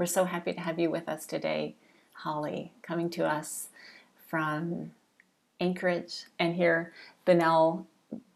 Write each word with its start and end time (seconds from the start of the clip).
We're 0.00 0.06
so 0.06 0.24
happy 0.24 0.54
to 0.54 0.60
have 0.60 0.78
you 0.78 0.88
with 0.90 1.10
us 1.10 1.26
today, 1.26 1.76
Holly, 2.14 2.72
coming 2.80 3.10
to 3.10 3.26
us 3.26 3.68
from 4.28 4.92
Anchorage. 5.60 6.24
And 6.38 6.54
here, 6.54 6.94
Bunnell 7.26 7.86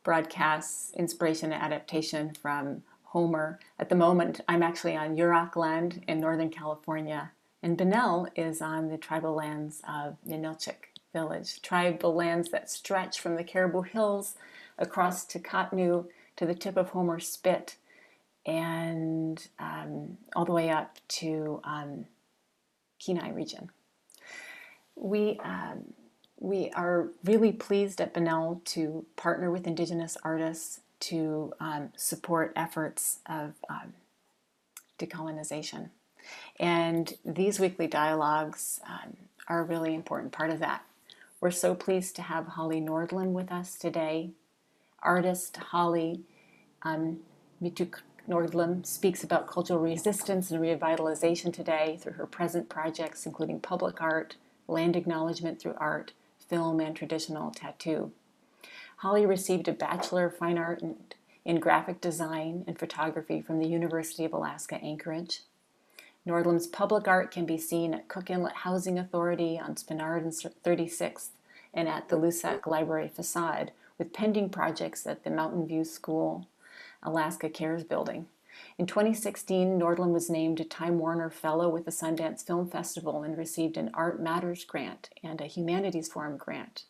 broadcasts 0.02 0.92
inspiration 0.92 1.54
and 1.54 1.62
adaptation 1.62 2.34
from 2.34 2.82
Homer. 3.04 3.60
At 3.78 3.88
the 3.88 3.94
moment, 3.94 4.42
I'm 4.46 4.62
actually 4.62 4.94
on 4.94 5.16
Yurok 5.16 5.56
land 5.56 6.04
in 6.06 6.20
Northern 6.20 6.50
California, 6.50 7.32
and 7.62 7.78
Bunnell 7.78 8.28
is 8.36 8.60
on 8.60 8.90
the 8.90 8.98
tribal 8.98 9.32
lands 9.32 9.80
of 9.88 10.18
Ninilchik 10.28 10.90
village, 11.14 11.62
tribal 11.62 12.14
lands 12.14 12.50
that 12.50 12.70
stretch 12.70 13.18
from 13.18 13.36
the 13.36 13.44
Caribou 13.44 13.80
Hills 13.80 14.34
across 14.76 15.24
to 15.24 15.38
Katnu 15.38 16.08
to 16.36 16.44
the 16.44 16.54
tip 16.54 16.76
of 16.76 16.90
Homer 16.90 17.20
Spit 17.20 17.76
and 18.46 19.46
um, 19.58 20.18
all 20.36 20.44
the 20.44 20.52
way 20.52 20.70
up 20.70 20.96
to 21.08 21.60
um, 21.64 22.06
Kenai 23.04 23.30
region. 23.30 23.70
We, 24.96 25.38
um, 25.42 25.94
we 26.38 26.70
are 26.70 27.08
really 27.24 27.52
pleased 27.52 28.00
at 28.00 28.14
Bunnell 28.14 28.60
to 28.66 29.04
partner 29.16 29.50
with 29.50 29.66
Indigenous 29.66 30.16
artists 30.22 30.80
to 31.00 31.52
um, 31.60 31.92
support 31.96 32.52
efforts 32.56 33.18
of 33.26 33.54
um, 33.68 33.94
decolonization. 34.98 35.90
And 36.58 37.14
these 37.24 37.60
weekly 37.60 37.86
dialogues 37.86 38.80
um, 38.88 39.16
are 39.48 39.60
a 39.60 39.64
really 39.64 39.94
important 39.94 40.32
part 40.32 40.50
of 40.50 40.60
that. 40.60 40.84
We're 41.40 41.50
so 41.50 41.74
pleased 41.74 42.16
to 42.16 42.22
have 42.22 42.46
Holly 42.48 42.80
Nordlum 42.80 43.32
with 43.32 43.52
us 43.52 43.76
today. 43.76 44.30
Artist 45.02 45.56
Holly 45.58 46.20
um, 46.82 47.18
Mituk 47.62 48.00
Nordlum 48.28 48.86
speaks 48.86 49.22
about 49.22 49.46
cultural 49.46 49.80
resistance 49.80 50.50
and 50.50 50.60
revitalization 50.60 51.52
today 51.52 51.98
through 52.00 52.14
her 52.14 52.26
present 52.26 52.70
projects, 52.70 53.26
including 53.26 53.60
public 53.60 54.00
art, 54.00 54.36
land 54.66 54.96
acknowledgement 54.96 55.60
through 55.60 55.74
art, 55.76 56.12
film, 56.38 56.80
and 56.80 56.96
traditional 56.96 57.50
tattoo. 57.50 58.12
Holly 58.98 59.26
received 59.26 59.68
a 59.68 59.72
Bachelor 59.72 60.26
of 60.26 60.36
Fine 60.36 60.56
Art 60.56 60.82
in, 61.44 61.60
Graphic 61.60 62.00
Design 62.00 62.64
and 62.66 62.78
Photography 62.78 63.42
from 63.42 63.58
the 63.58 63.68
University 63.68 64.24
of 64.24 64.32
Alaska 64.32 64.76
Anchorage. 64.76 65.42
Nordlum's 66.26 66.66
public 66.66 67.06
art 67.06 67.30
can 67.30 67.44
be 67.44 67.58
seen 67.58 67.92
at 67.92 68.08
Cook 68.08 68.30
Inlet 68.30 68.56
Housing 68.56 68.98
Authority 68.98 69.60
on 69.62 69.74
Spenard 69.74 70.22
and 70.22 70.32
36th 70.32 71.28
and 71.74 71.86
at 71.86 72.08
the 72.08 72.16
Loussac 72.16 72.66
Library 72.66 73.08
facade, 73.08 73.72
with 73.98 74.14
pending 74.14 74.48
projects 74.48 75.06
at 75.06 75.24
the 75.24 75.30
Mountain 75.30 75.66
View 75.66 75.84
School, 75.84 76.46
Alaska 77.04 77.48
Cares 77.48 77.84
Building. 77.84 78.26
In 78.78 78.86
2016, 78.86 79.78
Nordlum 79.78 80.12
was 80.12 80.30
named 80.30 80.60
a 80.60 80.64
Time 80.64 80.98
Warner 80.98 81.30
Fellow 81.30 81.68
with 81.68 81.84
the 81.84 81.90
Sundance 81.90 82.46
Film 82.46 82.68
Festival 82.68 83.22
and 83.22 83.36
received 83.36 83.76
an 83.76 83.90
Art 83.94 84.22
Matters 84.22 84.64
grant 84.64 85.10
and 85.22 85.40
a 85.40 85.46
Humanities 85.46 86.08
Forum 86.08 86.36
grant 86.36 86.84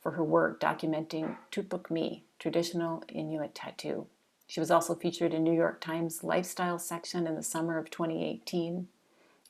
for 0.00 0.12
her 0.12 0.24
work 0.24 0.60
documenting 0.60 1.36
Tupukmi, 1.50 2.22
traditional 2.38 3.02
Inuit 3.08 3.54
tattoo. 3.54 4.06
She 4.46 4.60
was 4.60 4.70
also 4.70 4.94
featured 4.94 5.34
in 5.34 5.44
New 5.44 5.52
York 5.52 5.80
Times 5.80 6.24
lifestyle 6.24 6.78
section 6.78 7.26
in 7.26 7.34
the 7.34 7.42
summer 7.42 7.78
of 7.78 7.90
2018, 7.90 8.88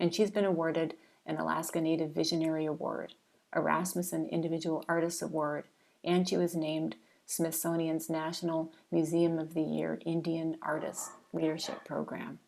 and 0.01 0.15
she's 0.15 0.31
been 0.31 0.45
awarded 0.45 0.95
an 1.25 1.37
Alaska 1.37 1.81
Native 1.81 2.11
Visionary 2.11 2.67
Award, 2.67 3.15
a 3.53 3.61
Rasmuson 3.61 4.29
Individual 4.31 4.85
Artist 4.89 5.23
Award, 5.23 5.65
and 6.03 6.29
she 6.29 6.37
was 6.37 6.57
named 6.57 6.97
Smithsonian's 7.29 8.09
National 8.09 8.73
Museum 8.91 9.39
of 9.39 9.53
the 9.53 9.61
American 9.61 10.13
Indian 10.13 10.57
Artist 10.63 11.11
Leadership 11.35 11.85
Program. 11.85 12.39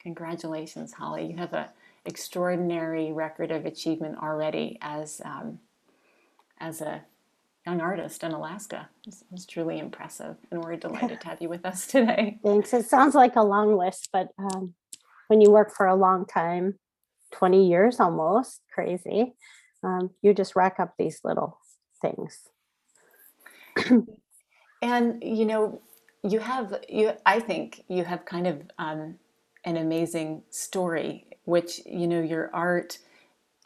Congratulations, 0.00 0.92
Holly. 0.92 1.26
You 1.26 1.36
have 1.36 1.52
an 1.52 1.66
extraordinary 2.06 3.12
record 3.12 3.50
of 3.50 3.66
achievement 3.66 4.18
already 4.22 4.78
as, 4.80 5.20
um, 5.24 5.58
as 6.58 6.80
a 6.80 7.02
young 7.66 7.80
artist 7.80 8.22
in 8.22 8.30
Alaska. 8.30 8.88
It's, 9.04 9.24
it's, 9.32 9.46
truly 9.46 9.80
impressive, 9.80 10.36
and 10.52 10.62
we're 10.62 10.76
delighted 10.76 11.20
to 11.20 11.26
have 11.26 11.42
you 11.42 11.48
with 11.48 11.66
us 11.66 11.88
today. 11.88 12.38
Thanks. 12.44 12.72
It 12.72 12.86
sounds 12.86 13.16
like 13.16 13.34
a 13.34 13.42
long 13.42 13.76
list, 13.76 14.10
but 14.12 14.28
um, 14.38 14.74
when 15.26 15.40
you 15.40 15.50
work 15.50 15.74
for 15.74 15.86
a 15.86 15.96
long 15.96 16.24
time, 16.24 16.78
20 17.32 17.68
years 17.68 17.98
almost, 17.98 18.60
crazy, 18.72 19.34
um, 19.82 20.10
you 20.22 20.32
just 20.34 20.54
rack 20.54 20.78
up 20.78 20.94
these 20.96 21.20
little 21.24 21.58
things. 22.00 22.48
and 24.82 25.22
you 25.22 25.44
know 25.44 25.80
you 26.22 26.38
have 26.38 26.78
you 26.88 27.12
i 27.26 27.40
think 27.40 27.84
you 27.88 28.04
have 28.04 28.24
kind 28.24 28.46
of 28.46 28.62
um, 28.78 29.16
an 29.64 29.76
amazing 29.76 30.42
story 30.50 31.26
which 31.44 31.80
you 31.86 32.06
know 32.06 32.20
your 32.20 32.50
art 32.52 32.98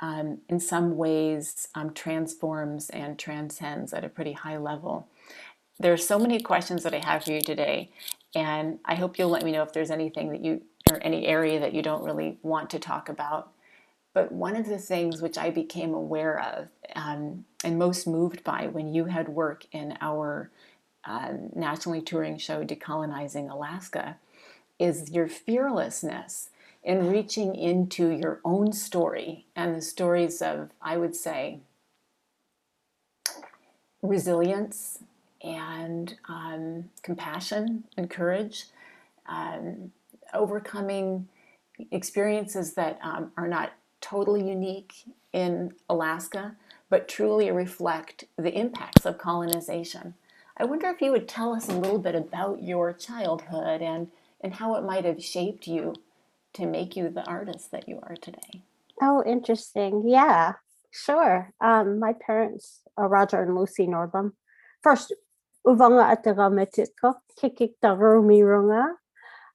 um, 0.01 0.39
in 0.49 0.59
some 0.59 0.97
ways 0.97 1.69
um, 1.75 1.93
transforms 1.95 2.91
and 2.91 3.19
transcends 3.19 3.93
at 3.93 4.05
a 4.05 4.09
pretty 4.09 4.33
high 4.33 4.57
level. 4.57 5.07
There 5.79 5.93
are 5.93 5.97
so 5.97 6.19
many 6.19 6.41
questions 6.41 6.83
that 6.83 6.95
i 6.95 7.05
have 7.05 7.25
for 7.25 7.33
you 7.33 7.41
today 7.41 7.91
and 8.35 8.79
i 8.85 8.95
hope 8.95 9.19
you'll 9.19 9.29
let 9.31 9.45
me 9.45 9.53
know 9.53 9.63
if 9.63 9.73
there's 9.73 9.91
anything 9.91 10.31
that 10.31 10.45
you 10.45 10.63
or 10.91 10.99
any 11.03 11.27
area 11.27 11.59
that 11.61 11.75
you 11.75 11.83
don't 11.83 12.05
really 12.05 12.39
want 12.43 12.71
to 12.71 12.79
talk 12.79 13.09
about. 13.09 13.51
But 14.13 14.31
one 14.31 14.55
of 14.55 14.67
the 14.67 14.79
things 14.79 15.21
which 15.21 15.39
I 15.39 15.51
became 15.51 15.93
aware 15.93 16.41
of 16.41 16.69
um, 16.95 17.45
and 17.65 17.79
most 17.79 18.07
moved 18.07 18.45
by 18.45 18.69
when 18.69 18.95
you 18.95 19.07
had 19.07 19.29
work 19.29 19.67
in 19.73 19.97
our 20.01 20.51
uh, 21.07 21.33
nationally 21.55 22.01
touring 22.01 22.39
show, 22.39 22.65
Decolonizing 22.65 23.51
Alaska, 23.51 24.17
is 24.79 25.11
your 25.11 25.29
fearlessness 25.29 26.51
in 26.83 27.11
reaching 27.11 27.55
into 27.55 28.09
your 28.11 28.41
own 28.45 28.73
story 28.73 29.47
and 29.57 29.75
the 29.75 29.83
stories 29.83 30.43
of, 30.43 30.71
I 30.83 30.97
would 30.97 31.17
say, 31.17 31.61
resilience 34.03 34.99
and 35.43 36.15
um, 36.29 36.91
compassion 37.03 37.85
and 37.97 38.11
courage, 38.11 38.67
um, 39.27 39.93
overcoming 40.33 41.29
experiences 41.91 42.75
that 42.75 42.99
um, 43.03 43.33
are 43.37 43.49
not 43.49 43.73
totally 44.01 44.47
unique 44.47 45.05
in 45.33 45.73
Alaska, 45.89 46.55
but 46.91 47.09
truly 47.09 47.51
reflect 47.51 48.25
the 48.37 48.57
impacts 48.57 49.07
of 49.07 49.19
colonization. 49.19 50.15
I 50.57 50.65
wonder 50.65 50.89
if 50.89 51.01
you 51.01 51.11
would 51.11 51.29
tell 51.29 51.53
us 51.53 51.69
a 51.69 51.73
little 51.73 51.99
bit 51.99 52.15
about 52.15 52.63
your 52.63 52.93
childhood 52.93 53.83
and, 53.83 54.09
and 54.41 54.55
how 54.55 54.77
it 54.77 54.85
might 54.85 55.05
have 55.05 55.23
shaped 55.23 55.67
you 55.67 55.95
to 56.55 56.67
make 56.67 56.97
you 56.97 57.11
the 57.11 57.25
artist 57.25 57.73
that 57.73 57.89
you 57.89 57.99
are 58.03 58.15
today. 58.15 58.63
Oh, 59.03 59.25
interesting. 59.27 60.05
Yeah, 60.07 60.53
sure. 60.93 61.53
Um, 61.61 61.99
my 61.99 62.13
parents, 62.13 62.83
uh, 62.97 63.07
Roger 63.07 63.43
and 63.43 63.57
Lucy 63.57 63.89
Nordlum, 63.89 64.33
first, 64.81 65.13
uvanga 65.67 66.17
kikik. 67.43 67.75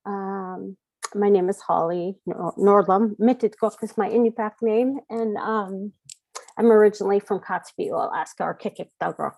Um, 0.05 0.77
my 1.15 1.29
name 1.29 1.49
is 1.49 1.61
Holly 1.61 2.17
Nordlum. 2.27 3.15
Mititquq 3.17 3.81
is 3.81 3.97
my 3.97 4.09
Inupiaq 4.09 4.61
name, 4.61 4.99
and 5.09 5.38
um, 5.38 5.93
I'm 6.57 6.71
originally 6.71 7.21
from 7.21 7.39
Kotzebue, 7.39 7.91
Alaska, 7.91 8.43
or 8.43 8.57
Kikik-Tagrok. 8.57 9.38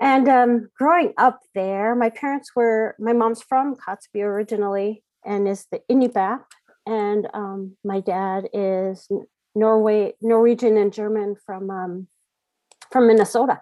And 0.00 0.28
um, 0.28 0.68
growing 0.76 1.12
up 1.18 1.40
there, 1.54 1.94
my 1.94 2.10
parents 2.10 2.52
were, 2.56 2.96
my 2.98 3.12
mom's 3.12 3.42
from 3.42 3.76
Kotzebue 3.76 4.22
originally 4.22 5.02
and 5.24 5.46
is 5.46 5.66
the 5.70 5.80
Inupiaq, 5.90 6.40
and 6.86 7.28
um, 7.34 7.76
my 7.84 8.00
dad 8.00 8.48
is 8.54 9.06
Norway, 9.54 10.14
Norwegian 10.22 10.78
and 10.78 10.92
German 10.92 11.36
from 11.44 11.70
um, 11.70 12.06
from 12.90 13.06
Minnesota. 13.06 13.60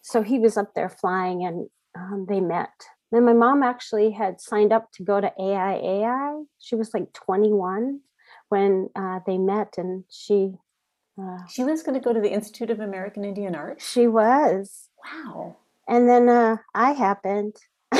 So 0.00 0.22
he 0.22 0.38
was 0.38 0.56
up 0.56 0.72
there 0.74 0.88
flying, 0.88 1.44
and 1.44 1.68
um, 1.94 2.24
they 2.26 2.40
met 2.40 2.70
then 3.14 3.24
my 3.24 3.32
mom 3.32 3.62
actually 3.62 4.10
had 4.10 4.40
signed 4.40 4.72
up 4.72 4.90
to 4.92 5.04
go 5.04 5.20
to 5.20 5.32
IAIA. 5.38 6.44
She 6.58 6.74
was 6.74 6.92
like 6.92 7.12
21 7.12 8.00
when 8.48 8.88
uh, 8.96 9.20
they 9.24 9.38
met, 9.38 9.74
and 9.78 10.04
she. 10.10 10.54
Uh, 11.20 11.38
she 11.48 11.62
was 11.62 11.84
going 11.84 11.94
to 11.94 12.04
go 12.04 12.12
to 12.12 12.20
the 12.20 12.32
Institute 12.32 12.70
of 12.70 12.80
American 12.80 13.24
Indian 13.24 13.54
Art. 13.54 13.80
She 13.80 14.08
was. 14.08 14.88
Wow. 15.04 15.58
And 15.88 16.08
then 16.08 16.28
uh, 16.28 16.56
I 16.74 16.92
happened. 16.92 17.56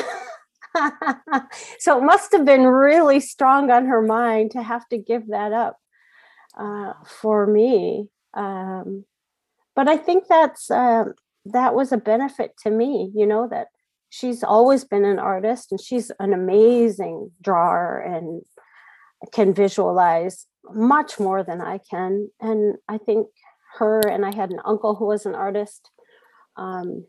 so 1.78 1.98
it 1.98 2.04
must 2.04 2.32
have 2.32 2.44
been 2.44 2.66
really 2.66 3.20
strong 3.20 3.70
on 3.70 3.86
her 3.86 4.02
mind 4.02 4.52
to 4.52 4.62
have 4.62 4.88
to 4.88 4.98
give 4.98 5.28
that 5.28 5.52
up 5.52 5.78
uh, 6.58 6.94
for 7.06 7.46
me. 7.46 8.08
Um, 8.34 9.04
but 9.76 9.88
I 9.88 9.96
think 9.96 10.25
that's 10.28 10.70
uh, 10.70 11.04
that 11.46 11.75
was 11.75 11.92
a 11.92 11.96
benefit 11.96 12.56
to 12.62 12.70
me, 12.70 13.12
you 13.14 13.26
know, 13.26 13.48
that 13.48 13.69
she's 14.10 14.42
always 14.42 14.84
been 14.84 15.04
an 15.04 15.19
artist 15.19 15.72
and 15.72 15.80
she's 15.80 16.10
an 16.20 16.32
amazing 16.32 17.32
drawer 17.42 18.00
and 18.00 18.42
can 19.32 19.52
visualize 19.52 20.46
much 20.72 21.19
more 21.19 21.42
than 21.42 21.60
I 21.60 21.78
can. 21.90 22.30
And 22.40 22.76
I 22.88 22.98
think 22.98 23.26
her 23.78 24.00
and 24.00 24.25
I 24.25 24.34
had 24.34 24.50
an 24.50 24.60
uncle 24.64 24.94
who 24.94 25.06
was 25.06 25.26
an 25.26 25.34
artist. 25.34 25.90
Um, 26.56 27.06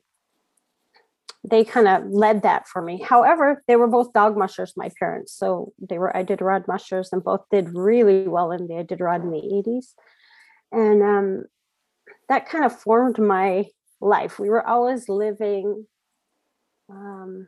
they 1.50 1.64
kind 1.64 1.88
of 1.88 2.10
led 2.10 2.42
that 2.44 2.68
for 2.68 2.82
me. 2.82 3.02
However, 3.02 3.64
they 3.68 3.76
were 3.76 3.88
both 3.88 4.14
dog 4.14 4.38
mushers, 4.38 4.74
my 4.76 4.90
parents. 5.00 5.34
So 5.34 5.74
they 5.80 5.98
were 5.98 6.12
Iditarod 6.16 6.68
mushers 6.68 7.10
and 7.12 7.24
both 7.24 7.42
did 7.52 7.76
really 7.76 8.28
well 8.28 8.52
in 8.52 8.68
the 8.68 8.76
Iditarod 8.76 9.22
in 9.22 9.32
the 9.32 9.64
80s. 9.68 9.94
And 10.72 11.04
um, 11.04 11.46
that 12.30 12.50
kind 12.50 12.66
of 12.66 12.78
formed 12.78 13.20
my 13.20 13.66
life. 14.02 14.40
We 14.40 14.50
were 14.50 14.66
always 14.66 15.08
living 15.08 15.86
um, 16.90 17.48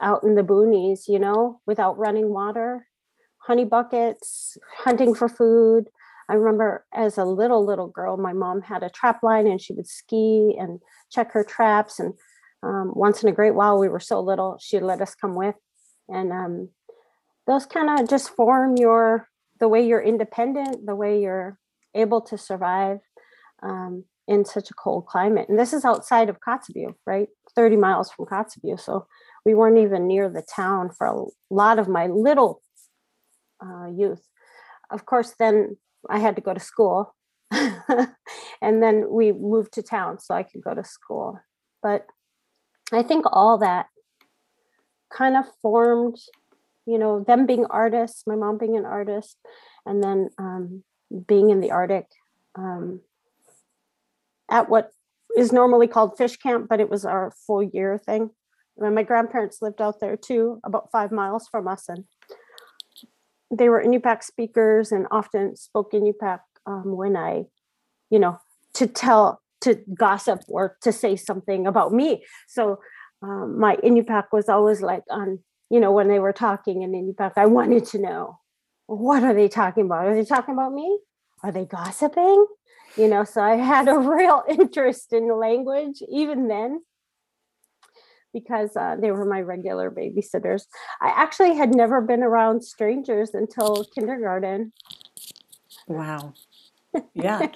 out 0.00 0.22
in 0.22 0.34
the 0.34 0.42
boonies, 0.42 1.08
you 1.08 1.18
know, 1.18 1.60
without 1.66 1.98
running 1.98 2.30
water, 2.30 2.86
honey 3.38 3.64
buckets, 3.64 4.56
hunting 4.78 5.14
for 5.14 5.28
food. 5.28 5.88
I 6.28 6.34
remember 6.34 6.86
as 6.94 7.18
a 7.18 7.24
little, 7.24 7.64
little 7.64 7.88
girl, 7.88 8.16
my 8.16 8.32
mom 8.32 8.62
had 8.62 8.82
a 8.82 8.90
trap 8.90 9.22
line 9.22 9.46
and 9.46 9.60
she 9.60 9.74
would 9.74 9.88
ski 9.88 10.56
and 10.58 10.80
check 11.10 11.32
her 11.32 11.44
traps. 11.44 11.98
And 11.98 12.14
um, 12.62 12.92
once 12.94 13.22
in 13.22 13.28
a 13.28 13.32
great 13.32 13.54
while, 13.54 13.78
we 13.78 13.88
were 13.88 14.00
so 14.00 14.20
little, 14.20 14.58
she'd 14.60 14.82
let 14.82 15.00
us 15.00 15.14
come 15.14 15.34
with. 15.34 15.56
And 16.08 16.32
um, 16.32 16.68
those 17.46 17.66
kind 17.66 18.00
of 18.00 18.08
just 18.08 18.30
form 18.30 18.76
your, 18.76 19.28
the 19.60 19.68
way 19.68 19.86
you're 19.86 20.02
independent, 20.02 20.86
the 20.86 20.94
way 20.94 21.20
you're 21.20 21.58
able 21.94 22.20
to 22.22 22.38
survive 22.38 23.00
um, 23.62 24.04
in 24.28 24.44
such 24.44 24.70
a 24.70 24.74
cold 24.74 25.06
climate. 25.06 25.48
And 25.48 25.58
this 25.58 25.72
is 25.72 25.84
outside 25.84 26.28
of 26.28 26.40
Kotzebue, 26.40 26.94
right? 27.06 27.28
30 27.54 27.76
miles 27.76 28.10
from 28.10 28.26
Kotzebue. 28.26 28.80
So 28.80 29.06
we 29.44 29.54
weren't 29.54 29.78
even 29.78 30.06
near 30.06 30.28
the 30.28 30.42
town 30.42 30.90
for 30.90 31.06
a 31.06 31.24
lot 31.50 31.78
of 31.78 31.88
my 31.88 32.06
little 32.06 32.62
uh, 33.64 33.86
youth. 33.86 34.22
Of 34.90 35.06
course, 35.06 35.34
then 35.38 35.76
I 36.08 36.18
had 36.18 36.36
to 36.36 36.42
go 36.42 36.54
to 36.54 36.60
school. 36.60 37.14
and 37.50 38.82
then 38.82 39.06
we 39.10 39.32
moved 39.32 39.72
to 39.74 39.82
town 39.82 40.18
so 40.20 40.34
I 40.34 40.42
could 40.42 40.62
go 40.62 40.74
to 40.74 40.84
school. 40.84 41.40
But 41.82 42.06
I 42.92 43.02
think 43.02 43.24
all 43.30 43.58
that 43.58 43.86
kind 45.12 45.36
of 45.36 45.44
formed, 45.60 46.18
you 46.86 46.98
know, 46.98 47.24
them 47.24 47.46
being 47.46 47.66
artists, 47.66 48.24
my 48.26 48.34
mom 48.34 48.58
being 48.58 48.76
an 48.76 48.84
artist, 48.86 49.36
and 49.86 50.02
then 50.02 50.30
um, 50.38 50.84
being 51.26 51.50
in 51.50 51.60
the 51.60 51.70
Arctic 51.70 52.06
um, 52.54 53.00
at 54.50 54.68
what 54.68 54.90
is 55.36 55.52
normally 55.52 55.86
called 55.86 56.16
fish 56.16 56.36
camp, 56.36 56.68
but 56.68 56.80
it 56.80 56.90
was 56.90 57.04
our 57.04 57.32
full 57.46 57.62
year 57.62 57.98
thing. 57.98 58.30
My 58.78 59.02
grandparents 59.02 59.60
lived 59.60 59.82
out 59.82 60.00
there 60.00 60.16
too, 60.16 60.60
about 60.64 60.90
five 60.90 61.12
miles 61.12 61.46
from 61.48 61.68
us, 61.68 61.88
and 61.88 62.04
they 63.50 63.68
were 63.68 63.82
Inupiaq 63.82 64.22
speakers 64.22 64.92
and 64.92 65.06
often 65.10 65.56
spoke 65.56 65.92
Inupiaq 65.92 66.40
um, 66.66 66.96
when 66.96 67.16
I, 67.16 67.44
you 68.08 68.18
know, 68.18 68.40
to 68.74 68.86
tell, 68.86 69.41
to 69.62 69.80
gossip 69.94 70.40
or 70.48 70.76
to 70.82 70.92
say 70.92 71.16
something 71.16 71.66
about 71.66 71.92
me. 71.92 72.24
So 72.48 72.78
um, 73.22 73.58
my 73.58 73.76
Inupiaq 73.76 74.26
was 74.32 74.48
always 74.48 74.82
like 74.82 75.04
on, 75.10 75.38
you 75.70 75.80
know, 75.80 75.92
when 75.92 76.08
they 76.08 76.18
were 76.18 76.32
talking 76.32 76.82
in 76.82 76.92
Inupiaq, 76.92 77.32
I 77.36 77.46
wanted 77.46 77.86
to 77.86 77.98
know 77.98 78.38
what 78.86 79.22
are 79.22 79.34
they 79.34 79.48
talking 79.48 79.86
about? 79.86 80.06
Are 80.06 80.14
they 80.14 80.24
talking 80.24 80.54
about 80.54 80.72
me? 80.72 80.98
Are 81.42 81.52
they 81.52 81.64
gossiping? 81.64 82.46
You 82.96 83.08
know, 83.08 83.24
so 83.24 83.40
I 83.42 83.56
had 83.56 83.88
a 83.88 83.98
real 83.98 84.42
interest 84.48 85.12
in 85.12 85.34
language 85.38 86.02
even 86.10 86.48
then 86.48 86.82
because 88.32 88.76
uh, 88.76 88.96
they 89.00 89.10
were 89.10 89.24
my 89.24 89.40
regular 89.40 89.90
babysitters. 89.90 90.62
I 91.00 91.08
actually 91.08 91.54
had 91.54 91.74
never 91.74 92.00
been 92.00 92.22
around 92.22 92.64
strangers 92.64 93.34
until 93.34 93.84
kindergarten. 93.94 94.72
Wow. 95.86 96.32
Yeah. 97.14 97.48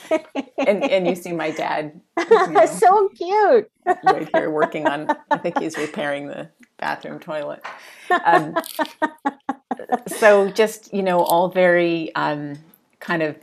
and 0.59 0.83
and 0.85 1.07
you 1.07 1.15
see 1.15 1.33
my 1.33 1.51
dad 1.51 2.01
you 2.19 2.47
know, 2.53 2.67
so 2.67 3.09
cute. 3.11 3.71
right 4.05 4.29
here 4.35 4.51
working 4.51 4.87
on 4.87 5.09
I 5.31 5.39
think 5.39 5.59
he's 5.59 5.77
repairing 5.77 6.29
the 6.29 6.49
bathroom 6.79 7.19
toilet. 7.19 7.63
Um, 8.25 8.57
so 10.07 10.51
just, 10.51 10.93
you 10.93 11.03
know, 11.03 11.21
all 11.21 11.49
very 11.49 12.15
um, 12.15 12.55
kind 13.01 13.23
of 13.23 13.37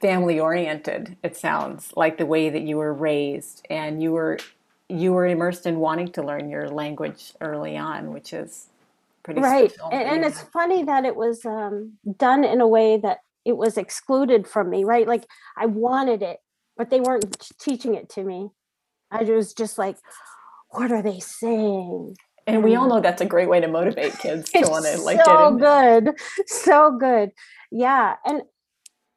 family 0.00 0.38
oriented 0.38 1.16
it 1.22 1.34
sounds 1.36 1.92
like 1.96 2.18
the 2.18 2.26
way 2.26 2.50
that 2.50 2.62
you 2.62 2.76
were 2.76 2.92
raised 2.92 3.66
and 3.70 4.02
you 4.02 4.12
were 4.12 4.38
you 4.88 5.12
were 5.14 5.26
immersed 5.26 5.64
in 5.64 5.78
wanting 5.78 6.08
to 6.12 6.22
learn 6.22 6.50
your 6.50 6.68
language 6.68 7.32
early 7.40 7.76
on, 7.76 8.12
which 8.12 8.32
is 8.34 8.68
pretty 9.22 9.40
right. 9.40 9.72
And, 9.90 10.02
and, 10.02 10.24
it's 10.24 10.42
funny 10.42 10.84
that 10.84 11.06
it 11.06 11.16
was 11.16 11.46
um, 11.46 11.94
done 12.18 12.44
in 12.44 12.60
a 12.60 12.68
way 12.68 12.98
that 12.98 13.20
it 13.44 13.56
was 13.56 13.76
excluded 13.76 14.46
from 14.46 14.70
me, 14.70 14.84
right? 14.84 15.06
Like 15.06 15.26
I 15.56 15.66
wanted 15.66 16.22
it, 16.22 16.38
but 16.76 16.90
they 16.90 17.00
weren't 17.00 17.36
teaching 17.60 17.94
it 17.94 18.08
to 18.10 18.24
me. 18.24 18.50
I 19.10 19.22
was 19.22 19.54
just 19.54 19.78
like, 19.78 19.96
what 20.70 20.90
are 20.90 21.02
they 21.02 21.20
saying? 21.20 22.16
And 22.46 22.62
we 22.62 22.74
all 22.74 22.88
know 22.88 23.00
that's 23.00 23.22
a 23.22 23.26
great 23.26 23.48
way 23.48 23.60
to 23.60 23.68
motivate 23.68 24.18
kids 24.18 24.50
to 24.50 24.68
want 24.68 24.84
to 24.84 25.00
like 25.00 25.20
so 25.24 25.56
good, 25.56 26.10
so 26.46 26.96
good, 26.98 27.30
yeah. 27.70 28.16
And 28.24 28.42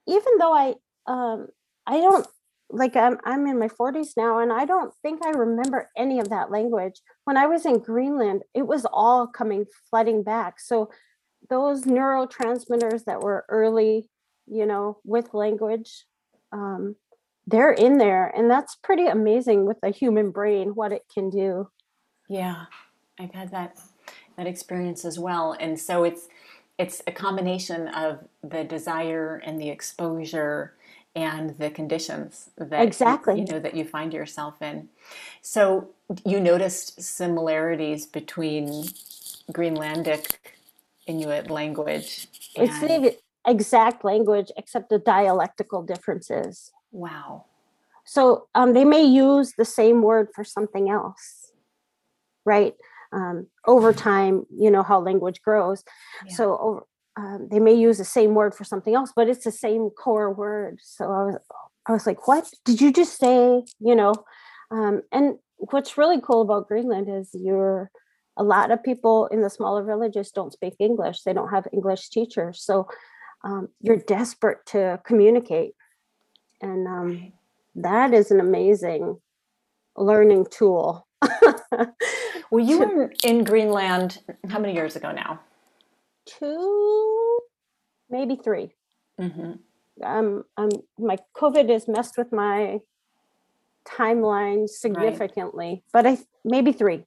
even 0.07 0.37
though 0.37 0.53
I, 0.53 0.75
um, 1.07 1.47
I 1.85 1.97
don't 1.97 2.25
like 2.69 2.95
I'm 2.95 3.17
I'm 3.23 3.47
in 3.47 3.59
my 3.59 3.69
40s 3.69 4.09
now 4.17 4.39
and 4.39 4.51
I 4.51 4.65
don't 4.65 4.93
think 5.01 5.25
I 5.25 5.29
remember 5.29 5.89
any 5.97 6.19
of 6.19 6.29
that 6.29 6.51
language. 6.51 7.01
When 7.23 7.37
I 7.37 7.47
was 7.47 7.65
in 7.65 7.79
Greenland, 7.79 8.43
it 8.53 8.67
was 8.67 8.85
all 8.91 9.27
coming 9.27 9.65
flooding 9.89 10.23
back. 10.23 10.59
So 10.59 10.89
those 11.49 11.83
neurotransmitters 11.83 13.05
that 13.05 13.21
were 13.21 13.45
early, 13.49 14.09
you 14.47 14.65
know, 14.65 14.97
with 15.03 15.33
language, 15.33 16.05
um, 16.51 16.95
they're 17.45 17.71
in 17.71 17.97
there. 17.97 18.27
And 18.35 18.49
that's 18.49 18.75
pretty 18.75 19.07
amazing 19.07 19.65
with 19.65 19.79
the 19.81 19.89
human 19.89 20.31
brain, 20.31 20.69
what 20.75 20.91
it 20.91 21.03
can 21.13 21.29
do. 21.29 21.69
Yeah, 22.29 22.65
I've 23.19 23.33
had 23.33 23.51
that 23.51 23.77
that 24.37 24.47
experience 24.47 25.03
as 25.03 25.17
well. 25.17 25.55
And 25.59 25.79
so 25.79 26.03
it's 26.03 26.27
it's 26.77 27.01
a 27.07 27.11
combination 27.11 27.87
of 27.87 28.19
the 28.43 28.63
desire 28.63 29.41
and 29.43 29.59
the 29.59 29.69
exposure 29.69 30.73
and 31.15 31.57
the 31.57 31.71
conditions 31.71 32.51
that 32.57 32.83
exactly 32.83 33.33
you, 33.33 33.39
you 33.41 33.53
know 33.53 33.59
that 33.59 33.75
you 33.75 33.83
find 33.83 34.13
yourself 34.13 34.61
in. 34.61 34.89
So 35.41 35.89
you 36.23 36.39
noticed 36.39 37.01
similarities 37.01 38.05
between 38.05 38.83
Greenlandic 39.51 40.37
Inuit 41.07 41.49
language. 41.49 42.27
It's 42.55 43.17
exact 43.47 44.03
language 44.03 44.51
except 44.57 44.89
the 44.89 44.99
dialectical 44.99 45.81
differences. 45.81 46.71
Wow. 46.91 47.45
So 48.05 48.47
um, 48.55 48.73
they 48.73 48.85
may 48.85 49.03
use 49.03 49.53
the 49.57 49.65
same 49.65 50.01
word 50.01 50.29
for 50.33 50.43
something 50.43 50.89
else, 50.89 51.51
right? 52.45 52.73
Um, 53.11 53.47
over 53.65 53.93
time, 53.93 54.45
you 54.49 54.69
know 54.71 54.83
how 54.83 54.99
language 54.99 55.41
grows. 55.41 55.83
Yeah. 56.25 56.33
So 56.35 56.57
over, 56.57 56.85
um, 57.17 57.47
they 57.49 57.59
may 57.59 57.73
use 57.73 57.97
the 57.97 58.05
same 58.05 58.35
word 58.35 58.53
for 58.53 58.63
something 58.63 58.93
else, 58.93 59.11
but 59.15 59.27
it's 59.27 59.43
the 59.43 59.51
same 59.51 59.89
core 59.89 60.31
word. 60.31 60.79
So 60.81 61.05
I 61.05 61.23
was, 61.25 61.37
I 61.87 61.91
was 61.93 62.05
like, 62.05 62.27
"What 62.27 62.49
did 62.63 62.79
you 62.79 62.93
just 62.93 63.17
say?" 63.17 63.63
You 63.79 63.95
know, 63.95 64.13
um, 64.71 65.01
and 65.11 65.39
what's 65.57 65.97
really 65.97 66.21
cool 66.21 66.41
about 66.41 66.67
Greenland 66.67 67.09
is 67.09 67.29
you're 67.33 67.89
a 68.37 68.43
lot 68.43 68.71
of 68.71 68.83
people 68.83 69.27
in 69.27 69.41
the 69.41 69.49
smaller 69.49 69.83
villages 69.83 70.31
don't 70.31 70.53
speak 70.53 70.75
English. 70.79 71.23
They 71.23 71.33
don't 71.33 71.49
have 71.49 71.67
English 71.73 72.09
teachers, 72.09 72.61
so 72.61 72.87
um, 73.43 73.69
you're 73.81 73.97
desperate 73.97 74.65
to 74.67 74.99
communicate, 75.05 75.73
and 76.61 76.87
um, 76.87 77.33
that 77.75 78.13
is 78.13 78.31
an 78.31 78.39
amazing 78.39 79.19
learning 79.95 80.47
tool. 80.49 81.07
well, 82.51 82.63
you 82.63 82.79
were 82.79 83.13
in 83.23 83.43
Greenland 83.43 84.19
how 84.49 84.59
many 84.59 84.73
years 84.73 84.95
ago 84.95 85.11
now? 85.11 85.39
two, 86.27 87.39
maybe 88.09 88.35
3 88.35 88.73
mm-hmm. 89.19 89.51
Um, 90.03 90.43
um, 90.57 90.69
my 90.99 91.17
COVID 91.35 91.71
has 91.71 91.87
messed 91.87 92.19
with 92.19 92.31
my 92.31 92.81
timeline 93.83 94.69
significantly, 94.69 95.67
right. 95.69 95.83
but 95.91 96.05
I 96.05 96.19
maybe 96.45 96.71
three. 96.71 97.03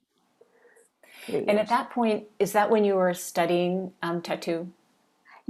three 1.25 1.45
and 1.47 1.57
at 1.57 1.69
that 1.69 1.89
point, 1.91 2.25
is 2.37 2.51
that 2.51 2.69
when 2.69 2.83
you 2.83 2.95
were 2.95 3.13
studying 3.13 3.93
um, 4.03 4.21
tattoo? 4.21 4.73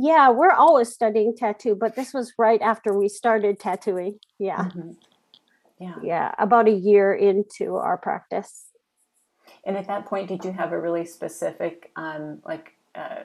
Yeah, 0.02 0.30
we're 0.30 0.52
always 0.52 0.92
studying 0.92 1.36
tattoo, 1.36 1.76
but 1.76 1.96
this 1.96 2.12
was 2.12 2.34
right 2.38 2.62
after 2.62 2.98
we 2.98 3.08
started 3.08 3.60
tattooing. 3.60 4.18
Yeah. 4.40 4.66
Mm-hmm. 4.66 4.92
Yeah. 5.80 5.96
Yeah. 6.02 6.36
About 6.40 6.68
a 6.68 6.72
year 6.72 7.14
into 7.14 7.76
our 7.76 7.98
practice. 7.98 8.68
And 9.64 9.78
at 9.78 9.88
that 9.88 10.06
point, 10.06 10.28
did 10.28 10.44
you 10.44 10.52
have 10.52 10.72
a 10.72 10.80
really 10.80 11.06
specific, 11.06 11.92
um, 11.96 12.42
like, 12.46 12.74
uh, 12.96 13.24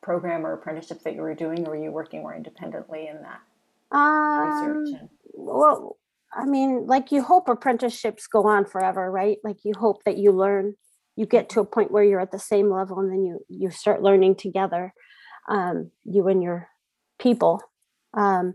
program 0.00 0.46
or 0.46 0.52
apprenticeship 0.52 1.02
that 1.02 1.14
you 1.14 1.22
were 1.22 1.34
doing, 1.34 1.66
or 1.66 1.70
were 1.70 1.76
you 1.76 1.90
working 1.90 2.20
more 2.22 2.34
independently 2.34 3.08
in 3.08 3.20
that 3.22 3.40
um, 3.90 4.84
research? 4.84 5.00
And- 5.00 5.08
well, 5.34 5.96
I 6.32 6.46
mean, 6.46 6.86
like 6.86 7.10
you 7.10 7.22
hope 7.22 7.48
apprenticeships 7.48 8.28
go 8.28 8.44
on 8.44 8.64
forever, 8.64 9.10
right? 9.10 9.38
Like 9.42 9.58
you 9.64 9.72
hope 9.76 10.04
that 10.04 10.16
you 10.16 10.30
learn, 10.30 10.74
you 11.16 11.26
get 11.26 11.48
to 11.50 11.60
a 11.60 11.64
point 11.64 11.90
where 11.90 12.04
you're 12.04 12.20
at 12.20 12.30
the 12.30 12.38
same 12.38 12.70
level, 12.70 13.00
and 13.00 13.10
then 13.10 13.24
you 13.24 13.44
you 13.48 13.70
start 13.70 14.02
learning 14.02 14.36
together, 14.36 14.94
um, 15.50 15.90
you 16.04 16.26
and 16.28 16.42
your 16.42 16.68
people. 17.18 17.60
Um, 18.14 18.54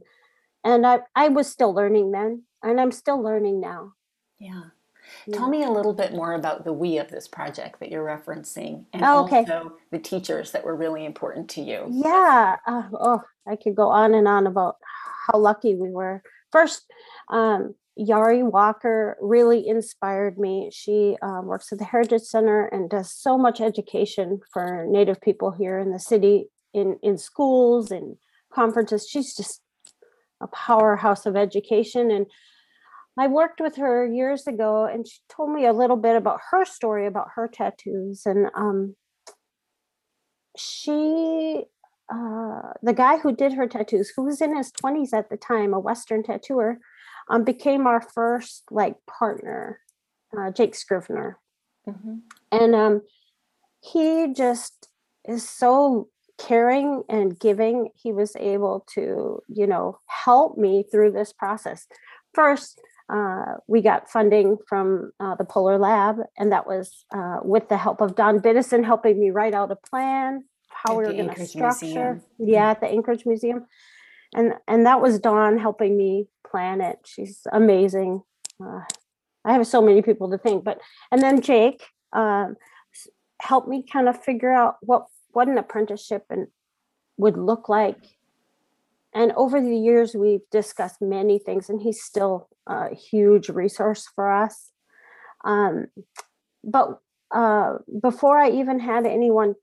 and 0.63 0.87
I 0.87 1.01
I 1.15 1.27
was 1.27 1.47
still 1.47 1.73
learning 1.73 2.11
then, 2.11 2.43
and 2.63 2.81
I'm 2.81 2.91
still 2.91 3.21
learning 3.21 3.61
now. 3.61 3.93
Yeah. 4.39 4.63
Tell 5.31 5.49
me 5.49 5.63
a 5.63 5.69
little 5.69 5.93
bit 5.93 6.13
more 6.13 6.33
about 6.33 6.65
the 6.65 6.73
we 6.73 6.97
of 6.97 7.09
this 7.09 7.27
project 7.27 7.79
that 7.79 7.91
you're 7.91 8.03
referencing 8.03 8.85
and 8.91 9.03
Oh, 9.05 9.25
okay. 9.25 9.39
also 9.39 9.73
the 9.91 9.99
teachers 9.99 10.51
that 10.51 10.65
were 10.65 10.75
really 10.75 11.05
important 11.05 11.47
to 11.51 11.61
you. 11.61 11.85
Yeah. 11.91 12.55
Uh, 12.65 12.83
oh, 12.93 13.21
I 13.47 13.55
could 13.55 13.75
go 13.75 13.89
on 13.89 14.15
and 14.15 14.27
on 14.27 14.47
about 14.47 14.77
how 15.27 15.37
lucky 15.37 15.75
we 15.75 15.89
were. 15.91 16.23
First, 16.51 16.91
um, 17.29 17.75
Yaari 17.99 18.43
Walker 18.43 19.15
really 19.21 19.67
inspired 19.67 20.37
me. 20.37 20.69
She 20.73 21.17
um, 21.21 21.45
works 21.45 21.71
at 21.71 21.77
the 21.77 21.85
Heritage 21.85 22.23
Center 22.23 22.65
and 22.65 22.89
does 22.89 23.11
so 23.11 23.37
much 23.37 23.61
education 23.61 24.41
for 24.51 24.85
Native 24.89 25.21
people 25.21 25.51
here 25.51 25.77
in 25.79 25.91
the 25.91 25.99
city, 25.99 26.49
in 26.75 26.99
in 27.01 27.17
schools 27.17 27.89
and 27.89 28.17
conferences. 28.53 29.07
She's 29.09 29.33
just 29.33 29.61
a 30.41 30.47
powerhouse 30.47 31.25
of 31.25 31.35
education. 31.35 32.11
And 32.11 32.27
I 33.17 33.27
worked 33.27 33.61
with 33.61 33.77
her 33.77 34.05
years 34.05 34.45
ago, 34.45 34.85
and 34.85 35.07
she 35.07 35.19
told 35.29 35.51
me 35.51 35.65
a 35.65 35.73
little 35.73 35.95
bit 35.95 36.15
about 36.15 36.41
her 36.51 36.65
story 36.65 37.07
about 37.07 37.29
her 37.35 37.47
tattoos. 37.47 38.23
And 38.25 38.49
um, 38.53 38.95
she 40.57 41.63
uh, 42.13 42.73
the 42.83 42.93
guy 42.93 43.17
who 43.17 43.35
did 43.35 43.53
her 43.53 43.67
tattoos, 43.67 44.11
who 44.15 44.23
was 44.25 44.41
in 44.41 44.55
his 44.55 44.71
20s 44.71 45.11
at 45.13 45.29
the 45.29 45.37
time, 45.37 45.73
a 45.73 45.79
Western 45.79 46.21
tattooer, 46.21 46.79
um, 47.29 47.43
became 47.43 47.87
our 47.87 48.01
first 48.01 48.63
like 48.69 48.95
partner, 49.07 49.79
uh, 50.37 50.51
Jake 50.51 50.75
Scrivener. 50.75 51.39
Mhm. 51.87 52.21
And 52.51 52.75
um, 52.75 53.01
he 53.79 54.33
just 54.33 54.89
is 55.27 55.47
so 55.47 56.09
caring 56.37 57.03
and 57.09 57.39
giving. 57.39 57.89
He 57.95 58.11
was 58.11 58.35
able 58.35 58.85
to, 58.93 59.41
you 59.47 59.67
know, 59.67 59.99
help 60.07 60.57
me 60.57 60.83
through 60.91 61.11
this 61.11 61.33
process. 61.33 61.87
First, 62.33 62.81
uh, 63.13 63.55
we 63.67 63.81
got 63.81 64.09
funding 64.09 64.57
from 64.67 65.11
uh, 65.19 65.35
the 65.35 65.45
Polar 65.45 65.77
Lab, 65.77 66.17
and 66.37 66.51
that 66.51 66.65
was 66.65 67.05
uh, 67.13 67.37
with 67.43 67.69
the 67.69 67.77
help 67.77 68.01
of 68.01 68.15
Dawn 68.15 68.39
Biddison 68.39 68.83
helping 68.83 69.19
me 69.19 69.29
write 69.29 69.53
out 69.53 69.71
a 69.71 69.75
plan 69.75 70.43
how 70.69 70.93
At 70.93 70.97
we 70.97 71.03
the 71.03 71.23
were 71.23 71.23
going 71.23 71.35
to 71.35 71.45
structure. 71.45 71.85
Museum. 71.85 72.21
Yeah, 72.39 72.71
at 72.71 72.81
the 72.81 72.87
Anchorage 72.87 73.25
Museum, 73.25 73.65
and 74.33 74.53
and 74.67 74.85
that 74.85 75.01
was 75.01 75.19
Dawn 75.19 75.57
helping 75.57 75.97
me 75.97 76.27
plan 76.49 76.81
it. 76.81 76.99
She's 77.05 77.41
amazing. 77.51 78.21
Uh, 78.63 78.81
I 79.45 79.53
have 79.53 79.67
so 79.67 79.81
many 79.81 80.01
people 80.01 80.29
to 80.31 80.37
thank, 80.37 80.63
but 80.63 80.79
and 81.11 81.21
then 81.21 81.41
Jake 81.41 81.83
um, 82.13 82.55
helped 83.41 83.67
me 83.67 83.83
kind 83.91 84.09
of 84.09 84.23
figure 84.23 84.51
out 84.51 84.77
what 84.81 85.05
what 85.35 85.47
an 85.47 85.57
apprenticeship 85.57 86.25
and 86.29 86.47
would 87.17 87.37
look 87.37 87.69
like. 87.69 87.99
And 89.13 89.31
over 89.33 89.61
the 89.61 89.77
years, 89.77 90.13
we've 90.13 90.49
discussed 90.51 91.01
many 91.01 91.39
things, 91.39 91.69
and 91.69 91.81
he's 91.81 92.03
still 92.03 92.49
a 92.67 92.93
huge 92.93 93.49
resource 93.49 94.09
for 94.13 94.31
us. 94.31 94.71
Um, 95.43 95.87
but 96.63 96.99
uh, 97.31 97.75
before 98.01 98.37
I 98.37 98.49
even 98.51 98.79
had 98.79 99.05
anyone 99.05 99.55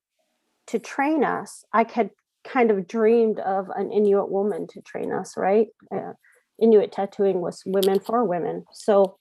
to 0.68 0.78
train 0.78 1.24
us, 1.24 1.64
I 1.72 1.86
had 1.90 2.10
kind 2.44 2.70
of 2.70 2.86
dreamed 2.88 3.40
of 3.40 3.68
an 3.76 3.92
Inuit 3.92 4.30
woman 4.30 4.66
to 4.68 4.80
train 4.80 5.12
us, 5.12 5.36
right? 5.36 5.68
Uh, 5.94 6.12
Inuit 6.60 6.92
tattooing 6.92 7.40
was 7.40 7.62
women 7.66 8.00
for 8.00 8.24
women. 8.24 8.64
So 8.72 9.18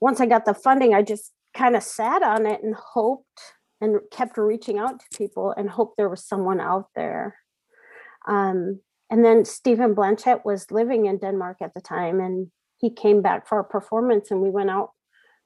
once 0.00 0.20
I 0.20 0.26
got 0.26 0.44
the 0.44 0.54
funding, 0.54 0.94
I 0.94 1.02
just 1.02 1.32
kind 1.54 1.76
of 1.76 1.82
sat 1.82 2.22
on 2.22 2.46
it 2.46 2.62
and 2.62 2.74
hoped 2.74 3.40
and 3.80 4.00
kept 4.10 4.36
reaching 4.38 4.78
out 4.78 5.00
to 5.00 5.18
people 5.18 5.54
and 5.56 5.70
hoped 5.70 5.96
there 5.96 6.08
was 6.08 6.24
someone 6.24 6.60
out 6.60 6.88
there. 6.94 7.36
Um, 8.26 8.80
and 9.10 9.24
then 9.24 9.44
Stephen 9.44 9.94
Blanchett 9.94 10.44
was 10.44 10.70
living 10.70 11.06
in 11.06 11.18
Denmark 11.18 11.58
at 11.62 11.74
the 11.74 11.80
time, 11.80 12.20
and 12.20 12.50
he 12.78 12.90
came 12.90 13.22
back 13.22 13.48
for 13.48 13.58
a 13.58 13.64
performance, 13.64 14.30
and 14.30 14.42
we 14.42 14.50
went 14.50 14.70
out 14.70 14.90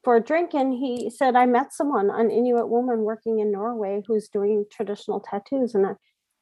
for 0.03 0.17
a 0.17 0.23
drink. 0.23 0.53
And 0.53 0.75
he 0.75 1.11
said, 1.11 1.37
"I 1.37 1.47
met 1.47 1.73
someone, 1.73 2.11
an 2.11 2.31
Inuit 2.31 2.69
woman 2.69 3.03
working 3.03 3.39
in 3.39 3.53
Norway, 3.53 4.03
who's 4.07 4.29
doing 4.29 4.65
traditional 4.71 5.21
tattoos." 5.21 5.75
And 5.75 5.87
I, 5.87 5.93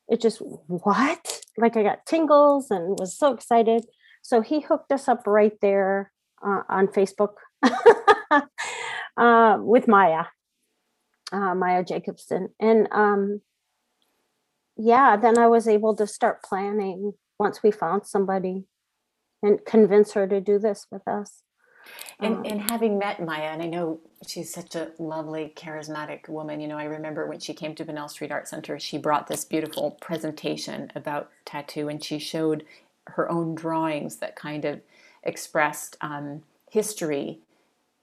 it 0.09 0.21
just 0.21 0.41
what? 0.41 1.41
Like 1.59 1.77
I 1.77 1.83
got 1.83 2.07
tingles 2.07 2.71
and 2.71 2.99
was 2.99 3.17
so 3.17 3.35
excited. 3.35 3.85
So 4.23 4.41
he 4.41 4.61
hooked 4.61 4.93
us 4.93 5.09
up 5.09 5.27
right 5.27 5.57
there 5.61 6.13
uh, 6.45 6.63
on 6.69 6.89
Facebook 6.89 7.35
uh, 9.17 9.59
with 9.61 9.89
Maya, 9.89 10.25
uh, 11.33 11.55
Maya 11.55 11.85
Jacobsen, 11.85 12.51
and 12.59 12.89
um, 12.91 13.41
yeah, 14.77 15.17
then 15.17 15.39
I 15.39 15.47
was 15.47 15.69
able 15.69 15.95
to 15.97 16.07
start 16.07 16.43
planning 16.43 17.13
once 17.39 17.63
we 17.63 17.71
found 17.71 18.07
somebody 18.07 18.65
and 19.43 19.65
convince 19.65 20.13
her 20.13 20.27
to 20.27 20.41
do 20.41 20.59
this 20.59 20.87
with 20.91 21.07
us. 21.09 21.43
And, 22.19 22.37
Um, 22.37 22.45
and 22.45 22.71
having 22.71 22.99
met 22.99 23.25
Maya, 23.25 23.51
and 23.53 23.63
I 23.63 23.67
know 23.67 24.01
she's 24.27 24.53
such 24.53 24.75
a 24.75 24.93
lovely, 24.99 25.53
charismatic 25.57 26.29
woman. 26.29 26.61
You 26.61 26.69
know, 26.69 26.79
I 26.79 26.85
remember 26.85 27.27
when 27.27 27.41
she 27.41 27.55
came 27.55 27.75
to 27.77 27.85
Bunnell 27.85 28.09
Street 28.09 28.31
Art 28.31 28.49
Center, 28.49 28.79
she 28.79 28.99
brought 28.99 29.27
this 29.27 29.45
beautiful 29.45 29.93
presentation 30.01 30.93
about 30.95 31.31
tattoo, 31.45 31.89
and 31.89 32.03
she 32.05 32.19
showed 32.19 32.65
her 33.07 33.31
own 33.31 33.55
drawings 33.55 34.17
that 34.17 34.37
kind 34.37 34.65
of 34.65 34.81
expressed 35.23 35.97
um, 36.01 36.43
history, 36.71 37.41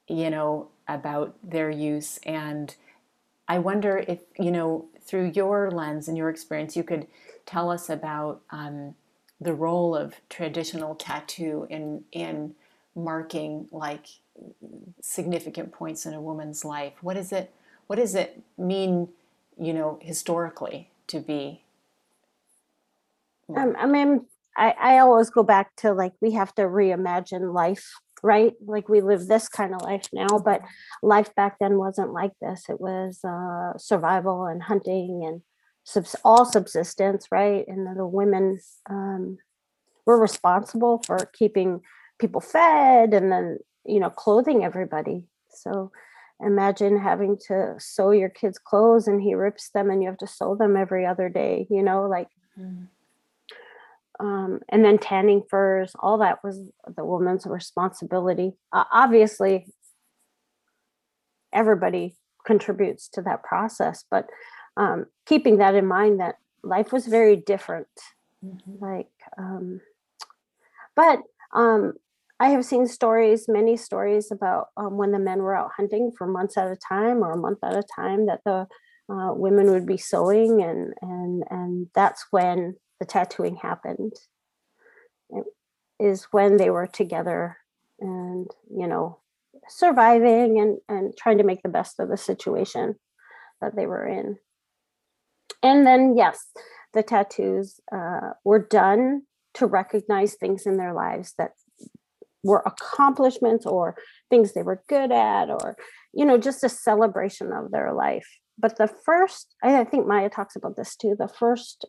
you 0.08 0.30
know, 0.30 0.70
about 0.88 1.36
their 1.44 1.70
use. 1.70 2.20
And 2.24 2.76
I 3.48 3.60
wonder 3.60 4.04
if, 4.08 4.20
you 4.38 4.52
know, 4.52 4.86
through 5.02 5.32
your 5.34 5.72
lens 5.72 6.08
and 6.08 6.18
your 6.18 6.30
experience, 6.30 6.76
you 6.76 6.84
could 6.84 7.08
tell 7.46 7.70
us 7.70 7.90
about 7.90 8.42
um, 8.50 8.96
the 9.40 9.54
role 9.54 9.96
of 9.96 10.16
traditional 10.30 10.96
tattoo 10.96 11.66
in 11.70 12.04
in 12.12 12.56
marking 12.96 13.68
like 13.72 14.08
significant 15.02 15.72
points 15.72 16.06
in 16.06 16.14
a 16.14 16.22
woman's 16.22 16.66
life. 16.66 16.94
What 17.02 17.18
is 17.18 17.32
it? 17.32 17.54
What 17.88 17.98
does 17.98 18.16
it 18.16 18.42
mean? 18.58 19.10
You 19.60 19.74
know, 19.74 20.00
historically, 20.02 20.90
to 21.08 21.20
be. 21.20 21.64
Um, 23.56 23.76
I 23.80 23.86
mean, 23.86 24.26
I, 24.58 24.76
I 24.80 24.98
always 25.00 25.30
go 25.30 25.42
back 25.44 25.76
to 25.78 25.94
like 25.94 26.14
we 26.22 26.32
have 26.32 26.54
to 26.56 26.64
reimagine 26.64 27.54
life, 27.54 27.94
right? 28.24 28.54
Like 28.66 28.90
we 28.90 29.02
live 29.02 29.28
this 29.28 29.48
kind 29.48 29.74
of 29.74 29.82
life 29.82 30.08
now, 30.12 30.40
but 30.44 30.62
life 31.02 31.34
back 31.36 31.58
then 31.60 31.78
wasn't 31.78 32.14
like 32.14 32.34
this. 32.42 32.66
It 32.70 32.80
was 32.80 33.20
uh, 33.24 33.78
survival 33.78 34.46
and 34.46 34.64
hunting 34.64 35.24
and 35.26 35.42
subs- 35.84 36.16
all 36.24 36.46
subsistence, 36.46 37.28
right? 37.32 37.66
And 37.68 37.98
the 37.98 38.06
women 38.06 38.60
um, 38.90 39.38
were 40.06 40.20
responsible 40.20 41.02
for 41.06 41.30
keeping 41.34 41.82
people 42.20 42.42
fed 42.42 43.14
and 43.14 43.32
then 43.32 43.60
you 43.86 44.00
know 44.00 44.10
clothing 44.10 44.64
everybody. 44.64 45.28
So 45.50 45.92
imagine 46.42 47.00
having 47.00 47.38
to 47.48 47.76
sew 47.80 48.12
your 48.12 48.30
kids' 48.30 48.60
clothes 48.60 49.08
and 49.08 49.22
he 49.22 49.34
rips 49.34 49.70
them 49.70 49.90
and 49.90 50.02
you 50.02 50.10
have 50.10 50.18
to 50.20 50.28
sew 50.28 50.56
them 50.56 50.76
every 50.76 51.06
other 51.06 51.30
day. 51.30 51.68
You 51.70 51.84
know, 51.84 52.08
like 52.08 52.28
um, 54.20 54.60
and 54.70 54.84
then 54.84 54.98
tanning 54.98 55.44
furs, 55.50 55.94
all 56.00 56.18
that 56.20 56.44
was 56.44 56.60
the 56.96 57.06
woman's 57.06 57.46
responsibility. 57.46 58.54
Uh, 58.74 58.86
obviously, 58.92 59.68
everybody 61.54 62.16
contributes 62.46 63.08
to 63.10 63.22
that 63.22 63.44
process, 63.44 64.04
but 64.10 64.28
um, 64.76 65.06
keeping 65.26 65.58
that 65.58 65.76
in 65.76 65.86
mind 65.86 66.20
that 66.20 66.36
life 66.64 66.92
was 66.92 67.08
very 67.08 67.36
different. 67.36 67.88
Like, 68.80 69.10
um, 69.38 69.82
but 70.96 71.20
um, 71.54 71.94
I 72.40 72.50
have 72.50 72.66
seen 72.66 72.88
stories, 72.88 73.46
many 73.48 73.78
stories 73.78 74.32
about 74.32 74.68
um, 74.78 74.98
when 74.98 75.12
the 75.12 75.20
men 75.20 75.40
were 75.40 75.56
out 75.56 75.72
hunting 75.76 76.12
for 76.16 76.28
months 76.28 76.58
at 76.58 76.68
a 76.68 76.78
time 76.88 77.24
or 77.24 77.32
a 77.32 77.38
month 77.38 77.60
at 77.64 77.76
a 77.76 77.84
time, 77.96 78.28
that 78.28 78.42
the 78.46 78.68
uh, 79.10 79.34
women 79.34 79.72
would 79.72 79.86
be 79.86 79.98
sewing, 79.98 80.62
and 80.62 80.94
and 81.02 81.44
and 81.50 81.88
that's 81.96 82.26
when 82.30 82.76
the 83.00 83.06
tattooing 83.06 83.58
happened. 83.58 84.14
Is 86.00 86.28
when 86.32 86.58
they 86.58 86.70
were 86.70 86.88
together, 86.88 87.58
and 88.00 88.48
you 88.70 88.88
know, 88.88 89.20
surviving 89.68 90.60
and 90.60 90.78
and 90.88 91.18
trying 91.18 91.40
to 91.40 91.44
make 91.44 91.64
the 91.64 91.70
best 91.70 92.00
of 92.00 92.10
the 92.10 92.18
situation 92.18 92.96
that 93.62 93.76
they 93.76 93.88
were 93.88 94.06
in. 94.06 94.38
And 95.64 95.88
then 95.88 96.16
yes, 96.16 96.40
the 96.94 97.04
tattoos 97.04 97.80
uh, 97.92 98.34
were 98.44 98.60
done 98.60 99.24
to 99.56 99.66
recognize 99.66 100.36
things 100.36 100.66
in 100.66 100.78
their 100.78 100.94
lives 100.94 101.34
that 101.38 101.52
were 102.44 102.64
accomplishments 102.66 103.66
or 103.66 103.96
things 104.30 104.54
they 104.54 104.64
were 104.64 104.84
good 104.88 105.12
at 105.12 105.50
or 105.50 105.76
you 106.14 106.26
know 106.26 106.38
just 106.38 106.64
a 106.64 106.70
celebration 106.70 107.52
of 107.52 107.72
their 107.72 107.92
life 107.94 108.28
but 108.58 108.78
the 108.78 108.88
first 109.06 109.56
i 109.64 109.84
think 109.84 110.08
maya 110.08 110.30
talks 110.30 110.56
about 110.56 110.76
this 110.78 110.96
too 110.96 111.16
the 111.18 111.28
first 111.28 111.86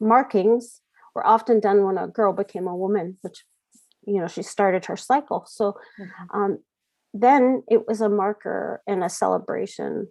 markings 0.00 0.80
were 1.14 1.26
often 1.26 1.60
done 1.60 1.84
when 1.84 1.98
a 1.98 2.06
girl 2.08 2.32
became 2.32 2.66
a 2.66 2.76
woman 2.76 3.18
which 3.22 3.44
you 4.06 4.20
know 4.20 4.28
she 4.28 4.42
started 4.42 4.84
her 4.86 4.96
cycle 4.96 5.44
so 5.46 5.74
um, 6.32 6.58
then 7.14 7.62
it 7.68 7.86
was 7.86 8.00
a 8.00 8.08
marker 8.08 8.82
and 8.86 9.02
a 9.02 9.08
celebration 9.08 10.08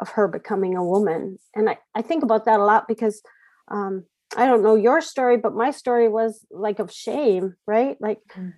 of 0.00 0.10
her 0.10 0.26
becoming 0.28 0.76
a 0.76 0.84
woman 0.84 1.38
and 1.54 1.68
i, 1.68 1.78
I 1.94 2.02
think 2.02 2.22
about 2.22 2.44
that 2.46 2.60
a 2.60 2.64
lot 2.64 2.88
because 2.88 3.22
um, 3.68 4.04
i 4.36 4.46
don't 4.46 4.62
know 4.62 4.76
your 4.76 5.00
story 5.00 5.36
but 5.36 5.54
my 5.54 5.70
story 5.70 6.08
was 6.08 6.46
like 6.50 6.78
of 6.78 6.92
shame 6.92 7.54
right 7.66 7.96
like 8.00 8.18
Mm. 8.36 8.54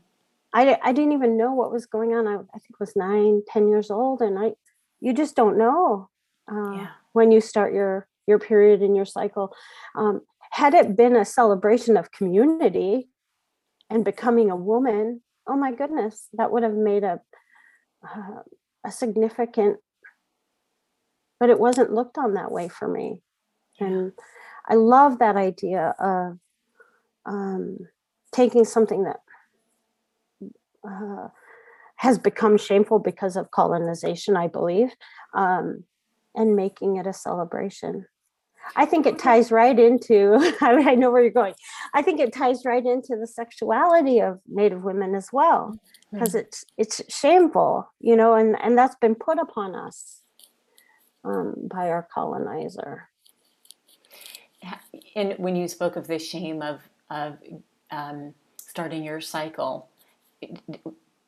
I, 0.54 0.78
I 0.82 0.92
didn't 0.92 1.12
even 1.12 1.36
know 1.36 1.52
what 1.52 1.72
was 1.72 1.86
going 1.86 2.12
on. 2.12 2.26
I, 2.26 2.34
I 2.34 2.58
think 2.58 2.78
was 2.78 2.94
nine, 2.94 3.42
ten 3.48 3.68
years 3.68 3.90
old, 3.90 4.20
and 4.20 4.38
I, 4.38 4.52
you 5.00 5.14
just 5.14 5.34
don't 5.34 5.56
know 5.56 6.10
uh, 6.50 6.72
Yeah. 6.72 6.88
when 7.12 7.32
you 7.32 7.40
start 7.40 7.72
your 7.72 8.06
your 8.26 8.38
period 8.38 8.82
in 8.82 8.94
your 8.94 9.04
cycle. 9.04 9.54
Um, 9.96 10.20
had 10.52 10.74
it 10.74 10.94
been 10.94 11.16
a 11.16 11.24
celebration 11.24 11.96
of 11.96 12.12
community 12.12 13.08
and 13.88 14.04
becoming 14.04 14.50
a 14.50 14.56
woman, 14.56 15.22
oh 15.46 15.56
my 15.56 15.72
goodness, 15.72 16.28
that 16.34 16.52
would 16.52 16.62
have 16.62 16.74
made 16.74 17.04
a 17.04 17.20
uh, 18.04 18.42
a 18.84 18.92
significant. 18.92 19.78
But 21.40 21.48
it 21.48 21.58
wasn't 21.58 21.94
looked 21.94 22.18
on 22.18 22.34
that 22.34 22.52
way 22.52 22.68
for 22.68 22.86
me, 22.86 23.22
and 23.80 24.12
I 24.68 24.74
love 24.74 25.20
that 25.20 25.36
idea 25.36 25.94
of 25.98 26.38
um, 27.24 27.78
taking 28.30 28.66
something 28.66 29.04
that 29.04 29.20
uh, 30.86 31.28
has 31.96 32.18
become 32.18 32.58
shameful 32.58 32.98
because 32.98 33.36
of 33.36 33.50
colonization, 33.52 34.36
I 34.36 34.48
believe, 34.48 34.90
um, 35.32 35.84
and 36.34 36.56
making 36.56 36.96
it 36.96 37.06
a 37.06 37.14
celebration. 37.14 38.04
I 38.76 38.86
think 38.86 39.06
it 39.06 39.18
ties 39.18 39.50
right 39.50 39.78
into, 39.78 40.36
I, 40.60 40.76
mean, 40.76 40.88
I 40.88 40.94
know 40.94 41.10
where 41.10 41.22
you're 41.22 41.30
going. 41.30 41.54
I 41.94 42.02
think 42.02 42.20
it 42.20 42.32
ties 42.32 42.64
right 42.64 42.84
into 42.84 43.16
the 43.16 43.26
sexuality 43.26 44.20
of 44.20 44.40
Native 44.48 44.82
women 44.82 45.14
as 45.14 45.28
well, 45.32 45.78
because 46.12 46.34
it's 46.34 46.64
it's 46.76 47.02
shameful, 47.08 47.90
you 48.00 48.16
know, 48.16 48.34
and, 48.34 48.56
and 48.62 48.76
that's 48.76 48.96
been 48.96 49.14
put 49.14 49.38
upon 49.38 49.74
us 49.74 50.20
um, 51.24 51.54
by 51.70 51.88
our 51.88 52.06
colonizer. 52.12 53.08
And 55.16 55.34
when 55.38 55.56
you 55.56 55.68
spoke 55.68 55.96
of 55.96 56.06
the 56.06 56.18
shame 56.18 56.62
of 56.62 56.80
of 57.10 57.38
um, 57.90 58.34
starting 58.56 59.04
your 59.04 59.20
cycle, 59.20 59.88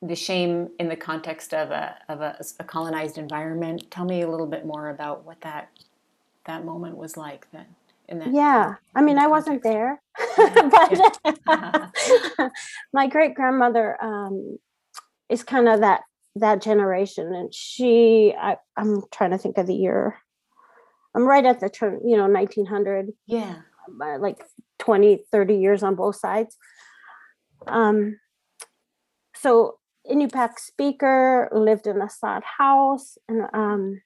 the 0.03 0.17
shame 0.17 0.69
in 0.79 0.89
the 0.89 0.97
context 0.97 1.55
of 1.55 1.71
a 1.71 1.97
of 2.09 2.21
a, 2.21 2.39
a 2.61 2.65
colonized 2.65 3.19
environment. 3.19 3.91
Tell 3.91 4.05
me 4.05 4.23
a 4.23 4.29
little 4.29 4.47
bit 4.47 4.67
more 4.67 4.91
about 4.91 5.25
what 5.25 5.41
that 5.43 5.71
that 6.47 6.65
moment 6.65 6.97
was 6.97 7.17
like 7.17 7.51
then. 7.53 7.67
In 8.07 8.19
that, 8.19 8.35
Yeah, 8.35 8.75
I 8.95 9.01
mean, 9.01 9.19
I 9.19 9.27
wasn't 9.29 9.63
there, 9.63 10.03
but 10.37 11.19
my 12.93 13.07
great 13.07 13.35
grandmother 13.35 13.97
um, 14.03 14.59
is 15.31 15.43
kind 15.43 15.69
of 15.69 15.81
that 15.81 16.03
that 16.37 16.61
generation, 16.61 17.33
and 17.33 17.55
she, 17.55 18.35
I, 18.39 18.57
I'm 18.77 19.03
trying 19.13 19.31
to 19.31 19.39
think 19.39 19.57
of 19.57 19.67
the 19.67 19.75
year. 19.75 20.19
I'm 21.15 21.25
right 21.25 21.45
at 21.47 21.61
the 21.61 21.71
turn, 21.71 22.01
you 22.05 22.17
know, 22.17 22.27
1900, 22.27 23.13
yeah. 23.27 23.61
uh, 24.03 24.19
like 24.19 24.45
20, 24.81 25.25
30 25.31 25.55
years 25.55 25.83
on 25.83 25.95
both 25.95 26.17
sides. 26.17 26.57
Um, 27.67 28.19
so 29.37 29.79
Inupiaq 30.11 30.59
speaker 30.59 31.49
lived 31.53 31.87
in 31.87 32.01
a 32.01 32.11
sod 32.11 32.43
house, 32.59 33.17
and 33.29 33.47
um, 33.53 34.03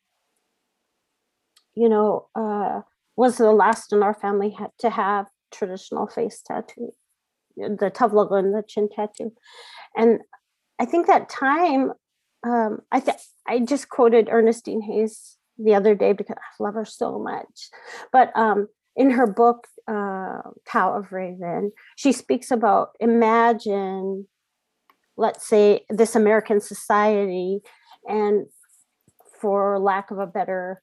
you 1.78 1.88
know, 1.88 2.26
uh, 2.34 2.80
was 3.16 3.36
the 3.36 3.52
last 3.52 3.92
in 3.92 4.02
our 4.02 4.14
family 4.14 4.56
to 4.80 4.90
have 4.90 5.26
traditional 5.52 6.08
face 6.08 6.42
tattoo, 6.44 6.92
the 7.56 7.90
tavlaga 7.94 8.38
and 8.40 8.54
the 8.54 8.64
chin 8.66 8.88
tattoo. 8.94 9.32
And 9.96 10.20
I 10.80 10.84
think 10.84 11.06
that 11.06 11.28
time, 11.28 11.92
um, 12.44 12.80
I 12.90 13.00
th- 13.00 13.18
I 13.46 13.60
just 13.60 13.88
quoted 13.90 14.28
Ernestine 14.28 14.82
Hayes 14.82 15.36
the 15.56 15.74
other 15.74 15.94
day 15.94 16.12
because 16.12 16.36
I 16.36 16.62
love 16.62 16.74
her 16.74 16.84
so 16.84 17.18
much. 17.18 17.70
But 18.12 18.32
um, 18.36 18.68
in 18.96 19.10
her 19.10 19.26
book, 19.26 19.68
uh, 19.86 20.42
Tao 20.66 20.96
of 20.96 21.12
Raven, 21.12 21.70
she 21.96 22.10
speaks 22.12 22.50
about 22.50 22.90
imagine, 22.98 24.26
let's 25.16 25.46
say, 25.48 25.84
this 25.90 26.16
American 26.16 26.60
society, 26.60 27.60
and 28.06 28.46
for 29.40 29.78
lack 29.78 30.10
of 30.10 30.18
a 30.18 30.26
better 30.26 30.82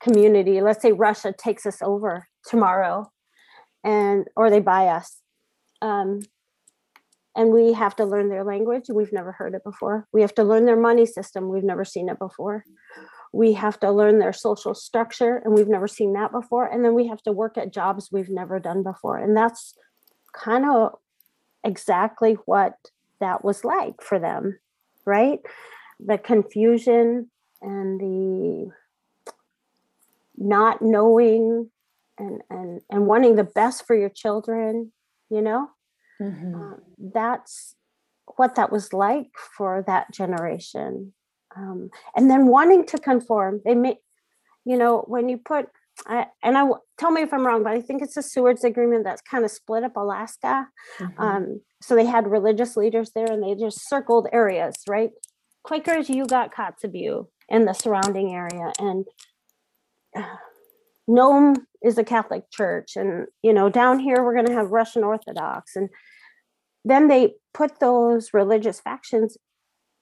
community. 0.00 0.60
Let's 0.60 0.82
say 0.82 0.92
russia 0.92 1.32
takes 1.36 1.66
us 1.66 1.82
over 1.82 2.28
tomorrow 2.46 3.10
and 3.84 4.26
or 4.36 4.50
they 4.50 4.60
buy 4.60 4.88
us 4.88 5.16
um, 5.82 6.20
and 7.36 7.52
we 7.52 7.72
have 7.72 7.94
to 7.96 8.04
learn 8.04 8.28
their 8.28 8.44
language. 8.44 8.84
We've 8.88 9.12
never 9.12 9.32
heard 9.32 9.54
it 9.54 9.62
before. 9.64 10.06
We 10.12 10.22
have 10.22 10.34
to 10.36 10.44
learn 10.44 10.64
their 10.64 10.80
money 10.80 11.06
system. 11.06 11.48
We've 11.48 11.64
never 11.64 11.84
seen 11.84 12.08
it 12.08 12.18
before. 12.18 12.64
We 13.32 13.52
have 13.52 13.78
to 13.80 13.92
learn 13.92 14.18
their 14.18 14.32
social 14.32 14.74
structure 14.74 15.36
and 15.44 15.54
we've 15.54 15.68
never 15.68 15.86
seen 15.86 16.14
that 16.14 16.32
before. 16.32 16.66
And 16.66 16.84
then 16.84 16.94
we 16.94 17.06
have 17.08 17.22
to 17.22 17.32
work 17.32 17.58
at 17.58 17.72
jobs 17.72 18.08
we've 18.10 18.30
never 18.30 18.58
done 18.58 18.82
before. 18.82 19.18
And 19.18 19.36
that's 19.36 19.74
kind 20.32 20.64
of 20.64 20.94
exactly 21.62 22.34
what 22.46 22.74
that 23.20 23.44
was 23.44 23.64
like 23.64 24.00
for 24.00 24.18
them 24.18 24.58
right? 25.08 25.40
The 25.98 26.18
confusion 26.18 27.30
and 27.62 27.98
the 27.98 28.70
not 30.38 30.80
knowing 30.80 31.70
and 32.18 32.42
and 32.50 32.80
and 32.90 33.06
wanting 33.06 33.36
the 33.36 33.44
best 33.44 33.86
for 33.86 33.94
your 33.96 34.08
children 34.10 34.92
you 35.30 35.42
know 35.42 35.68
Mhm. 36.20 36.54
um, 36.54 36.80
that's 36.98 37.76
what 38.36 38.54
that 38.56 38.72
was 38.72 38.92
like 38.92 39.30
for 39.56 39.84
that 39.86 40.12
generation 40.12 41.12
um, 41.56 41.90
and 42.16 42.30
then 42.30 42.46
wanting 42.46 42.84
to 42.86 42.98
conform 42.98 43.60
they 43.64 43.74
may 43.74 43.98
you 44.64 44.76
know 44.76 45.04
when 45.06 45.28
you 45.28 45.38
put 45.38 45.68
I, 46.06 46.26
and 46.44 46.56
I 46.56 46.64
tell 46.96 47.10
me 47.10 47.22
if 47.22 47.32
I'm 47.34 47.44
wrong, 47.44 47.64
but 47.64 47.72
I 47.72 47.80
think 47.80 48.02
it's 48.02 48.16
a 48.16 48.22
Seward's 48.22 48.62
agreement 48.62 49.02
that's 49.02 49.20
kind 49.22 49.44
of 49.44 49.50
split 49.50 49.82
up 49.82 49.96
Alaska. 49.96 50.68
Mhm. 51.00 51.18
Um, 51.18 51.60
so 51.82 51.96
they 51.96 52.04
had 52.04 52.28
religious 52.30 52.76
leaders 52.76 53.10
there, 53.16 53.26
and 53.26 53.42
they 53.42 53.56
just 53.56 53.88
circled 53.88 54.28
areas, 54.32 54.76
right? 54.88 55.10
Quakers, 55.64 56.08
you 56.08 56.24
got 56.24 56.54
Kotzebue 56.54 57.26
and 57.50 57.66
the 57.66 57.72
surrounding 57.72 58.32
area, 58.32 58.72
and 58.78 59.06
Nome 61.06 61.66
is 61.82 61.98
a 61.98 62.04
Catholic 62.04 62.50
church, 62.50 62.96
and 62.96 63.26
you 63.42 63.52
know 63.52 63.68
down 63.68 63.98
here 63.98 64.22
we're 64.22 64.34
going 64.34 64.46
to 64.46 64.52
have 64.52 64.70
Russian 64.70 65.04
Orthodox, 65.04 65.76
and 65.76 65.88
then 66.84 67.08
they 67.08 67.34
put 67.54 67.80
those 67.80 68.34
religious 68.34 68.80
factions 68.80 69.36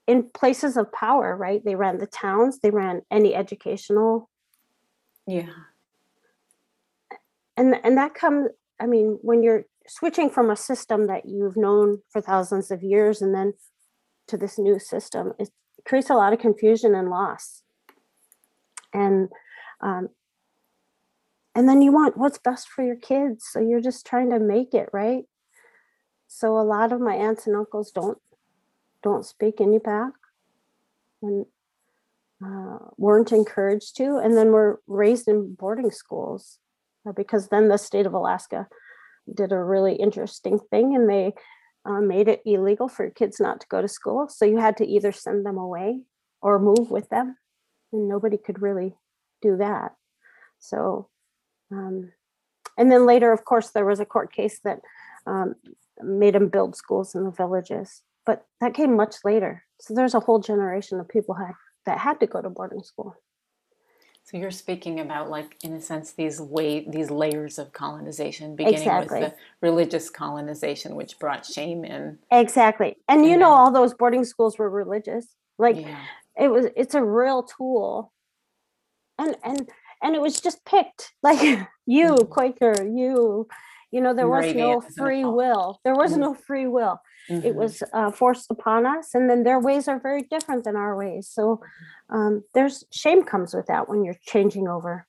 in 0.05 0.29
places 0.33 0.77
of 0.77 0.91
power, 0.91 1.35
right? 1.35 1.63
They 1.63 1.75
ran 1.75 1.97
the 1.97 2.07
towns, 2.07 2.59
they 2.59 2.69
ran 2.69 3.01
any 3.11 3.35
educational 3.35 4.29
yeah. 5.27 5.49
and 7.57 7.75
and 7.83 7.97
that 7.97 8.15
comes 8.15 8.47
i 8.79 8.85
mean 8.85 9.19
when 9.21 9.43
you're 9.43 9.65
switching 9.85 10.29
from 10.29 10.49
a 10.49 10.55
system 10.55 11.07
that 11.07 11.25
you've 11.25 11.57
known 11.57 11.99
for 12.09 12.21
thousands 12.21 12.71
of 12.71 12.81
years 12.81 13.21
and 13.21 13.35
then 13.35 13.53
to 14.27 14.37
this 14.37 14.57
new 14.57 14.79
system 14.79 15.33
it 15.37 15.49
creates 15.85 16.09
a 16.09 16.15
lot 16.15 16.33
of 16.33 16.39
confusion 16.39 16.95
and 16.95 17.09
loss 17.09 17.63
and 18.93 19.29
um, 19.81 20.09
and 21.55 21.67
then 21.67 21.81
you 21.81 21.91
want 21.91 22.17
what's 22.17 22.37
best 22.37 22.67
for 22.69 22.83
your 22.83 22.95
kids 22.95 23.45
so 23.49 23.59
you're 23.59 23.81
just 23.81 24.05
trying 24.05 24.29
to 24.29 24.39
make 24.39 24.73
it 24.73 24.89
right 24.93 25.23
so 26.27 26.57
a 26.57 26.61
lot 26.61 26.91
of 26.91 27.01
my 27.01 27.15
aunts 27.15 27.47
and 27.47 27.55
uncles 27.55 27.91
don't 27.91 28.17
don't 29.03 29.25
speak 29.25 29.57
Inupiaq 29.57 30.11
and 31.21 31.45
uh, 32.43 32.77
weren't 32.97 33.31
encouraged 33.31 33.97
to 33.97 34.17
and 34.17 34.37
then 34.37 34.51
were 34.51 34.81
raised 34.87 35.27
in 35.27 35.55
boarding 35.55 35.91
schools 35.91 36.59
uh, 37.07 37.11
because 37.11 37.47
then 37.47 37.67
the 37.67 37.77
state 37.77 38.05
of 38.05 38.13
Alaska 38.13 38.67
did 39.33 39.51
a 39.51 39.57
really 39.57 39.95
interesting 39.95 40.59
thing 40.71 40.95
and 40.95 41.09
they 41.09 41.33
uh, 41.87 42.01
made 42.01 42.27
it 42.27 42.41
illegal 42.45 42.89
for 42.89 43.09
kids 43.09 43.39
not 43.39 43.61
to 43.61 43.67
go 43.67 43.81
to 43.81 43.87
school. 43.87 44.27
So 44.27 44.45
you 44.45 44.57
had 44.57 44.77
to 44.77 44.85
either 44.85 45.11
send 45.11 45.45
them 45.45 45.57
away 45.57 46.01
or 46.41 46.59
move 46.59 46.91
with 46.91 47.09
them, 47.09 47.37
and 47.91 48.07
nobody 48.07 48.37
could 48.37 48.61
really 48.61 48.95
do 49.41 49.57
that. 49.57 49.93
So, 50.59 51.09
um, 51.71 52.11
and 52.77 52.91
then 52.91 53.05
later, 53.05 53.31
of 53.31 53.45
course, 53.45 53.69
there 53.69 53.85
was 53.85 53.99
a 53.99 54.05
court 54.05 54.31
case 54.31 54.59
that 54.63 54.79
um, 55.25 55.55
made 56.01 56.35
them 56.35 56.49
build 56.49 56.75
schools 56.75 57.15
in 57.15 57.23
the 57.23 57.31
villages, 57.31 58.03
but 58.25 58.45
that 58.61 58.73
came 58.73 58.95
much 58.95 59.15
later. 59.23 59.63
So 59.79 59.93
there's 59.93 60.15
a 60.15 60.19
whole 60.19 60.39
generation 60.39 60.99
of 60.99 61.07
people 61.07 61.35
had, 61.35 61.53
that 61.85 61.99
had 61.99 62.19
to 62.19 62.27
go 62.27 62.41
to 62.41 62.49
boarding 62.49 62.83
school. 62.83 63.15
So 64.23 64.37
you're 64.37 64.51
speaking 64.51 64.99
about, 64.99 65.29
like, 65.29 65.55
in 65.63 65.71
a 65.73 65.79
sense, 65.79 66.11
these 66.11 66.41
way 66.41 66.85
these 66.89 67.09
layers 67.09 67.57
of 67.57 67.71
colonization, 67.71 68.57
beginning 68.57 68.81
Exactly. 68.81 69.21
with 69.21 69.29
the 69.29 69.35
religious 69.61 70.09
colonization, 70.09 70.95
which 70.95 71.17
brought 71.17 71.45
shame 71.45 71.85
in. 71.85 72.19
Exactly. 72.29 72.97
And 73.07 73.25
you 73.25 73.37
know, 73.37 73.51
all 73.51 73.71
those 73.71 73.93
boarding 73.93 74.25
schools 74.25 74.57
were 74.57 74.69
religious. 74.69 75.27
Like 75.57 75.77
yeah. 75.77 76.03
it 76.37 76.49
was, 76.49 76.65
it's 76.75 76.93
a 76.93 77.01
real 77.01 77.43
tool. 77.43 78.11
And, 79.19 79.35
and, 79.43 79.69
and 80.03 80.15
it 80.15 80.21
was 80.21 80.39
just 80.39 80.63
picked 80.65 81.11
like 81.23 81.41
you, 81.85 82.13
Mhm. 82.15 82.29
Quaker, 82.29 82.73
you, 82.85 83.47
you 83.91 84.01
know, 84.01 84.13
there 84.13 84.27
was 84.29 84.53
no 84.53 84.81
free 84.81 85.25
will. 85.25 85.79
There 85.83 85.95
was 85.95 86.15
no 86.17 86.33
free 86.33 86.67
will. 86.67 86.99
Mhm. 87.29 87.43
It 87.45 87.55
was 87.55 87.83
uh, 87.93 88.11
forced 88.11 88.49
upon 88.51 88.85
us. 88.85 89.13
And 89.15 89.29
then 89.29 89.43
their 89.43 89.59
ways 89.59 89.87
are 89.87 89.99
very 89.99 90.23
different 90.23 90.63
than 90.65 90.75
our 90.75 90.95
ways. 90.95 91.29
So 91.29 91.61
um, 92.09 92.43
there's 92.53 92.83
shame 92.91 93.23
comes 93.23 93.53
with 93.53 93.67
that 93.67 93.89
when 93.89 94.03
you're 94.03 94.19
changing 94.21 94.67
over. 94.67 95.07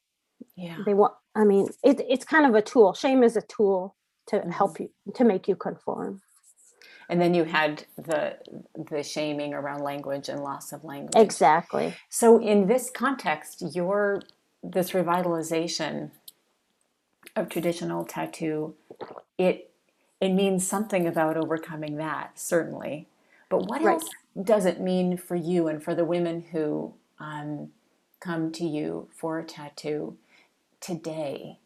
yeah. 0.56 0.76
They 0.86 0.94
want, 0.94 1.14
I 1.34 1.44
mean, 1.44 1.68
it, 1.84 2.00
it's 2.08 2.24
kind 2.24 2.46
of 2.46 2.54
a 2.54 2.62
tool. 2.62 2.94
Shame 2.94 3.22
is 3.22 3.36
a 3.36 3.42
tool 3.42 3.94
to 4.28 4.36
Mhm. 4.40 4.52
help 4.52 4.80
you, 4.80 4.90
to 5.14 5.24
make 5.24 5.46
you 5.48 5.56
conform. 5.56 6.20
And 7.08 7.20
then 7.20 7.34
you 7.34 7.44
had 7.44 7.84
the 7.96 8.38
the 8.90 9.02
shaming 9.02 9.54
around 9.54 9.82
language 9.82 10.28
and 10.28 10.42
loss 10.42 10.72
of 10.72 10.84
language. 10.84 11.16
Exactly. 11.20 11.96
So 12.08 12.40
in 12.40 12.66
this 12.68 12.90
context 12.90 13.62
your 13.74 14.22
this 14.62 14.92
revitalization 14.92 16.10
of 17.36 17.48
traditional 17.48 18.04
tattoo 18.04 18.74
it 19.38 19.70
it 20.20 20.30
means 20.30 20.66
something 20.66 21.06
about 21.06 21.36
overcoming 21.36 21.96
that 21.96 22.38
certainly. 22.38 23.08
But 23.50 23.66
what 23.66 23.82
Right. 23.82 24.02
else 24.02 24.08
does 24.42 24.66
it 24.66 24.80
mean 24.80 25.16
for 25.16 25.36
you 25.36 25.68
and 25.68 25.82
for 25.82 25.94
the 25.94 26.04
women 26.04 26.42
who 26.52 26.94
um, 27.20 27.70
come 28.20 28.52
to 28.52 28.64
you 28.66 29.08
for 29.14 29.38
a 29.38 29.44
tattoo 29.44 30.16
today? 30.80 31.58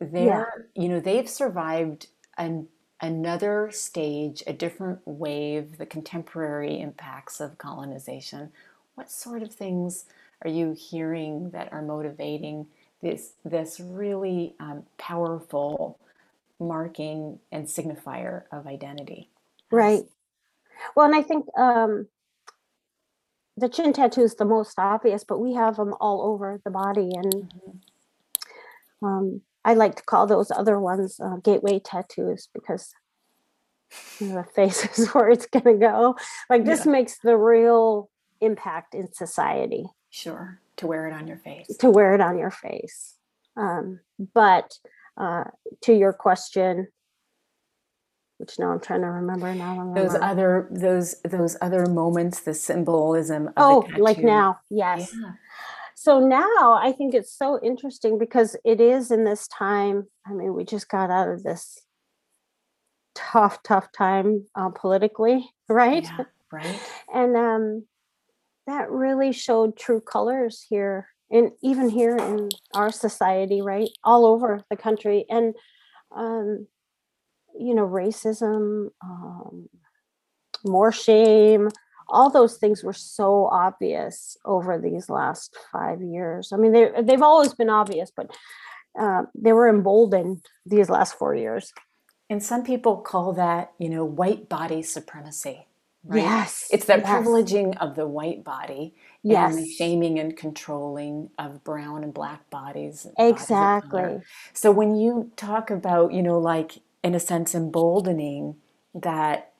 They're 0.00 0.68
you 0.74 0.88
know 0.88 1.00
they've 1.00 1.28
survived 1.28 2.08
an, 2.38 2.68
another 3.00 3.70
stage 3.72 4.42
a 4.46 4.52
different 4.52 5.00
wave 5.06 5.78
the 5.78 5.86
contemporary 5.86 6.80
impacts 6.80 7.40
of 7.40 7.58
colonization. 7.58 8.52
What 8.96 9.10
sort 9.10 9.42
of 9.42 9.52
things 9.54 10.06
are 10.44 10.50
you 10.50 10.72
hearing 10.72 11.50
that 11.50 11.72
are 11.72 11.82
motivating 11.82 12.66
this 13.02 13.32
this 13.44 13.80
really 13.80 14.54
um, 14.60 14.84
powerful 14.98 15.98
marking 16.60 17.38
and 17.52 17.66
signifier 17.66 18.44
of 18.52 18.66
identity? 18.66 19.30
Right. 19.72 20.04
Well 20.96 21.06
and 21.06 21.14
i 21.16 21.22
think 21.22 21.46
um 21.58 22.08
the 23.56 23.68
chin 23.68 23.92
tattoo 23.92 24.22
is 24.22 24.36
the 24.36 24.44
most 24.46 24.78
obvious 24.78 25.24
but 25.24 25.38
we 25.40 25.54
have 25.54 25.76
them 25.76 25.94
all 26.00 26.22
over 26.22 26.60
the 26.64 26.70
body 26.70 27.10
and 27.16 27.44
Mhm. 27.54 27.80
um 29.02 29.42
i 29.64 29.74
like 29.74 29.94
to 29.96 30.02
call 30.02 30.26
those 30.26 30.50
other 30.50 30.78
ones 30.80 31.18
uh, 31.20 31.36
gateway 31.44 31.78
tattoos 31.78 32.48
because 32.54 32.92
you 34.20 34.28
know, 34.28 34.36
the 34.36 34.44
face 34.44 34.84
is 34.98 35.08
where 35.08 35.30
it's 35.30 35.46
going 35.46 35.64
to 35.64 35.74
go 35.74 36.16
like 36.48 36.64
this 36.64 36.86
Yeah. 36.86 36.92
makes 36.92 37.18
the 37.22 37.36
real 37.36 38.08
impact 38.40 38.94
in 38.94 39.12
society 39.12 39.86
sure 40.10 40.60
to 40.76 40.86
wear 40.86 41.06
it 41.08 41.12
on 41.12 41.26
your 41.26 41.38
face 41.38 41.66
to 41.78 41.90
wear 41.90 42.14
it 42.14 42.20
on 42.20 42.38
your 42.38 42.50
face. 42.50 43.14
Um, 43.56 44.00
but 44.34 44.78
uh, 45.18 45.44
to 45.82 45.92
your 45.92 46.12
question, 46.12 46.88
which 48.38 48.58
now 48.58 48.70
I'm 48.72 48.80
trying 48.80 49.02
to 49.02 49.08
remember 49.08 49.54
now. 49.54 49.92
those 49.94 50.14
other 50.14 50.68
those 50.70 51.20
those 51.22 51.58
other 51.60 51.84
moments 51.86 52.40
the 52.40 52.54
symbolism 52.54 53.48
of 53.48 53.54
oh, 53.58 53.86
like 53.98 54.18
now, 54.18 54.60
yes. 54.70 55.12
yeah 55.12 55.32
So 56.00 56.18
now 56.18 56.80
I 56.82 56.92
think 56.92 57.12
it's 57.12 57.36
so 57.36 57.60
interesting 57.62 58.18
because 58.18 58.56
it 58.64 58.80
is 58.80 59.10
in 59.10 59.24
this 59.24 59.46
time. 59.48 60.06
I 60.26 60.32
mean, 60.32 60.54
we 60.54 60.64
just 60.64 60.88
got 60.88 61.10
out 61.10 61.28
of 61.28 61.42
this 61.42 61.78
tough, 63.14 63.62
tough 63.62 63.92
time 63.92 64.46
uh, 64.54 64.70
politically, 64.70 65.46
right? 65.68 66.04
yeah, 66.04 66.24
right 66.50 66.80
and 67.12 67.36
um, 67.36 67.86
that 68.66 68.90
really 68.90 69.30
showed 69.30 69.76
true 69.76 70.00
colors 70.00 70.64
here 70.70 71.08
and 71.30 71.50
even 71.62 71.90
here 71.90 72.16
in 72.16 72.48
our 72.74 72.90
society 72.90 73.60
right 73.60 73.90
all 74.02 74.24
over 74.24 74.64
the 74.70 74.76
country 74.76 75.26
and 75.28 75.54
um, 76.16 76.66
you 77.58 77.74
know 77.74 77.86
racism 77.86 78.88
um, 79.04 79.68
more 80.64 80.92
shame 80.92 81.68
all 82.10 82.30
those 82.30 82.56
things 82.56 82.82
were 82.82 82.92
so 82.92 83.46
obvious 83.46 84.36
over 84.44 84.78
these 84.78 85.08
last 85.08 85.56
five 85.72 86.02
years. 86.02 86.52
I 86.52 86.56
mean 86.56 86.72
they, 86.72 86.90
they've 87.02 87.22
always 87.22 87.54
been 87.54 87.70
obvious 87.70 88.10
but 88.14 88.30
uh, 88.98 89.22
they 89.34 89.52
were 89.52 89.68
emboldened 89.68 90.44
these 90.66 90.90
last 90.90 91.14
four 91.14 91.34
years. 91.34 91.72
And 92.28 92.42
some 92.42 92.64
people 92.64 92.98
call 92.98 93.32
that 93.34 93.72
you 93.78 93.88
know 93.88 94.04
white 94.04 94.48
body 94.48 94.82
supremacy 94.82 95.66
right? 96.04 96.22
Yes 96.22 96.68
it's 96.72 96.86
that 96.86 97.00
yes, 97.00 97.08
privileging 97.08 97.76
of 97.78 97.94
the 97.94 98.06
white 98.06 98.42
body 98.44 98.94
yes 99.22 99.54
and 99.54 99.64
the 99.64 99.70
shaming 99.70 100.18
and 100.18 100.36
controlling 100.36 101.30
of 101.38 101.62
brown 101.62 102.02
and 102.02 102.14
black 102.14 102.48
bodies 102.50 103.04
and 103.04 103.14
bodies 103.14 103.42
exactly. 103.42 104.20
So 104.52 104.70
when 104.70 104.96
you 104.96 105.30
talk 105.36 105.70
about, 105.70 106.12
you 106.12 106.22
know, 106.22 106.38
like 106.38 106.80
in 107.02 107.14
a 107.14 107.20
sense 107.20 107.54
emboldening 107.54 108.56
that, 108.94 109.52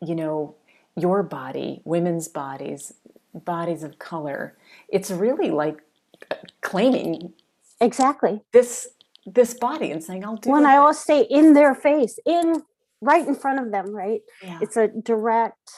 you 0.00 0.14
know, 0.14 0.54
your 0.96 1.22
body, 1.22 1.82
women's 1.84 2.28
bodies, 2.28 2.92
bodies 3.34 3.82
of 3.82 3.98
color, 3.98 4.56
it's 4.88 5.10
really 5.10 5.50
like 5.50 5.80
claiming 6.62 7.32
exactly 7.80 8.40
this 8.52 8.88
this 9.26 9.54
body 9.54 9.90
and 9.90 10.02
saying, 10.02 10.24
"I'll 10.24 10.36
do 10.36 10.50
when 10.50 10.64
it." 10.64 10.68
I 10.68 10.76
always 10.78 10.98
say 10.98 11.22
in 11.22 11.52
their 11.52 11.74
face, 11.74 12.18
in 12.24 12.62
right 13.00 13.26
in 13.26 13.34
front 13.34 13.60
of 13.60 13.70
them, 13.72 13.94
right? 13.94 14.22
yeah. 14.42 14.58
It's 14.62 14.76
a 14.76 14.88
direct 14.88 15.70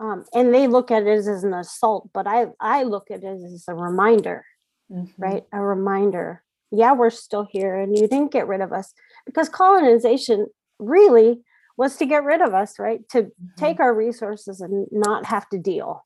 um, 0.00 0.24
and 0.32 0.54
they 0.54 0.66
look 0.68 0.90
at 0.90 1.02
it 1.02 1.08
as 1.08 1.44
an 1.44 1.52
assault, 1.54 2.08
but 2.12 2.26
I 2.26 2.46
I 2.60 2.82
look 2.84 3.10
at 3.10 3.22
it 3.24 3.26
as 3.44 3.64
a 3.68 3.74
reminder, 3.74 4.44
Mhm. 4.90 5.12
right? 5.18 5.44
A 5.52 5.60
reminder. 5.60 6.42
Yeah, 6.70 6.92
we're 6.92 7.10
still 7.10 7.46
here 7.50 7.74
and 7.76 7.96
you 7.96 8.06
didn't 8.08 8.30
get 8.32 8.46
rid 8.48 8.60
of 8.60 8.72
us 8.72 8.94
because 9.26 9.48
colonization 9.48 10.46
really 10.78 11.42
was 11.78 11.96
to 11.96 12.04
get 12.04 12.24
rid 12.24 12.42
of 12.42 12.52
us, 12.52 12.78
right? 12.78 13.08
To 13.10 13.22
Mhm. 13.22 13.32
take 13.56 13.80
our 13.80 13.94
resources 13.94 14.60
and 14.60 14.86
not 14.90 15.24
have 15.26 15.48
to 15.50 15.58
deal. 15.58 16.04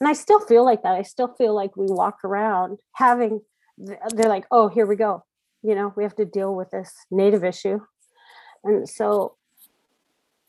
And 0.00 0.08
I 0.08 0.14
still 0.14 0.40
feel 0.40 0.64
like 0.64 0.82
that. 0.82 0.94
I 0.94 1.02
still 1.02 1.28
feel 1.28 1.54
like 1.54 1.76
we 1.76 1.86
walk 1.88 2.24
around 2.24 2.80
having, 2.92 3.42
they're 3.76 4.28
like, 4.28 4.46
oh, 4.50 4.68
here 4.68 4.86
we 4.86 4.96
go. 4.96 5.22
You 5.62 5.74
know, 5.74 5.92
we 5.94 6.04
have 6.04 6.16
to 6.16 6.24
deal 6.24 6.54
with 6.54 6.70
this 6.70 6.92
native 7.10 7.44
issue. 7.44 7.80
And 8.64 8.88
so, 8.88 9.36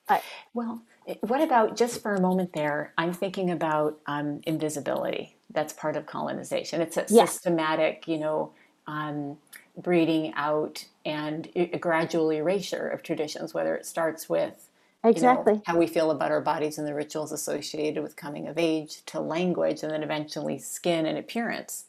I, 0.07 0.21
Well, 0.53 0.81
eh, 1.05 1.15
what 1.19 1.41
about 1.41 1.75
just 1.75 2.01
for 2.01 2.15
a 2.15 2.21
moment 2.21 2.53
there? 2.53 2.93
I'm 2.97 3.13
thinking 3.13 3.51
about 3.51 3.99
um, 4.07 4.39
invisibility. 4.47 5.35
That's 5.49 5.73
part 5.73 5.97
of 5.97 6.05
colonization. 6.05 6.79
It's 6.81 6.95
a 6.95 7.05
Yeah. 7.09 7.25
systematic, 7.25 8.07
you 8.07 8.19
know, 8.19 8.53
um, 8.87 9.37
breeding 9.77 10.33
out 10.35 10.85
and 11.05 11.49
a 11.55 11.77
gradual 11.77 12.31
erasure 12.31 12.87
of 12.87 13.03
traditions, 13.03 13.53
whether 13.53 13.75
it 13.75 13.85
starts 13.85 14.29
with 14.29 14.69
you 15.15 15.21
know, 15.21 15.29
exactly. 15.29 15.61
how 15.65 15.77
we 15.77 15.87
feel 15.87 16.11
about 16.11 16.31
our 16.31 16.41
bodies 16.41 16.77
and 16.77 16.87
the 16.87 16.93
rituals 16.93 17.31
associated 17.31 18.01
with 18.01 18.15
coming 18.15 18.47
of 18.47 18.57
age 18.57 19.03
to 19.07 19.19
language 19.19 19.83
and 19.83 19.91
then 19.91 20.03
eventually 20.03 20.57
skin 20.57 21.05
and 21.05 21.17
appearance. 21.17 21.85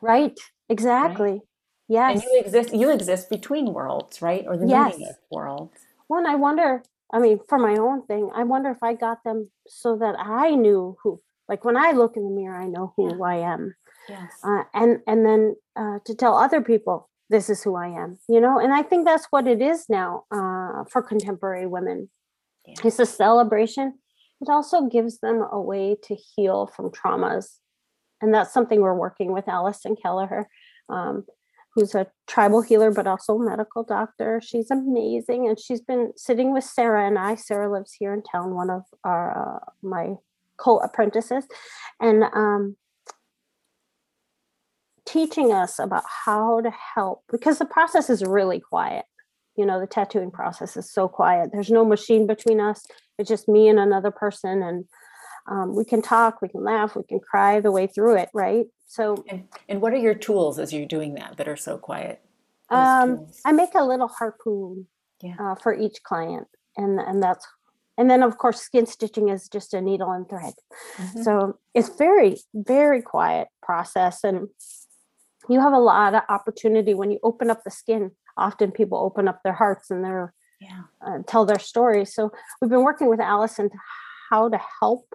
Right. 0.00 0.38
Exactly. 0.68 1.42
And 2.08 2.20
Yes. 2.20 2.24
you 2.24 2.40
exist 2.44 2.74
you 2.74 2.90
exist 2.90 3.30
between 3.30 3.72
worlds, 3.72 4.20
right? 4.22 4.44
Or 4.46 4.56
the 4.56 4.66
Yes. 4.66 4.94
meeting 4.94 5.08
of 5.08 5.16
worlds. 5.30 5.86
One, 6.08 6.26
I 6.26 6.34
wonder, 6.34 6.82
I 7.12 7.18
mean, 7.18 7.40
for 7.48 7.58
my 7.58 7.76
own 7.76 8.06
thing, 8.06 8.30
I 8.34 8.44
wonder 8.44 8.70
if 8.70 8.82
I 8.82 8.94
got 8.94 9.22
them 9.24 9.50
so 9.68 9.96
that 9.96 10.16
I 10.18 10.50
knew 10.54 10.96
who, 11.02 11.20
like 11.48 11.64
when 11.64 11.76
I 11.76 11.92
look 11.92 12.16
in 12.16 12.24
the 12.24 12.30
mirror, 12.30 12.60
I 12.60 12.66
know 12.66 12.92
who 12.96 13.08
Yeah. 13.10 13.26
I 13.26 13.36
am. 13.36 13.74
Yes. 14.08 14.40
Uh, 14.44 14.64
and, 14.74 15.00
and 15.06 15.26
then 15.26 15.56
uh, 15.74 15.98
to 16.04 16.14
tell 16.14 16.36
other 16.36 16.60
people, 16.60 17.08
this 17.28 17.50
is 17.50 17.62
who 17.62 17.74
I 17.74 17.88
am, 17.88 18.18
you 18.28 18.40
know? 18.40 18.58
And 18.58 18.72
I 18.72 18.82
think 18.82 19.04
that's 19.04 19.26
what 19.30 19.46
it 19.46 19.60
is 19.60 19.86
now 19.88 20.24
uh, 20.30 20.84
for 20.90 21.02
contemporary 21.02 21.66
women. 21.66 22.08
Yeah. 22.64 22.74
It's 22.84 22.98
a 22.98 23.06
celebration. 23.06 23.98
It 24.40 24.48
also 24.48 24.82
gives 24.82 25.18
them 25.18 25.44
a 25.50 25.60
way 25.60 25.96
to 26.04 26.14
heal 26.14 26.66
from 26.66 26.90
traumas. 26.90 27.58
And 28.20 28.32
that's 28.32 28.52
something 28.52 28.80
we're 28.80 28.94
working 28.94 29.32
with 29.32 29.48
Allison 29.48 29.96
Kelliher, 30.02 30.44
um, 30.88 31.24
who's 31.74 31.94
a 31.94 32.06
tribal 32.26 32.62
healer, 32.62 32.90
but 32.90 33.06
also 33.06 33.36
a 33.36 33.44
medical 33.44 33.82
doctor. 33.82 34.40
She's 34.42 34.70
amazing. 34.70 35.48
And 35.48 35.58
she's 35.58 35.80
been 35.80 36.12
sitting 36.16 36.52
with 36.52 36.64
Sarah 36.64 37.06
and 37.06 37.18
I. 37.18 37.34
Sarah 37.34 37.70
lives 37.70 37.92
here 37.98 38.14
in 38.14 38.22
town, 38.22 38.54
one 38.54 38.70
of 38.70 38.82
our, 39.04 39.56
uh, 39.56 39.70
my 39.82 40.14
co 40.56 40.78
apprentices. 40.78 41.46
And 42.00 42.24
um, 42.24 42.76
teaching 45.06 45.52
us 45.52 45.78
about 45.78 46.04
how 46.24 46.60
to 46.60 46.70
help 46.94 47.22
because 47.30 47.58
the 47.58 47.64
process 47.64 48.10
is 48.10 48.22
really 48.22 48.60
quiet. 48.60 49.04
You 49.56 49.64
know, 49.64 49.80
the 49.80 49.86
tattooing 49.86 50.30
process 50.30 50.76
is 50.76 50.90
so 50.92 51.08
quiet. 51.08 51.50
There's 51.52 51.70
no 51.70 51.84
machine 51.84 52.26
between 52.26 52.60
us. 52.60 52.84
It's 53.18 53.28
just 53.28 53.48
me 53.48 53.68
and 53.68 53.78
another 53.78 54.10
person. 54.10 54.62
And 54.62 54.84
um, 55.48 55.74
we 55.74 55.84
can 55.84 56.02
talk, 56.02 56.42
we 56.42 56.48
can 56.48 56.62
laugh, 56.62 56.94
we 56.96 57.04
can 57.04 57.20
cry 57.20 57.60
the 57.60 57.72
way 57.72 57.86
through 57.86 58.16
it, 58.16 58.28
right? 58.34 58.66
So 58.86 59.24
And, 59.28 59.44
and 59.68 59.80
what 59.80 59.92
are 59.94 59.96
your 59.98 60.14
tools 60.14 60.58
as 60.58 60.72
you're 60.72 60.86
doing 60.86 61.14
that 61.14 61.38
that 61.38 61.48
are 61.48 61.56
so 61.56 61.78
quiet? 61.78 62.20
Um. 62.68 63.28
I 63.44 63.52
make 63.52 63.74
a 63.74 63.84
little 63.84 64.08
harpoon 64.08 64.88
Yeah. 65.22 65.36
uh, 65.40 65.54
for 65.54 65.72
each 65.72 66.02
client. 66.02 66.48
And, 66.76 67.00
and 67.00 67.22
that's, 67.22 67.46
and 67.96 68.10
then 68.10 68.22
of 68.22 68.36
course, 68.36 68.60
skin 68.60 68.84
stitching 68.86 69.30
is 69.30 69.48
just 69.48 69.72
a 69.72 69.80
needle 69.80 70.10
and 70.10 70.28
thread. 70.28 70.52
Mhm. 70.96 71.24
So 71.24 71.58
it's 71.72 71.88
very, 71.96 72.36
very 72.52 73.00
quiet 73.00 73.48
process. 73.62 74.22
And 74.24 74.48
you 75.48 75.60
have 75.60 75.72
a 75.72 75.78
lot 75.78 76.14
of 76.14 76.22
opportunity 76.28 76.94
when 76.94 77.10
you 77.10 77.18
open 77.22 77.50
up 77.50 77.62
the 77.64 77.70
skin. 77.70 78.12
Often 78.36 78.72
people 78.72 78.98
open 78.98 79.28
up 79.28 79.40
their 79.42 79.52
hearts 79.54 79.90
and 79.90 80.04
their 80.04 80.34
yeah. 80.60 80.82
uh, 81.06 81.18
tell 81.26 81.44
their 81.44 81.58
stories. 81.58 82.14
So 82.14 82.32
we've 82.60 82.70
been 82.70 82.82
working 82.84 83.08
with 83.08 83.20
Allison 83.20 83.70
to 83.70 83.76
how 84.30 84.48
to 84.48 84.60
help 84.80 85.14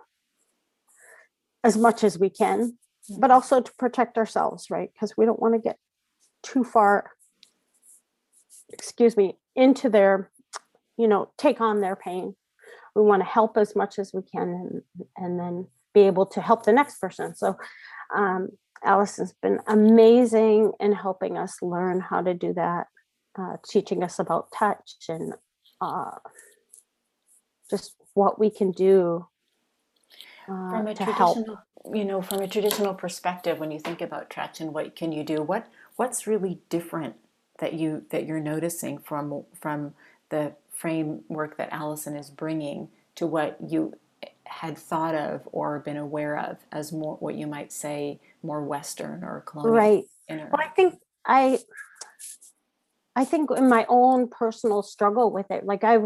as 1.64 1.78
much 1.78 2.04
as 2.04 2.18
we 2.18 2.30
can, 2.30 2.78
but 3.20 3.30
Mhm. 3.30 3.34
also 3.34 3.62
to 3.62 3.72
protect 3.78 4.18
ourselves, 4.18 4.70
right? 4.72 4.92
Because 4.94 5.16
we 5.18 5.26
don't 5.26 5.40
want 5.40 5.54
to 5.56 5.60
get 5.60 5.78
too 6.44 6.64
far, 6.64 7.12
excuse 8.70 9.16
me, 9.18 9.38
into 9.56 9.90
their, 9.90 10.32
you 10.98 11.08
know, 11.08 11.32
take 11.38 11.62
on 11.62 11.82
their 11.82 11.96
pain. 11.96 12.36
we 12.94 13.02
want 13.02 13.22
to 13.22 13.26
help 13.26 13.56
as 13.58 13.74
much 13.74 13.98
as 13.98 14.12
we 14.14 14.22
can 14.22 14.50
and, 14.50 14.82
and 15.16 15.40
then 15.40 15.66
be 15.94 16.02
able 16.02 16.26
to 16.26 16.42
help 16.42 16.66
the 16.66 16.74
next 16.74 17.00
person. 17.00 17.34
So 17.34 17.58
um, 18.14 18.50
Allison's 18.84 19.34
been 19.42 19.60
amazing 19.68 20.72
in 20.80 20.94
helping 20.94 21.38
us 21.38 21.62
learn 21.62 22.00
how 22.00 22.22
to 22.22 22.34
do 22.34 22.54
that, 22.54 22.88
uh, 23.38 23.58
teaching 23.68 24.04
us 24.04 24.20
about 24.20 24.52
touch 24.52 24.96
and 25.10 25.34
uh, 25.80 26.12
just 27.70 27.96
what 28.14 28.40
we 28.40 28.50
can 28.50 28.72
do 28.72 29.26
uh, 30.48 30.70
from 30.70 30.88
a 30.88 30.94
to 30.94 31.06
help. 31.06 31.36
traditional 31.36 31.60
you 31.94 32.06
know 32.06 32.22
from 32.22 32.42
a 32.42 32.48
traditional 32.48 32.94
perspective 32.94 33.60
when 33.60 33.72
you 33.72 33.80
think 33.80 34.02
about 34.02 34.30
touch 34.30 34.62
and 34.62 34.74
what 34.74 34.96
can 34.96 35.12
you 35.12 35.24
do 35.24 35.42
what 35.42 35.68
what's 35.96 36.28
really 36.28 36.60
different 36.70 37.16
that 37.60 37.74
you 37.74 38.04
that 38.12 38.26
you're 38.26 38.40
noticing 38.40 39.00
from 39.00 39.44
from 39.60 39.94
the 40.30 40.54
framework 40.72 41.58
that 41.58 41.70
Allison 41.72 42.16
is 42.16 42.30
bringing 42.30 42.90
to 43.16 43.28
what 43.28 43.58
you 43.66 43.94
had 44.52 44.78
thought 44.78 45.16
of 45.16 45.42
or 45.54 45.80
been 45.80 45.96
aware 45.96 46.38
of 46.38 46.58
as 46.74 46.92
more 46.92 47.16
what 47.16 47.36
you 47.36 47.48
might 47.48 47.72
say 47.72 48.20
more 48.44 48.62
western 48.64 49.24
or 49.24 49.42
colonial 49.42 49.74
Right. 49.74 50.04
inter- 50.28 50.50
Well, 50.52 50.62
I 50.62 50.68
think 50.68 50.96
I, 51.26 51.60
I 53.16 53.24
think 53.24 53.50
in 53.56 53.70
my 53.70 53.86
own 53.88 54.28
personal 54.28 54.84
struggle 54.84 55.32
with 55.32 55.50
it, 55.52 55.66
like 55.66 55.86
I, 55.86 56.00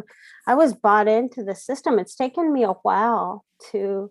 I 0.45 0.53
was 0.53 0.73
bought 0.73 1.08
into 1.08 1.43
the 1.43 1.55
system. 1.55 1.97
It's 1.97 2.15
taken 2.15 2.53
me 2.53 2.63
a 2.63 2.73
while 2.84 3.43
to 3.71 4.10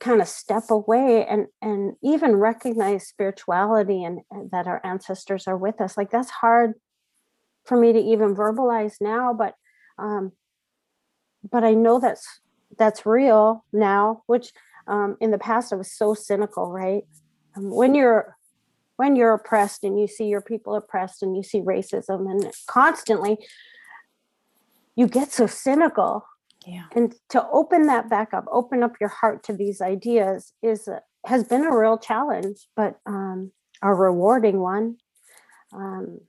kind 0.00 0.22
of 0.22 0.28
step 0.28 0.70
away 0.70 1.26
and 1.26 1.48
and 1.60 1.94
even 2.02 2.36
recognize 2.36 3.08
spirituality 3.08 4.02
and, 4.04 4.20
and 4.30 4.50
that 4.50 4.66
our 4.66 4.80
ancestors 4.84 5.46
are 5.46 5.58
with 5.58 5.80
us. 5.80 5.96
Like 5.98 6.10
that's 6.10 6.30
hard 6.30 6.74
for 7.66 7.76
me 7.76 7.92
to 7.92 7.98
even 7.98 8.34
verbalize 8.34 8.94
now, 9.00 9.34
but 9.34 9.54
um, 9.98 10.32
but 11.50 11.64
I 11.64 11.74
know 11.74 12.00
that's 12.00 12.40
that's 12.78 13.06
real 13.06 13.64
now. 13.72 14.22
Which 14.26 14.52
um, 14.86 15.16
in 15.20 15.30
the 15.30 15.38
past 15.38 15.72
I 15.72 15.76
was 15.76 15.92
so 15.92 16.14
cynical, 16.14 16.70
right? 16.70 17.04
Um, 17.56 17.70
when 17.70 17.94
you're 17.94 18.36
when 18.96 19.16
you're 19.16 19.34
oppressed 19.34 19.84
and 19.84 19.98
you 19.98 20.06
see 20.06 20.26
your 20.26 20.42
people 20.42 20.74
oppressed 20.74 21.22
and 21.22 21.36
you 21.36 21.42
see 21.42 21.60
racism 21.60 22.30
and 22.30 22.52
constantly 22.66 23.38
you 24.94 25.06
get 25.08 25.32
so 25.32 25.46
cynical 25.46 26.26
yeah 26.66 26.84
and 26.94 27.14
to 27.28 27.44
open 27.50 27.86
that 27.86 28.08
back 28.08 28.34
up 28.34 28.44
open 28.52 28.82
up 28.82 28.92
your 29.00 29.08
heart 29.08 29.42
to 29.42 29.52
these 29.54 29.80
ideas 29.80 30.52
is 30.62 30.88
has 31.26 31.44
been 31.44 31.64
a 31.64 31.76
real 31.76 31.98
challenge 31.98 32.68
but 32.76 33.00
um 33.06 33.50
a 33.82 33.92
rewarding 33.92 34.60
one 34.60 34.96
um 35.72 36.20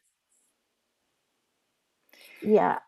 yeah 2.42 2.80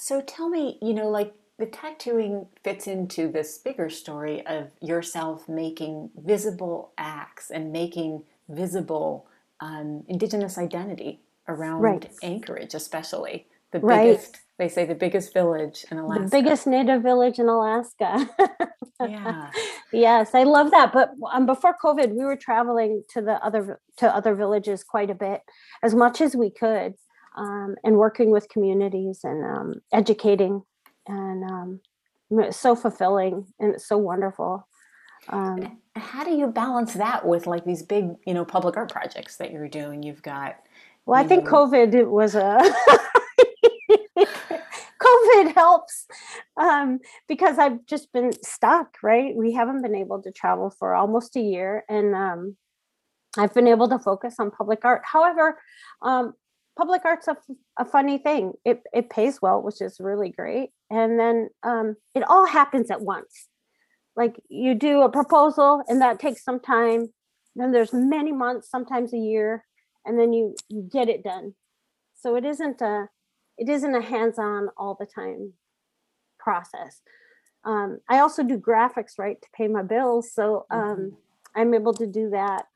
So 0.00 0.22
tell 0.22 0.48
me, 0.48 0.78
you 0.80 0.94
know, 0.94 1.10
like 1.10 1.34
the 1.60 1.66
tattooing 1.66 2.46
fits 2.64 2.86
into 2.86 3.28
this 3.30 3.58
bigger 3.58 3.90
story 3.90 4.44
of 4.46 4.70
yourself 4.80 5.46
making 5.48 6.10
visible 6.16 6.92
acts 6.96 7.50
and 7.50 7.70
making 7.70 8.22
visible 8.48 9.26
um, 9.60 10.02
Indigenous 10.08 10.56
identity 10.56 11.20
around 11.46 11.82
Right. 11.82 12.10
Anchorage, 12.22 12.72
especially 12.74 13.46
the 13.72 13.80
Right. 13.80 14.04
biggest. 14.08 14.40
They 14.58 14.68
say 14.68 14.86
the 14.86 14.94
biggest 14.94 15.34
village 15.34 15.84
in 15.90 15.98
Alaska. 15.98 16.24
the 16.24 16.30
biggest 16.30 16.66
native 16.66 17.02
village 17.02 17.38
in 17.38 17.48
alaska 17.48 18.28
Yeah. 19.00 19.50
yes 19.90 20.34
i 20.34 20.42
love 20.42 20.70
that 20.72 20.92
but 20.92 21.12
um, 21.32 21.46
before 21.46 21.74
covid 21.82 22.10
we 22.10 22.24
were 22.26 22.36
traveling 22.36 23.02
to 23.14 23.22
the 23.22 23.42
other 23.42 23.80
to 23.96 24.14
other 24.14 24.34
villages 24.34 24.84
quite 24.84 25.08
a 25.08 25.14
bit 25.14 25.40
as 25.82 25.94
much 25.94 26.20
as 26.20 26.36
we 26.36 26.50
could 26.50 26.92
um, 27.38 27.74
and 27.84 27.96
working 27.96 28.30
with 28.30 28.50
communities 28.50 29.20
and 29.24 29.42
um, 29.44 29.74
educating 29.92 30.62
and 31.10 31.44
um, 31.44 31.80
it's 32.30 32.56
so 32.56 32.74
fulfilling 32.74 33.46
and 33.58 33.74
it's 33.74 33.86
so 33.86 33.98
wonderful 33.98 34.66
um, 35.28 35.78
How 35.96 36.24
do 36.24 36.30
you 36.30 36.46
balance 36.46 36.94
that 36.94 37.26
with 37.26 37.46
like 37.46 37.64
these 37.64 37.82
big, 37.82 38.14
you 38.26 38.32
know, 38.32 38.44
public 38.44 38.76
art 38.76 38.90
projects 38.90 39.36
that 39.36 39.52
you're 39.52 39.68
doing? 39.68 40.02
You've 40.02 40.22
got 40.22 40.56
well 41.06 41.20
i 41.20 41.24
think 41.26 41.44
Mhm. 41.44 41.50
covid 41.50 42.08
was 42.08 42.34
a 42.34 42.58
covid 45.02 45.54
helps 45.54 46.06
um, 46.56 47.00
because 47.26 47.58
i've 47.58 47.84
just 47.86 48.12
been 48.12 48.32
stuck 48.44 48.96
right 49.02 49.34
we 49.34 49.52
haven't 49.52 49.82
been 49.82 49.94
able 49.94 50.22
to 50.22 50.30
travel 50.30 50.70
for 50.78 50.94
almost 50.94 51.36
a 51.36 51.40
year 51.40 51.84
and 51.88 52.14
um, 52.14 52.56
i've 53.38 53.54
been 53.54 53.68
able 53.68 53.88
to 53.88 53.98
focus 53.98 54.36
on 54.38 54.50
public 54.50 54.84
art 54.84 55.02
however 55.04 55.58
um, 56.02 56.34
public 56.76 57.04
art's 57.04 57.28
a, 57.28 57.36
a 57.78 57.84
funny 57.84 58.18
thing. 58.18 58.52
It, 58.64 58.82
it 58.92 59.10
pays 59.10 59.40
well 59.42 59.62
which 59.62 59.80
is 59.80 60.00
really 60.00 60.30
great. 60.30 60.70
And 60.90 61.18
then 61.18 61.50
um, 61.62 61.96
it 62.14 62.22
all 62.28 62.46
happens 62.46 62.90
at 62.90 63.02
once. 63.02 63.48
Like 64.16 64.40
you 64.48 64.74
do 64.74 65.02
a 65.02 65.10
proposal 65.10 65.82
and 65.88 66.00
that 66.00 66.18
takes 66.18 66.42
some 66.44 66.60
time. 66.60 67.12
Then 67.56 67.72
there's 67.72 67.92
many 67.92 68.32
months 68.32 68.70
sometimes 68.70 69.12
a 69.12 69.18
year 69.18 69.64
and 70.04 70.18
then 70.18 70.32
you, 70.32 70.54
you 70.68 70.82
get 70.90 71.08
it 71.08 71.22
done. 71.22 71.54
So 72.14 72.36
it 72.36 72.44
isn't 72.44 72.80
a 72.80 73.08
it 73.58 73.68
isn't 73.68 73.94
a 73.94 74.00
hands-on 74.00 74.70
all 74.76 74.96
the 74.98 75.06
time 75.06 75.52
process. 76.38 77.02
Um, 77.64 77.98
i 78.08 78.20
also 78.20 78.42
do 78.42 78.56
graphics 78.58 79.18
right 79.18 79.40
to 79.40 79.48
pay 79.54 79.68
my 79.68 79.82
bills. 79.82 80.32
So 80.32 80.66
um, 80.70 80.80
Mhm. 80.80 81.16
i'm 81.56 81.74
able 81.74 81.92
to 81.94 82.06
do 82.06 82.30
that 82.30 82.66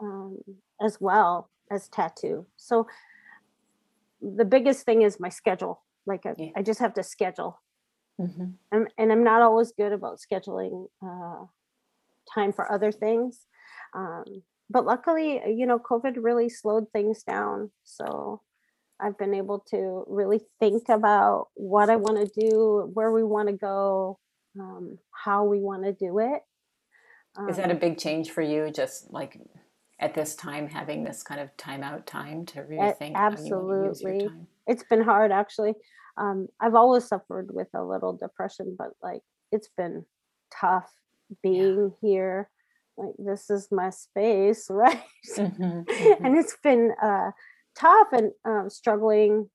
um, 0.00 0.38
as 0.80 1.00
well 1.00 1.50
as 1.70 1.88
tattoo. 1.88 2.46
So 2.56 2.86
the 4.20 4.44
biggest 4.44 4.84
thing 4.84 5.02
is 5.02 5.20
my 5.20 5.28
schedule 5.28 5.82
like 6.06 6.26
i, 6.26 6.34
Yeah. 6.36 6.50
I 6.56 6.62
just 6.62 6.80
have 6.80 6.94
to 6.94 7.02
schedule 7.02 7.60
Mhm. 8.20 8.58
I'm, 8.72 8.88
and 8.98 9.12
i'm 9.12 9.24
not 9.24 9.42
always 9.42 9.72
good 9.72 9.92
about 9.92 10.18
scheduling 10.18 10.88
uh, 11.02 11.46
time 12.34 12.52
for 12.52 12.70
other 12.70 12.92
things 12.92 13.46
um, 13.94 14.24
but 14.70 14.84
luckily 14.84 15.40
you 15.46 15.66
know 15.66 15.78
covid 15.78 16.16
really 16.18 16.48
slowed 16.48 16.90
things 16.92 17.22
down 17.22 17.70
so 17.84 18.42
i've 19.00 19.18
been 19.18 19.34
able 19.34 19.60
to 19.70 20.04
really 20.08 20.40
think 20.60 20.88
about 20.88 21.48
what 21.54 21.90
i 21.90 21.96
want 21.96 22.16
to 22.18 22.40
do 22.40 22.90
where 22.94 23.12
we 23.12 23.22
want 23.22 23.48
to 23.48 23.54
go 23.54 24.18
um, 24.58 24.98
how 25.12 25.44
we 25.44 25.60
want 25.60 25.84
to 25.84 25.92
do 25.92 26.18
it 26.18 26.42
Is 27.48 27.56
that 27.56 27.70
a 27.70 27.74
Um, 27.74 27.78
big 27.78 27.98
change 27.98 28.30
for 28.30 28.42
you? 28.42 28.70
Just 28.70 29.12
like 29.12 29.38
at 29.98 30.14
this 30.14 30.34
time, 30.34 30.68
having 30.68 31.04
this 31.04 31.22
kind 31.22 31.40
of 31.40 31.56
timeout 31.56 32.04
time 32.06 32.44
to 32.46 32.60
rethink 32.62 32.90
A- 32.90 32.94
think 32.94 33.16
how 33.16 33.30
you 33.30 33.54
want 33.56 33.80
to 33.80 33.86
use 33.88 34.02
your 34.02 34.12
absolutely. 34.12 34.28
time. 34.28 34.46
it's 34.66 34.84
been 34.84 35.02
hard 35.02 35.30
actually 35.32 35.74
um, 36.18 36.48
i've 36.60 36.74
always 36.74 37.04
suffered 37.04 37.48
with 37.52 37.68
a 37.74 37.82
little 37.82 38.12
depression 38.16 38.74
but 38.78 38.90
like 39.02 39.22
it's 39.52 39.68
been 39.76 40.04
tough 40.60 40.92
being 41.42 41.92
here 42.00 42.50
like 42.96 43.14
this 43.18 43.48
is 43.50 43.68
my 43.70 43.90
space 43.90 44.66
right 44.70 45.02
Mhm, 45.38 45.84
mhm. 45.86 46.24
and 46.24 46.36
it's 46.36 46.56
been 46.62 46.92
uh, 47.02 47.30
tough 47.78 48.08
and 48.12 48.32
um, 48.44 48.68
struggling 48.70 49.48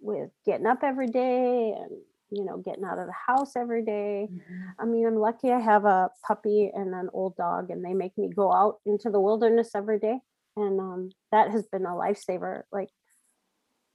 with 0.00 0.30
getting 0.46 0.66
up 0.66 0.82
every 0.82 1.08
day 1.08 1.74
and 1.76 1.90
you 2.30 2.44
know 2.44 2.58
getting 2.58 2.84
out 2.84 2.98
of 2.98 3.06
the 3.06 3.12
house 3.26 3.56
every 3.56 3.84
day 3.84 4.28
Mhm. 4.30 4.74
i 4.78 4.84
mean 4.84 5.06
i'm 5.06 5.16
lucky 5.16 5.50
i 5.50 5.58
have 5.58 5.84
a 5.84 6.10
puppy 6.26 6.70
and 6.72 6.94
an 6.94 7.08
old 7.12 7.36
dog 7.36 7.70
and 7.70 7.84
they 7.84 7.94
make 7.94 8.16
me 8.16 8.28
go 8.28 8.52
out 8.52 8.78
into 8.86 9.10
the 9.10 9.20
wilderness 9.20 9.74
every 9.74 9.98
day 9.98 10.20
and 10.56 10.80
um, 10.80 11.10
that 11.32 11.50
has 11.50 11.66
been 11.66 11.86
a 11.86 11.90
lifesaver 11.90 12.62
like 12.72 12.88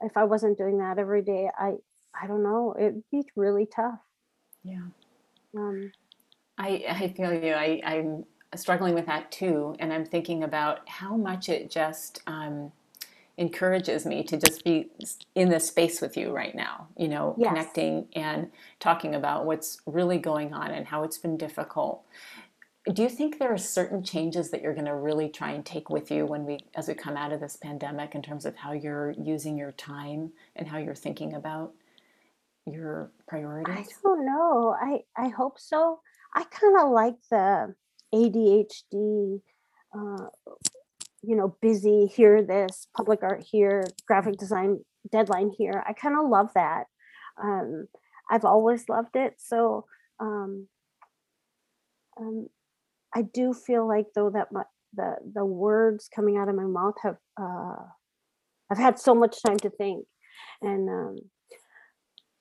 if 0.02 0.16
i 0.18 0.24
wasn't 0.24 0.58
doing 0.58 0.78
that 0.80 0.98
every 1.00 1.22
day 1.22 1.50
i 1.58 1.74
i 2.20 2.28
don't 2.28 2.44
know 2.44 2.76
it'd 2.78 3.04
be 3.12 3.24
really 3.36 3.66
tough 3.66 4.00
Yeah. 4.64 4.88
um, 5.58 5.92
I, 6.58 6.86
I 6.90 7.08
feel 7.10 7.34
you. 7.34 7.52
I, 7.54 7.82
I'm 7.84 8.24
struggling 8.56 8.94
with 8.96 9.06
that 9.08 9.30
too. 9.32 9.76
And 9.80 9.92
I'm 9.92 10.06
thinking 10.06 10.44
about 10.44 10.88
how 10.88 11.18
much 11.18 11.50
it 11.50 11.70
just 11.70 12.22
um, 12.28 12.72
encourages 13.38 14.06
me 14.06 14.24
to 14.24 14.38
just 14.38 14.64
be 14.64 14.90
in 15.36 15.50
this 15.50 15.68
space 15.68 16.02
with 16.02 16.16
you 16.16 16.32
right 16.32 16.56
now, 16.56 16.88
you 16.98 17.08
know, 17.08 17.36
Yes. 17.38 17.50
connecting 17.50 18.08
and 18.16 18.52
talking 18.80 19.14
about 19.16 19.46
what's 19.46 19.82
really 19.86 20.18
going 20.18 20.54
on 20.54 20.72
and 20.72 20.88
how 20.88 21.04
it's 21.04 21.18
been 21.18 21.38
difficult. 21.38 22.04
Do 22.94 23.02
you 23.02 23.10
think 23.10 23.40
there 23.40 23.52
are 23.52 23.58
certain 23.58 24.04
changes 24.04 24.52
that 24.52 24.62
you're 24.62 24.74
going 24.74 24.86
to 24.86 24.96
really 24.96 25.28
try 25.28 25.52
and 25.52 25.66
take 25.66 25.90
with 25.90 26.12
you 26.12 26.26
when 26.26 26.46
we, 26.46 26.60
as 26.76 26.88
we 26.88 26.94
come 26.94 27.18
out 27.18 27.34
of 27.34 27.40
this 27.40 27.58
pandemic, 27.58 28.14
in 28.16 28.22
terms 28.22 28.46
of 28.46 28.56
how 28.56 28.74
you're 28.74 29.12
using 29.12 29.58
your 29.58 29.72
time 29.72 30.32
and 30.56 30.68
how 30.68 30.78
you're 30.78 30.94
thinking 30.96 31.34
about 31.34 31.74
your 32.66 33.12
priorities? 33.28 33.76
I 33.76 33.86
don't 34.04 34.26
know. 34.26 34.76
I 34.80 35.00
I 35.18 35.30
hope 35.30 35.60
so. 35.60 36.00
I 36.34 36.44
kind 36.46 36.78
of 36.80 36.92
like 36.92 37.16
the 37.32 37.74
ADHD, 38.14 39.42
uh, 39.94 40.28
you 41.28 41.36
know, 41.36 41.56
busy 41.62 42.06
here, 42.08 42.42
this 42.44 42.88
public 42.96 43.20
art 43.24 43.44
here, 43.50 43.84
graphic 44.08 44.38
design 44.38 44.80
deadline 45.12 45.52
here. 45.58 45.84
I 45.88 45.94
kind 45.94 46.16
of 46.18 46.30
love 46.30 46.50
that. 46.56 46.86
Um, 47.42 47.88
I've 48.30 48.46
always 48.46 48.88
loved 48.90 49.16
it. 49.16 49.36
So 49.38 49.86
um, 50.20 50.68
um, 52.20 52.48
I 53.14 53.22
do 53.22 53.54
feel 53.54 53.88
like 53.88 54.08
though 54.16 54.30
that 54.32 54.52
my, 54.52 54.64
the 54.94 55.16
the 55.34 55.46
words 55.46 56.10
coming 56.14 56.38
out 56.38 56.50
of 56.50 56.56
my 56.56 56.64
mouth 56.64 56.96
have 57.04 57.18
uh, 57.40 57.76
I've 58.72 58.78
had 58.78 59.00
so 59.00 59.14
much 59.14 59.42
time 59.44 59.58
to 59.60 59.70
think, 59.70 60.06
and 60.62 60.90
um, 60.90 61.16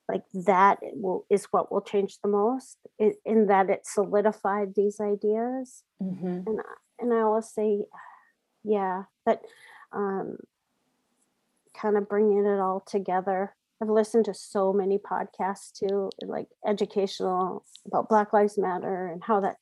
like 0.09 0.23
that 0.45 0.79
will 0.81 1.25
is 1.29 1.45
what 1.51 1.71
will 1.71 1.81
change 1.81 2.17
the 2.23 2.29
most 2.29 2.77
in, 2.99 3.13
in 3.25 3.47
that 3.47 3.69
it 3.69 3.85
solidified 3.85 4.73
these 4.75 4.99
ideas 4.99 5.83
hmm 5.99 6.39
and 6.47 6.59
I- 6.59 6.81
and 6.97 7.13
I 7.13 7.21
always 7.21 7.49
say, 7.49 7.83
yeah, 8.65 9.03
but 9.25 9.41
um, 9.93 10.37
kind 11.79 11.97
of 11.97 12.09
bringing 12.09 12.45
it 12.45 12.59
all 12.59 12.83
together. 12.85 13.55
I've 13.81 13.89
listened 13.89 14.25
to 14.25 14.33
so 14.33 14.73
many 14.73 14.97
podcasts 14.97 15.71
too, 15.71 16.09
like 16.23 16.47
educational 16.65 17.65
about 17.85 18.09
Black 18.09 18.33
Lives 18.33 18.57
Matter 18.57 19.07
and 19.07 19.23
how 19.23 19.41
that 19.41 19.57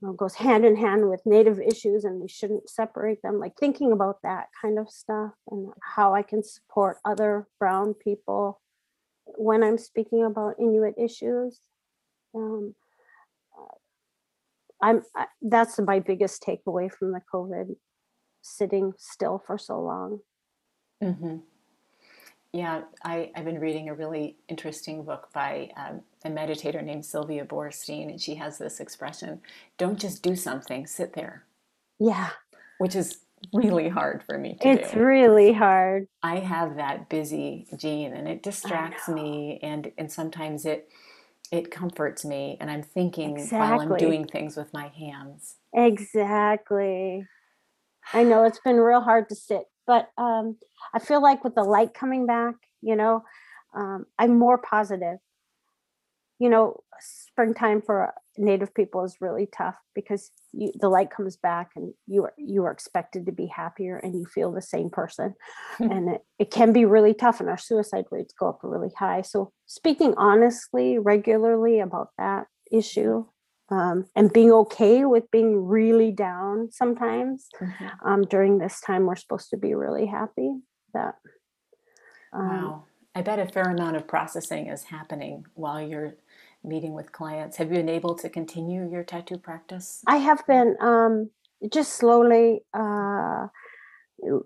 you 0.00 0.08
know, 0.08 0.14
goes 0.14 0.34
hand 0.34 0.64
in 0.64 0.76
hand 0.76 1.10
with 1.10 1.20
Native 1.26 1.60
issues, 1.60 2.04
and 2.04 2.20
we 2.20 2.28
shouldn't 2.28 2.70
separate 2.70 3.20
them. 3.22 3.38
Like 3.38 3.52
thinking 3.58 3.92
about 3.92 4.22
that 4.22 4.46
kind 4.60 4.78
of 4.78 4.88
stuff 4.88 5.32
and 5.50 5.70
how 5.82 6.14
I 6.14 6.22
can 6.22 6.42
support 6.42 6.98
other 7.04 7.46
Brown 7.58 7.94
people 7.94 8.60
when 9.24 9.62
I'm 9.62 9.78
speaking 9.78 10.24
about 10.24 10.54
Inuit 10.58 10.94
issues. 10.96 11.58
Um, 12.34 12.74
I'm 14.82 15.02
I, 15.14 15.26
that's 15.42 15.78
my 15.78 15.98
biggest 15.98 16.42
takeaway 16.42 16.90
from 16.90 17.12
the 17.12 17.20
COVID 17.32 17.74
sitting 18.42 18.92
still 18.98 19.42
for 19.44 19.58
so 19.58 19.80
long. 19.80 20.20
Mm-hmm. 21.02 21.36
Yeah, 22.52 22.82
I, 23.04 23.30
I've 23.36 23.44
been 23.44 23.60
reading 23.60 23.88
a 23.88 23.94
really 23.94 24.36
interesting 24.48 25.04
book 25.04 25.28
by 25.32 25.70
um, 25.76 26.02
a 26.24 26.28
meditator 26.28 26.82
named 26.82 27.06
Sylvia 27.06 27.44
Boorstein, 27.44 28.10
and 28.10 28.20
she 28.20 28.34
has 28.34 28.58
this 28.58 28.80
expression 28.80 29.40
don't 29.78 30.00
just 30.00 30.22
do 30.22 30.34
something, 30.34 30.86
sit 30.86 31.12
there, 31.14 31.44
Yeah, 32.00 32.30
which 32.78 32.96
is 32.96 33.20
really 33.52 33.88
hard 33.88 34.22
for 34.24 34.36
me 34.36 34.54
to 34.54 34.58
do. 34.62 34.68
it's 34.68 34.92
do. 34.92 35.00
really 35.00 35.52
hard. 35.52 36.08
I 36.22 36.40
have 36.40 36.76
that 36.76 37.08
busy 37.08 37.66
gene 37.76 38.12
and 38.12 38.28
it 38.28 38.42
distracts 38.42 39.08
me 39.08 39.58
and, 39.62 39.92
and 39.96 40.10
sometimes 40.12 40.66
it 40.66 40.88
it 41.50 41.70
comforts 41.70 42.24
me 42.24 42.56
and 42.60 42.70
I'm 42.70 42.82
thinking 42.82 43.38
while 43.48 43.80
I'm 43.80 43.96
doing 43.96 44.26
things 44.26 44.56
with 44.56 44.72
my 44.72 44.88
hands. 44.88 45.56
Exactly. 45.74 47.26
I 48.12 48.22
know 48.22 48.44
it's 48.44 48.60
been 48.60 48.76
real 48.76 49.00
hard 49.00 49.28
to 49.28 49.34
sit, 49.34 49.64
but 49.86 50.08
um, 50.18 50.56
I 50.94 50.98
feel 50.98 51.22
like 51.22 51.44
with 51.44 51.54
the 51.54 51.64
light 51.64 51.94
coming 51.94 52.26
back, 52.26 52.54
you 52.82 52.96
know, 52.96 53.22
um, 53.74 54.06
I'm 54.18 54.38
more 54.38 54.58
positive. 54.58 55.18
You 56.38 56.48
know, 56.48 56.80
springtime 57.00 57.82
for 57.82 58.14
Native 58.38 58.74
people 58.74 59.04
is 59.04 59.16
really 59.20 59.46
tough 59.46 59.76
because 59.94 60.30
you, 60.52 60.72
the 60.80 60.88
light 60.88 61.10
comes 61.10 61.36
back 61.36 61.70
and 61.76 61.92
you 62.06 62.24
are 62.24 62.32
you 62.38 62.64
are 62.64 62.70
expected 62.70 63.26
to 63.26 63.32
be 63.32 63.46
happier 63.46 63.98
and 63.98 64.14
you 64.14 64.24
feel 64.24 64.50
the 64.50 64.62
same 64.62 64.88
person, 64.88 65.34
and 65.78 66.08
it, 66.08 66.22
it 66.38 66.50
can 66.50 66.72
be 66.72 66.84
really 66.84 67.12
tough. 67.12 67.40
And 67.40 67.48
our 67.48 67.58
suicide 67.58 68.06
rates 68.10 68.34
go 68.38 68.48
up 68.48 68.60
really 68.62 68.92
high. 68.96 69.22
So 69.22 69.52
speaking 69.66 70.14
honestly, 70.16 70.98
regularly 70.98 71.80
about 71.80 72.08
that 72.16 72.46
issue, 72.72 73.26
um, 73.70 74.06
and 74.16 74.32
being 74.32 74.52
okay 74.52 75.04
with 75.04 75.30
being 75.30 75.66
really 75.66 76.10
down 76.12 76.70
sometimes 76.70 77.48
Mhm. 77.60 77.90
um, 78.04 78.22
during 78.22 78.58
this 78.58 78.80
time 78.80 79.06
we're 79.06 79.16
supposed 79.16 79.50
to 79.50 79.56
be 79.56 79.74
really 79.74 80.06
happy 80.06 80.60
that 80.94 81.14
um, 82.32 82.48
Wow. 82.48 82.84
I 83.14 83.22
bet 83.22 83.40
a 83.40 83.46
fair 83.46 83.64
amount 83.70 83.96
of 83.96 84.06
processing 84.06 84.68
is 84.68 84.84
happening 84.84 85.44
while 85.54 85.80
you're 85.80 86.14
meeting 86.62 86.94
with 86.94 87.10
clients. 87.10 87.56
Have 87.56 87.68
you 87.70 87.78
been 87.78 87.88
able 87.88 88.14
to 88.14 88.28
continue 88.28 88.88
your 88.88 89.02
tattoo 89.02 89.38
practice? 89.38 90.02
i 90.06 90.16
have 90.16 90.46
been 90.46 90.76
um, 90.80 91.30
just 91.72 91.94
slowly 91.94 92.60
uh, 92.74 93.46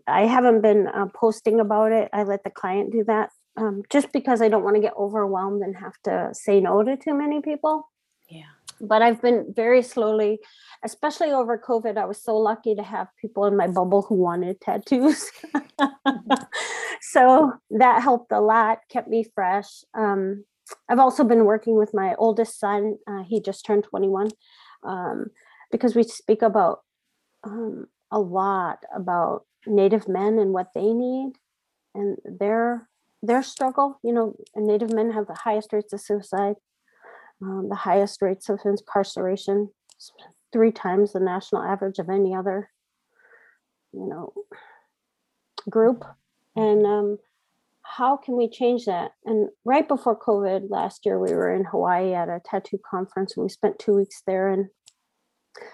i 0.07 0.23
haven't 0.27 0.61
been 0.63 0.87
uh, 0.89 1.07
posting 1.15 1.61
about 1.61 1.93
it 1.93 2.09
i 2.13 2.23
let 2.23 2.43
the 2.45 2.51
client 2.51 2.91
do 2.93 3.05
that 3.05 3.31
um, 3.57 3.83
just 3.91 4.13
because 4.13 4.41
i 4.41 4.49
don't 4.49 4.65
want 4.65 4.77
to 4.77 4.83
get 4.83 4.95
overwhelmed 4.97 5.63
and 5.63 5.77
have 5.77 5.97
to 6.05 6.31
say 6.33 6.61
no 6.61 6.83
to 6.83 6.97
too 6.97 7.15
many 7.15 7.41
people 7.43 7.91
Yeah. 8.29 8.53
But 8.89 9.03
I've 9.03 9.21
been 9.21 9.53
very 9.55 9.83
slowly, 9.83 10.41
especially 10.85 11.31
over 11.31 11.59
COVID. 11.59 11.97
I 11.97 12.05
was 12.05 12.23
so 12.23 12.37
lucky 12.37 12.75
to 12.75 12.83
have 12.83 13.09
people 13.21 13.45
in 13.47 13.57
my 13.57 13.67
bubble 13.67 14.03
who 14.03 14.15
wanted 14.15 14.61
tattoos. 14.61 15.31
so 17.01 17.53
that 17.71 18.03
helped 18.03 18.33
a 18.33 18.41
lot, 18.41 18.79
kept 18.91 19.09
me 19.09 19.25
fresh. 19.35 19.85
Um, 19.95 20.45
I've 20.89 20.99
also 20.99 21.25
been 21.25 21.45
working 21.45 21.77
with 21.77 21.93
my 21.95 22.15
oldest 22.19 22.59
son. 22.59 22.97
Uh, 23.07 23.23
he 23.25 23.41
just 23.41 23.65
turned 23.65 23.85
21 23.85 24.31
um, 24.83 25.27
because 25.71 25.95
we 25.95 26.03
speak 26.03 26.43
about 26.43 26.81
um, 27.43 27.87
a 28.11 28.19
lot 28.19 28.79
about 28.95 29.45
Native 29.67 30.09
men 30.09 30.39
and 30.39 30.53
what 30.53 30.69
they 30.75 30.93
need 30.93 31.33
and 31.95 32.19
their 32.25 32.89
their 33.23 33.43
struggle. 33.43 33.99
You 34.03 34.13
know, 34.13 34.37
Native 34.55 34.93
men 34.93 35.13
have 35.13 35.27
the 35.27 35.35
highest 35.35 35.73
rates 35.73 35.93
of 35.93 36.01
suicide 36.01 36.57
um, 37.43 37.69
the 37.69 37.75
highest 37.75 38.23
rates 38.23 38.49
of 38.49 38.61
incarceration, 38.65 39.71
three 40.53 40.73
times 40.73 41.13
the 41.13 41.21
national 41.21 41.63
average 41.63 41.99
of 41.99 42.09
any 42.09 42.35
other, 42.35 42.71
you 43.93 44.07
know, 44.07 44.33
group. 45.69 46.05
And 46.57 46.87
um, 46.87 47.19
how 47.83 48.17
can 48.17 48.37
we 48.37 48.49
change 48.49 48.87
that? 48.87 49.13
And 49.25 49.49
right 49.65 49.87
before 49.87 50.19
COVID 50.19 50.71
last 50.71 51.05
year, 51.05 51.19
we 51.19 51.33
were 51.35 51.55
in 51.55 51.65
Hawaii 51.65 52.15
at 52.15 52.29
a 52.29 52.41
tattoo 52.45 52.79
conference, 52.89 53.37
and 53.37 53.43
we 53.43 53.49
spent 53.49 53.79
two 53.79 53.95
weeks 53.95 54.23
there. 54.27 54.49
And 54.49 54.67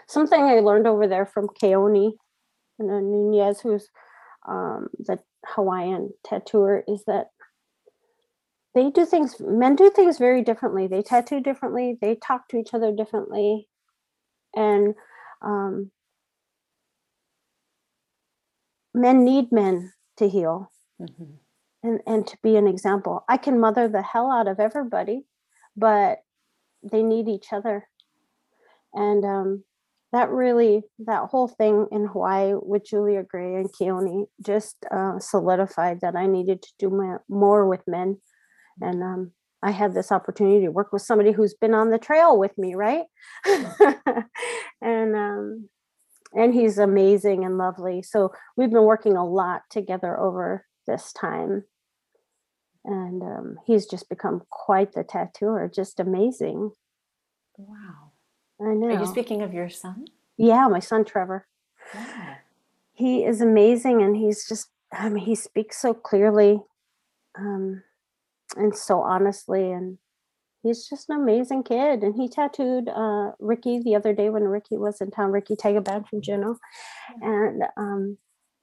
something 0.08 0.42
I 0.42 0.60
learned 0.60 0.86
over 0.86 1.06
there 1.06 1.26
from 1.26 1.48
Keone 1.48 2.12
Nunes, 2.78 3.60
who's 3.60 3.88
um, 4.48 4.88
the 4.98 5.18
Hawaiian 5.46 6.10
tattooer, 6.24 6.82
is 6.88 7.04
that 7.06 7.26
they 8.74 8.90
do 8.90 9.04
things 9.06 9.36
men 9.40 9.76
do 9.76 9.90
things 9.90 10.18
very 10.18 10.42
differently. 10.42 10.86
They 10.86 11.02
tattoo 11.02 11.40
differently. 11.40 11.98
They 12.00 12.14
talk 12.16 12.48
to 12.48 12.56
each 12.58 12.74
other 12.74 12.92
differently. 12.92 13.68
And 14.54 14.94
um, 15.42 15.90
men 18.94 19.24
need 19.24 19.52
men 19.52 19.92
to 20.18 20.28
heal. 20.28 20.70
Mhm. 21.00 21.38
and, 21.82 22.00
and 22.06 22.26
to 22.26 22.36
be 22.42 22.56
an 22.56 22.66
example. 22.66 23.24
I 23.28 23.38
can 23.38 23.58
mother 23.58 23.88
the 23.88 24.02
hell 24.02 24.30
out 24.30 24.48
of 24.48 24.60
everybody 24.60 25.24
but 25.76 26.18
they 26.82 27.02
need 27.02 27.28
each 27.28 27.52
other. 27.52 27.88
And 28.92 29.24
um, 29.24 29.64
that 30.12 30.30
really 30.30 30.82
that 30.98 31.28
whole 31.30 31.48
thing 31.48 31.86
in 31.92 32.06
hawaii 32.06 32.54
with 32.54 32.84
julia 32.84 33.22
gray 33.22 33.54
and 33.54 33.72
keone 33.72 34.26
just 34.44 34.84
uh, 34.90 35.18
solidified 35.20 36.00
that 36.00 36.16
i 36.16 36.26
needed 36.26 36.60
to 36.62 36.68
do 36.80 36.90
my, 36.90 37.16
more 37.28 37.68
with 37.68 37.80
men 37.86 38.18
and 38.80 39.02
um, 39.02 39.32
I 39.62 39.70
had 39.72 39.94
this 39.94 40.10
opportunity 40.10 40.64
to 40.64 40.70
work 40.70 40.92
with 40.92 41.02
somebody 41.02 41.32
who's 41.32 41.54
been 41.54 41.74
on 41.74 41.90
the 41.90 41.98
trail 41.98 42.38
with 42.38 42.56
me, 42.56 42.74
right? 42.74 43.04
and 44.80 45.14
um, 45.14 45.68
and 46.32 46.54
he's 46.54 46.78
amazing 46.78 47.44
and 47.44 47.58
lovely. 47.58 48.02
So 48.02 48.32
we've 48.56 48.70
been 48.70 48.84
working 48.84 49.16
a 49.16 49.26
lot 49.26 49.62
together 49.70 50.18
over 50.18 50.66
this 50.86 51.12
time, 51.12 51.64
and 52.84 53.22
um, 53.22 53.58
he's 53.66 53.86
just 53.86 54.08
become 54.08 54.42
quite 54.50 54.92
the 54.92 55.04
tattooer, 55.04 55.70
just 55.72 56.00
amazing. 56.00 56.70
Wow. 57.56 58.12
I 58.60 58.74
know. 58.74 58.88
Are 58.88 59.00
you 59.00 59.06
speaking 59.06 59.42
of 59.42 59.52
your 59.52 59.68
son? 59.68 60.06
yeah, 60.36 60.68
my 60.68 60.80
son 60.80 61.04
Trevor. 61.04 61.46
Wow. 61.94 62.36
he 62.92 63.24
is 63.24 63.40
amazing 63.40 64.02
and 64.02 64.14
he's 64.16 64.46
just 64.46 64.68
i 64.92 65.08
mean 65.08 65.24
he 65.24 65.34
speaks 65.34 65.80
so 65.80 65.92
clearly 65.94 66.60
um 67.36 67.82
and 68.56 68.76
so 68.76 69.00
honestly 69.00 69.70
and 69.72 69.98
he's 70.62 70.88
just 70.88 71.08
an 71.08 71.16
amazing 71.20 71.62
kid 71.62 72.02
and 72.02 72.14
he 72.14 72.28
tattooed 72.28 72.88
uh 72.88 73.30
ricky 73.38 73.80
the 73.82 73.94
other 73.94 74.12
day 74.12 74.30
when 74.30 74.44
ricky 74.44 74.76
was 74.76 75.00
in 75.00 75.10
town 75.10 75.30
ricky 75.30 75.54
tagaban 75.56 76.06
from 76.08 76.20
juneau 76.20 76.56
and 77.22 77.62
um 77.76 78.16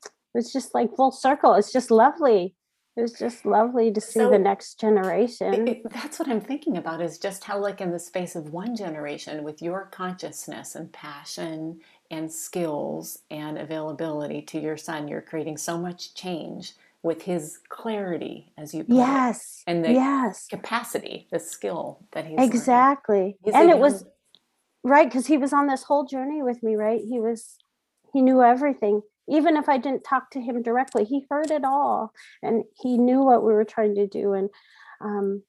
it 0.04 0.12
was 0.34 0.52
just 0.52 0.74
like 0.76 0.96
full 0.96 1.12
circle 1.12 1.54
it's 1.54 1.72
just 1.72 1.90
lovely 1.92 2.54
it 2.96 3.02
was 3.02 3.14
just 3.14 3.46
lovely 3.46 3.92
to 3.92 4.02
see 4.02 4.20
So- 4.22 4.32
the 4.32 4.40
next 4.40 4.80
generation. 4.80 5.54
It- 5.54 5.70
it- 5.86 5.90
that's 5.92 6.18
what 6.18 6.28
I'm 6.28 6.42
thinking 6.42 6.78
about 6.78 7.00
is 7.00 7.20
just 7.20 7.44
how, 7.44 7.60
like, 7.60 7.80
in 7.80 7.92
the 7.92 8.00
space 8.00 8.36
of 8.36 8.52
one 8.54 8.76
generation, 8.76 9.44
with 9.44 9.62
your 9.62 9.86
consciousness 9.92 10.74
and 10.74 10.92
passion 10.92 11.80
and 12.10 12.32
skills 12.34 13.20
and 13.30 13.60
availability 13.60 14.42
to 14.48 14.60
your 14.60 14.78
son, 14.78 15.08
you're 15.08 15.22
creating 15.22 15.58
so 15.58 15.78
much 15.78 16.16
change 16.16 16.74
with 17.04 17.22
his 17.24 17.60
clarity, 17.70 18.52
as 18.58 18.74
you 18.74 18.84
put 18.84 18.94
it, 18.94 18.98
yes 18.98 19.64
and 19.68 19.84
the 19.84 19.94
yes. 19.94 20.48
capacity, 20.48 21.28
the 21.32 21.40
skill 21.40 22.06
that 22.14 22.26
he's 22.26 22.40
exactly. 22.40 23.38
He's 23.44 23.54
and 23.54 23.70
it 23.70 23.78
was 23.78 24.06
right 24.84 25.08
because 25.08 25.28
he 25.28 25.38
was 25.38 25.54
on 25.54 25.68
this 25.68 25.84
whole 25.84 26.06
journey 26.06 26.42
with 26.42 26.62
me 26.64 26.76
right? 26.76 27.02
He 27.02 27.20
was 27.20 27.58
he 28.14 28.22
knew 28.22 28.42
everything. 28.42 29.02
Even 29.30 29.58
if 29.58 29.68
i 29.68 29.78
didn't 29.78 30.04
talk 30.04 30.32
to 30.32 30.40
him 30.40 30.62
directly 30.64 31.04
he 31.04 31.26
heard 31.30 31.52
it 31.52 31.66
all 31.66 32.14
and 32.42 32.64
he 32.82 32.98
knew 32.98 33.22
what 33.22 33.44
we 33.44 33.52
were 33.52 33.66
trying 33.66 33.94
to 33.96 34.08
do 34.08 34.32
and 34.32 34.50
um 35.02 35.44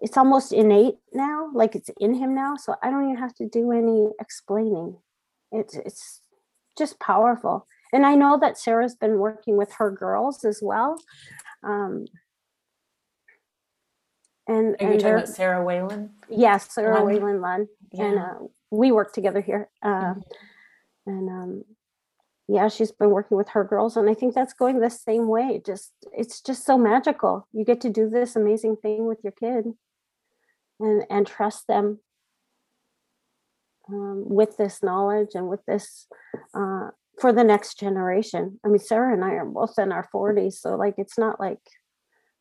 it's 0.00 0.16
almost 0.16 0.52
innate 0.52 0.96
now 1.12 1.48
like 1.54 1.76
it's 1.76 1.90
in 2.00 2.14
him 2.14 2.34
now 2.34 2.56
so 2.56 2.74
i 2.82 2.90
don't 2.90 3.04
even 3.04 3.16
have 3.16 3.34
to 3.34 3.48
do 3.48 3.70
any 3.70 4.08
explaining. 4.20 4.96
It's 5.52 5.74
it's 5.74 6.22
just 6.76 7.00
powerful 7.00 7.66
and 7.92 8.04
i 8.06 8.14
know 8.14 8.38
that 8.38 8.58
sarah's 8.58 8.94
been 8.94 9.18
working 9.18 9.56
with 9.56 9.72
her 9.74 9.90
girls 9.90 10.44
as 10.44 10.60
well 10.62 10.96
um 11.62 12.04
and 14.46 14.76
Are 14.80 14.86
you 14.86 14.92
and 14.92 15.00
talking 15.00 15.14
about 15.16 15.28
Sarah 15.28 15.62
Whalen? 15.62 16.10
yes, 16.30 16.72
Sarah 16.72 16.94
Lund? 16.94 17.06
Whalen 17.06 17.40
Lund, 17.42 17.68
and 17.98 18.18
uh, 18.18 18.34
we 18.70 18.92
work 18.92 19.12
together 19.12 19.42
here. 19.42 19.68
Uh, 19.82 20.14
Mhm. 20.14 20.22
and 21.06 21.28
um, 21.28 21.64
yeah, 22.48 22.68
she's 22.68 22.90
been 22.90 23.10
working 23.10 23.36
with 23.36 23.50
her 23.50 23.62
girls, 23.62 23.96
and 23.98 24.08
I 24.08 24.14
think 24.14 24.34
that's 24.34 24.54
going 24.54 24.80
the 24.80 24.88
same 24.88 25.28
way. 25.28 25.60
Just 25.64 25.92
it's 26.12 26.40
just 26.40 26.64
so 26.64 26.78
magical. 26.78 27.46
You 27.52 27.62
get 27.64 27.80
to 27.82 27.90
do 27.90 28.08
this 28.08 28.36
amazing 28.36 28.76
thing 28.76 29.06
with 29.06 29.22
your 29.22 29.32
kid, 29.32 29.74
and 30.80 31.04
and 31.10 31.26
trust 31.26 31.66
them 31.66 32.00
um, 33.90 34.24
with 34.28 34.56
this 34.56 34.82
knowledge 34.82 35.34
and 35.34 35.46
with 35.48 35.62
this 35.66 36.06
uh, 36.54 36.88
for 37.20 37.32
the 37.32 37.44
next 37.44 37.78
generation. 37.78 38.58
I 38.64 38.68
mean, 38.68 38.78
Sarah 38.78 39.12
and 39.12 39.24
I 39.24 39.30
are 39.32 39.44
both 39.44 39.78
in 39.78 39.92
our 39.92 40.08
forties, 40.10 40.60
so 40.60 40.76
like 40.76 40.94
it's 40.98 41.18
not 41.18 41.40
like 41.40 41.60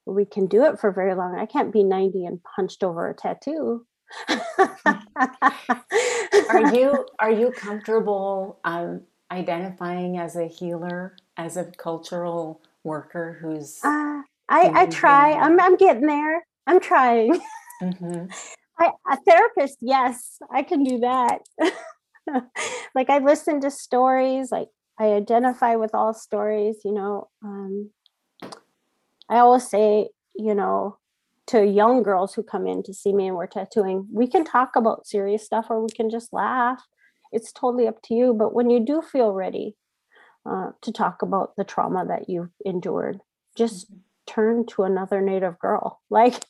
we 0.05 0.25
can 0.25 0.47
do 0.47 0.63
it 0.65 0.79
for 0.79 0.91
very 0.91 1.15
long. 1.15 1.37
I 1.37 1.45
can't 1.45 1.73
be 1.73 1.83
ninety 1.83 2.25
and 2.25 2.39
punched 2.55 2.83
over 2.83 3.09
a 3.09 3.13
tattoo. 3.13 3.85
Are 6.49 6.73
you 6.73 7.05
are 7.19 7.31
you 7.31 7.51
comfortable 7.51 8.59
um, 8.63 9.01
identifying 9.31 10.17
as 10.17 10.37
a 10.37 10.47
healer, 10.47 11.17
as 11.35 11.57
a 11.57 11.65
cultural 11.65 12.61
worker 12.83 13.37
who's 13.41 13.83
Uh, 13.83 14.21
I, 14.47 14.71
I 14.73 14.85
try. 14.85 15.33
I'm 15.33 15.59
I'm 15.59 15.75
getting 15.75 16.07
there. 16.07 16.45
I'm 16.65 16.79
trying. 16.79 17.41
Mhm. 17.81 18.33
I, 18.79 18.91
a 19.11 19.17
therapist, 19.27 19.79
yes, 19.81 20.37
I 20.51 20.61
can 20.61 20.83
do 20.83 20.99
that. 20.99 21.39
like 22.95 23.09
I 23.09 23.19
listen 23.19 23.61
to 23.61 23.71
stories, 23.71 24.51
like 24.51 24.69
I 24.99 25.13
identify 25.13 25.75
with 25.75 25.93
all 25.93 26.13
stories, 26.13 26.77
you 26.83 26.93
know. 26.93 27.29
Um, 27.43 27.91
I 29.29 29.39
always 29.39 29.67
say, 29.67 30.09
you 30.35 30.55
know, 30.55 30.97
to 31.47 31.65
young 31.65 32.03
girls 32.03 32.33
who 32.33 32.43
come 32.43 32.67
in 32.67 32.83
to 32.83 32.93
see 32.93 33.13
me 33.13 33.27
and 33.27 33.35
we're 33.35 33.47
tattooing, 33.47 34.07
we 34.11 34.27
can 34.27 34.43
talk 34.43 34.75
about 34.75 35.07
serious 35.07 35.45
stuff 35.45 35.67
or 35.69 35.81
we 35.81 35.89
can 35.89 36.09
just 36.09 36.33
laugh. 36.33 36.83
It's 37.31 37.51
totally 37.51 37.87
up 37.87 38.01
to 38.03 38.13
you. 38.13 38.33
But 38.33 38.53
when 38.53 38.69
you 38.69 38.79
do 38.79 39.01
feel 39.01 39.33
ready 39.33 39.75
uh, 40.45 40.71
to 40.81 40.91
talk 40.91 41.21
about 41.21 41.55
the 41.55 41.63
trauma 41.63 42.05
that 42.05 42.29
you've 42.29 42.51
endured, 42.65 43.19
just 43.55 43.87
turn 44.25 44.65
to 44.67 44.83
another 44.83 45.21
native 45.21 45.57
girl. 45.59 46.01
Like 46.09 46.45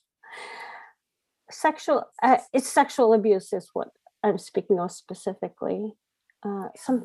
sexual 1.50 2.04
uh, 2.22 2.38
it's 2.54 2.68
sexual 2.68 3.14
abuse 3.14 3.54
is 3.54 3.70
what 3.74 3.88
i'm 4.24 4.38
speaking 4.38 4.80
of 4.80 4.92
specifically 4.92 5.94
uh, 6.46 6.68
some 6.76 7.04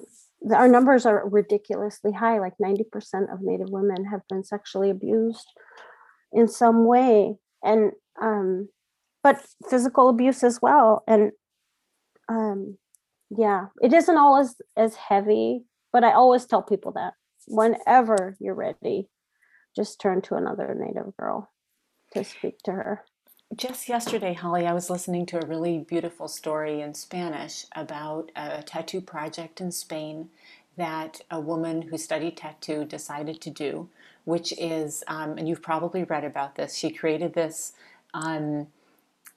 our 0.54 0.68
numbers 0.68 1.06
are 1.06 1.28
ridiculously 1.28 2.12
high 2.12 2.38
like 2.38 2.54
90% 2.60 3.32
of 3.32 3.40
native 3.40 3.70
women 3.70 4.04
have 4.04 4.20
been 4.28 4.42
sexually 4.42 4.90
abused 4.90 5.46
in 6.32 6.48
some 6.48 6.86
way 6.86 7.36
and 7.62 7.92
um 8.20 8.68
but 9.22 9.44
physical 9.70 10.08
abuse 10.08 10.42
as 10.42 10.60
well 10.60 11.04
and 11.06 11.30
um 12.28 12.76
yeah 13.30 13.66
it 13.80 13.92
isn't 13.92 14.16
always 14.16 14.56
as 14.76 14.96
heavy 14.96 15.64
but 15.92 16.04
i 16.04 16.12
always 16.12 16.44
tell 16.44 16.62
people 16.62 16.92
that 16.92 17.14
whenever 17.46 18.36
you're 18.40 18.54
ready 18.54 19.08
just 19.76 20.00
turn 20.00 20.20
to 20.22 20.34
another 20.34 20.74
native 20.78 21.16
girl 21.16 21.50
to 22.12 22.24
speak 22.24 22.58
to 22.64 22.72
her 22.72 23.04
Just 23.54 23.86
yesterday, 23.86 24.32
Holly, 24.32 24.66
I 24.66 24.72
was 24.72 24.88
listening 24.88 25.26
to 25.26 25.42
a 25.42 25.46
really 25.46 25.78
beautiful 25.78 26.26
story 26.26 26.80
in 26.80 26.94
Spanish 26.94 27.66
about 27.76 28.30
a 28.34 28.62
tattoo 28.62 29.02
project 29.02 29.60
in 29.60 29.70
Spain 29.72 30.30
that 30.78 31.20
a 31.30 31.38
woman 31.38 31.82
who 31.82 31.98
studied 31.98 32.38
tattoo 32.38 32.86
decided 32.86 33.42
to 33.42 33.50
do, 33.50 33.90
which 34.24 34.54
is, 34.56 35.04
um, 35.06 35.36
and 35.36 35.46
you've 35.46 35.60
probably 35.60 36.02
read 36.04 36.24
about 36.24 36.54
this, 36.54 36.74
she 36.74 36.90
created 36.90 37.34
this 37.34 37.74
um, 38.14 38.68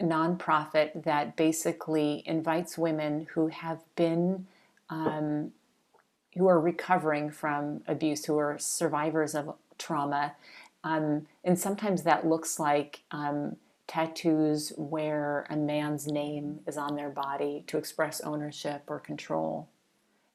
nonprofit 0.01 1.03
that 1.03 1.35
basically 1.35 2.23
invites 2.25 2.77
women 2.77 3.27
who 3.33 3.47
have 3.47 3.79
been. 3.95 4.47
Um, 4.89 5.51
who 6.37 6.49
are 6.49 6.59
recovering 6.59 7.31
from 7.31 7.81
abuse, 7.87 8.25
who 8.25 8.37
are 8.37 8.57
survivors 8.59 9.33
of 9.33 9.55
trauma, 9.77 10.33
um, 10.83 11.25
and 11.45 11.57
sometimes 11.57 12.03
that 12.03 12.27
looks 12.27 12.59
like 12.59 13.03
um, 13.11 13.55
tattoos 13.87 14.73
where 14.77 15.45
a 15.49 15.55
man's 15.55 16.07
name 16.07 16.59
is 16.65 16.77
on 16.77 16.95
their 16.95 17.09
body 17.09 17.63
to 17.67 17.77
express 17.77 18.21
ownership 18.21 18.83
or 18.87 18.99
control. 18.99 19.69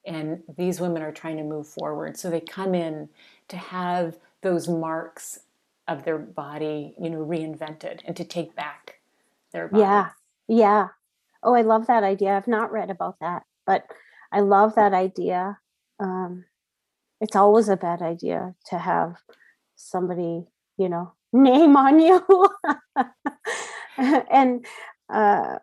And 0.06 0.42
these 0.56 0.80
women 0.80 1.02
are 1.02 1.12
trying 1.12 1.36
to 1.36 1.42
move 1.42 1.66
forward. 1.66 2.16
So 2.16 2.30
they 2.30 2.40
come 2.40 2.74
in 2.74 3.08
to 3.48 3.56
have 3.56 4.18
those 4.42 4.68
marks 4.68 5.40
of 5.88 6.04
their 6.04 6.18
body, 6.18 6.94
you 7.00 7.10
know, 7.10 7.18
reinvented 7.18 8.00
and 8.04 8.16
to 8.16 8.24
take 8.24 8.54
back 8.54 9.00
their 9.52 9.68
body. 9.68 9.82
Yeah. 9.82 10.08
Yeah. 10.48 10.88
Oh, 11.42 11.54
I 11.54 11.62
love 11.62 11.86
that 11.86 12.04
idea. 12.04 12.36
I've 12.36 12.48
not 12.48 12.72
read 12.72 12.90
about 12.90 13.16
that, 13.20 13.42
but 13.66 13.84
I 14.32 14.40
love 14.40 14.74
that 14.76 14.92
idea. 14.92 15.58
Um, 15.98 16.44
it's 17.20 17.36
always 17.36 17.68
a 17.68 17.76
bad 17.76 18.02
idea 18.02 18.54
to 18.66 18.78
have 18.78 19.16
somebody, 19.76 20.46
you 20.76 20.88
know, 20.88 21.12
name 21.32 21.76
on 21.76 21.98
you. 21.98 22.24
and 24.30 24.64
uh, 25.12 25.56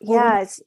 yeah, 0.00 0.40
it's, 0.40 0.62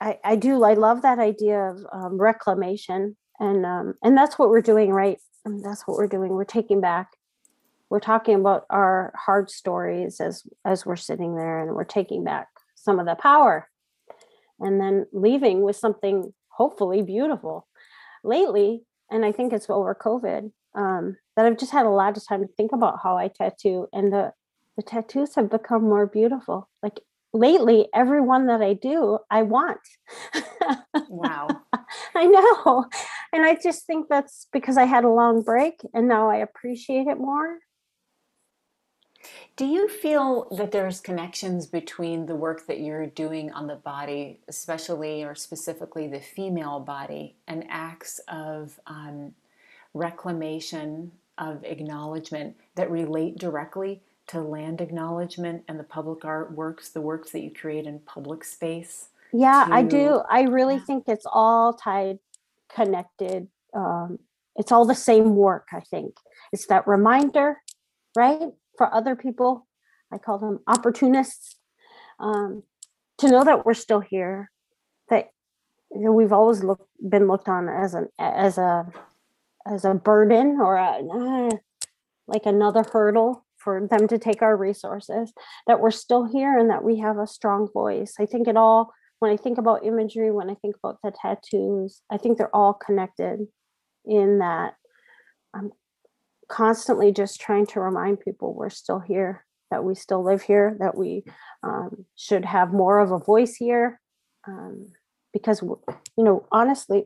I, 0.00 0.18
I 0.24 0.36
do. 0.36 0.62
I 0.64 0.74
love 0.74 1.02
that 1.02 1.18
idea 1.18 1.58
of 1.58 1.84
um, 1.92 2.20
reclamation, 2.20 3.16
and 3.40 3.66
um, 3.66 3.94
and 4.02 4.16
that's 4.16 4.38
what 4.38 4.48
we're 4.48 4.62
doing, 4.62 4.90
right? 4.90 5.18
And 5.44 5.64
that's 5.64 5.86
what 5.86 5.96
we're 5.96 6.08
doing. 6.08 6.30
We're 6.30 6.44
taking 6.44 6.80
back 6.80 7.10
we're 7.90 8.00
talking 8.00 8.34
about 8.34 8.66
our 8.70 9.12
hard 9.16 9.50
stories 9.50 10.20
as 10.20 10.44
as 10.64 10.84
we're 10.84 10.96
sitting 10.96 11.36
there 11.36 11.60
and 11.60 11.74
we're 11.74 11.84
taking 11.84 12.24
back 12.24 12.48
some 12.74 12.98
of 12.98 13.06
the 13.06 13.14
power 13.14 13.68
and 14.60 14.80
then 14.80 15.06
leaving 15.12 15.62
with 15.62 15.76
something 15.76 16.32
hopefully 16.48 17.02
beautiful 17.02 17.66
lately 18.24 18.82
and 19.10 19.24
i 19.24 19.32
think 19.32 19.52
it's 19.52 19.70
over 19.70 19.94
covid 19.94 20.52
um, 20.74 21.16
that 21.38 21.46
i've 21.46 21.58
just 21.58 21.72
had 21.72 21.86
a 21.86 21.90
lot 21.90 22.16
of 22.16 22.26
time 22.26 22.42
to 22.42 22.48
think 22.56 22.72
about 22.72 22.98
how 23.02 23.16
i 23.16 23.28
tattoo 23.28 23.86
and 23.92 24.12
the 24.12 24.32
the 24.76 24.82
tattoos 24.82 25.36
have 25.36 25.48
become 25.48 25.82
more 25.82 26.06
beautiful 26.06 26.68
like 26.82 27.00
lately 27.32 27.88
every 27.94 28.20
one 28.20 28.46
that 28.46 28.60
i 28.60 28.74
do 28.74 29.18
i 29.30 29.42
want 29.42 29.80
Wow. 31.08 31.48
I 32.14 32.26
know. 32.26 32.86
And 33.32 33.44
I 33.44 33.56
just 33.62 33.86
think 33.86 34.08
that's 34.08 34.46
because 34.52 34.76
I 34.76 34.84
had 34.84 35.04
a 35.04 35.08
long 35.08 35.42
break 35.42 35.80
and 35.94 36.08
now 36.08 36.30
I 36.30 36.36
appreciate 36.36 37.06
it 37.06 37.18
more. 37.18 37.58
Do 39.56 39.66
you 39.66 39.88
feel 39.88 40.48
that 40.56 40.70
there's 40.70 41.00
connections 41.00 41.66
between 41.66 42.26
the 42.26 42.36
work 42.36 42.68
that 42.68 42.80
you're 42.80 43.06
doing 43.06 43.52
on 43.52 43.66
the 43.66 43.74
body, 43.74 44.40
especially 44.46 45.24
or 45.24 45.34
specifically 45.34 46.06
the 46.06 46.20
female 46.20 46.78
body, 46.78 47.34
and 47.48 47.64
acts 47.68 48.20
of 48.28 48.78
um, 48.86 49.34
reclamation, 49.94 51.10
of 51.38 51.64
acknowledgement 51.64 52.56
that 52.74 52.90
relate 52.90 53.38
directly 53.38 54.02
to 54.28 54.40
land 54.40 54.80
acknowledgement 54.80 55.64
and 55.68 55.78
the 55.78 55.84
public 55.84 56.24
art 56.24 56.52
works, 56.52 56.90
the 56.90 57.00
works 57.00 57.30
that 57.32 57.42
you 57.42 57.50
create 57.50 57.86
in 57.86 57.98
public 58.00 58.44
space? 58.44 59.08
Yeah, 59.32 59.66
I 59.70 59.82
do. 59.82 60.22
I 60.30 60.42
really 60.42 60.76
yeah. 60.76 60.84
think 60.84 61.04
it's 61.08 61.26
all 61.30 61.72
tied, 61.74 62.18
connected. 62.74 63.48
Um, 63.74 64.18
it's 64.56 64.72
all 64.72 64.84
the 64.84 64.94
same 64.94 65.36
work, 65.36 65.68
I 65.72 65.80
think. 65.80 66.14
It's 66.52 66.66
that 66.66 66.86
reminder, 66.86 67.58
right? 68.16 68.50
For 68.76 68.92
other 68.92 69.16
people, 69.16 69.66
I 70.12 70.18
call 70.18 70.38
them 70.38 70.60
opportunists, 70.66 71.56
um, 72.18 72.62
to 73.18 73.28
know 73.28 73.44
that 73.44 73.66
we're 73.66 73.74
still 73.74 74.00
here, 74.00 74.50
that 75.10 75.30
you 75.90 76.00
know, 76.00 76.12
we've 76.12 76.32
always 76.32 76.62
looked 76.62 76.88
been 77.08 77.28
looked 77.28 77.48
on 77.48 77.68
as 77.68 77.94
an 77.94 78.08
as 78.18 78.58
a 78.58 78.86
as 79.70 79.84
a 79.84 79.94
burden 79.94 80.58
or 80.60 80.76
a 80.76 81.00
uh, 81.00 81.56
like 82.26 82.46
another 82.46 82.84
hurdle 82.92 83.44
for 83.56 83.86
them 83.86 84.06
to 84.08 84.18
take 84.18 84.42
our 84.42 84.56
resources 84.56 85.32
that 85.66 85.80
we're 85.80 85.90
still 85.90 86.24
here 86.24 86.58
and 86.58 86.70
that 86.70 86.84
we 86.84 86.98
have 86.98 87.18
a 87.18 87.26
strong 87.26 87.68
voice. 87.72 88.14
I 88.20 88.26
think 88.26 88.48
it 88.48 88.56
all 88.56 88.92
when 89.18 89.32
i 89.32 89.36
think 89.36 89.58
about 89.58 89.84
imagery 89.84 90.30
when 90.30 90.50
i 90.50 90.54
think 90.54 90.76
about 90.82 90.98
the 91.02 91.10
tattoos 91.10 92.02
i 92.10 92.16
think 92.16 92.38
they're 92.38 92.54
all 92.54 92.74
connected 92.74 93.40
in 94.04 94.38
that 94.38 94.74
i'm 95.54 95.70
constantly 96.48 97.12
just 97.12 97.40
trying 97.40 97.66
to 97.66 97.80
remind 97.80 98.20
people 98.20 98.54
we're 98.54 98.70
still 98.70 99.00
here 99.00 99.44
that 99.70 99.84
we 99.84 99.94
still 99.94 100.24
live 100.24 100.42
here 100.42 100.76
that 100.80 100.96
we 100.96 101.22
um, 101.62 102.06
should 102.16 102.44
have 102.44 102.72
more 102.72 103.00
of 103.00 103.10
a 103.10 103.18
voice 103.18 103.54
here 103.54 104.00
um, 104.46 104.86
because 105.32 105.60
you 105.60 106.24
know 106.24 106.46
honestly 106.50 107.04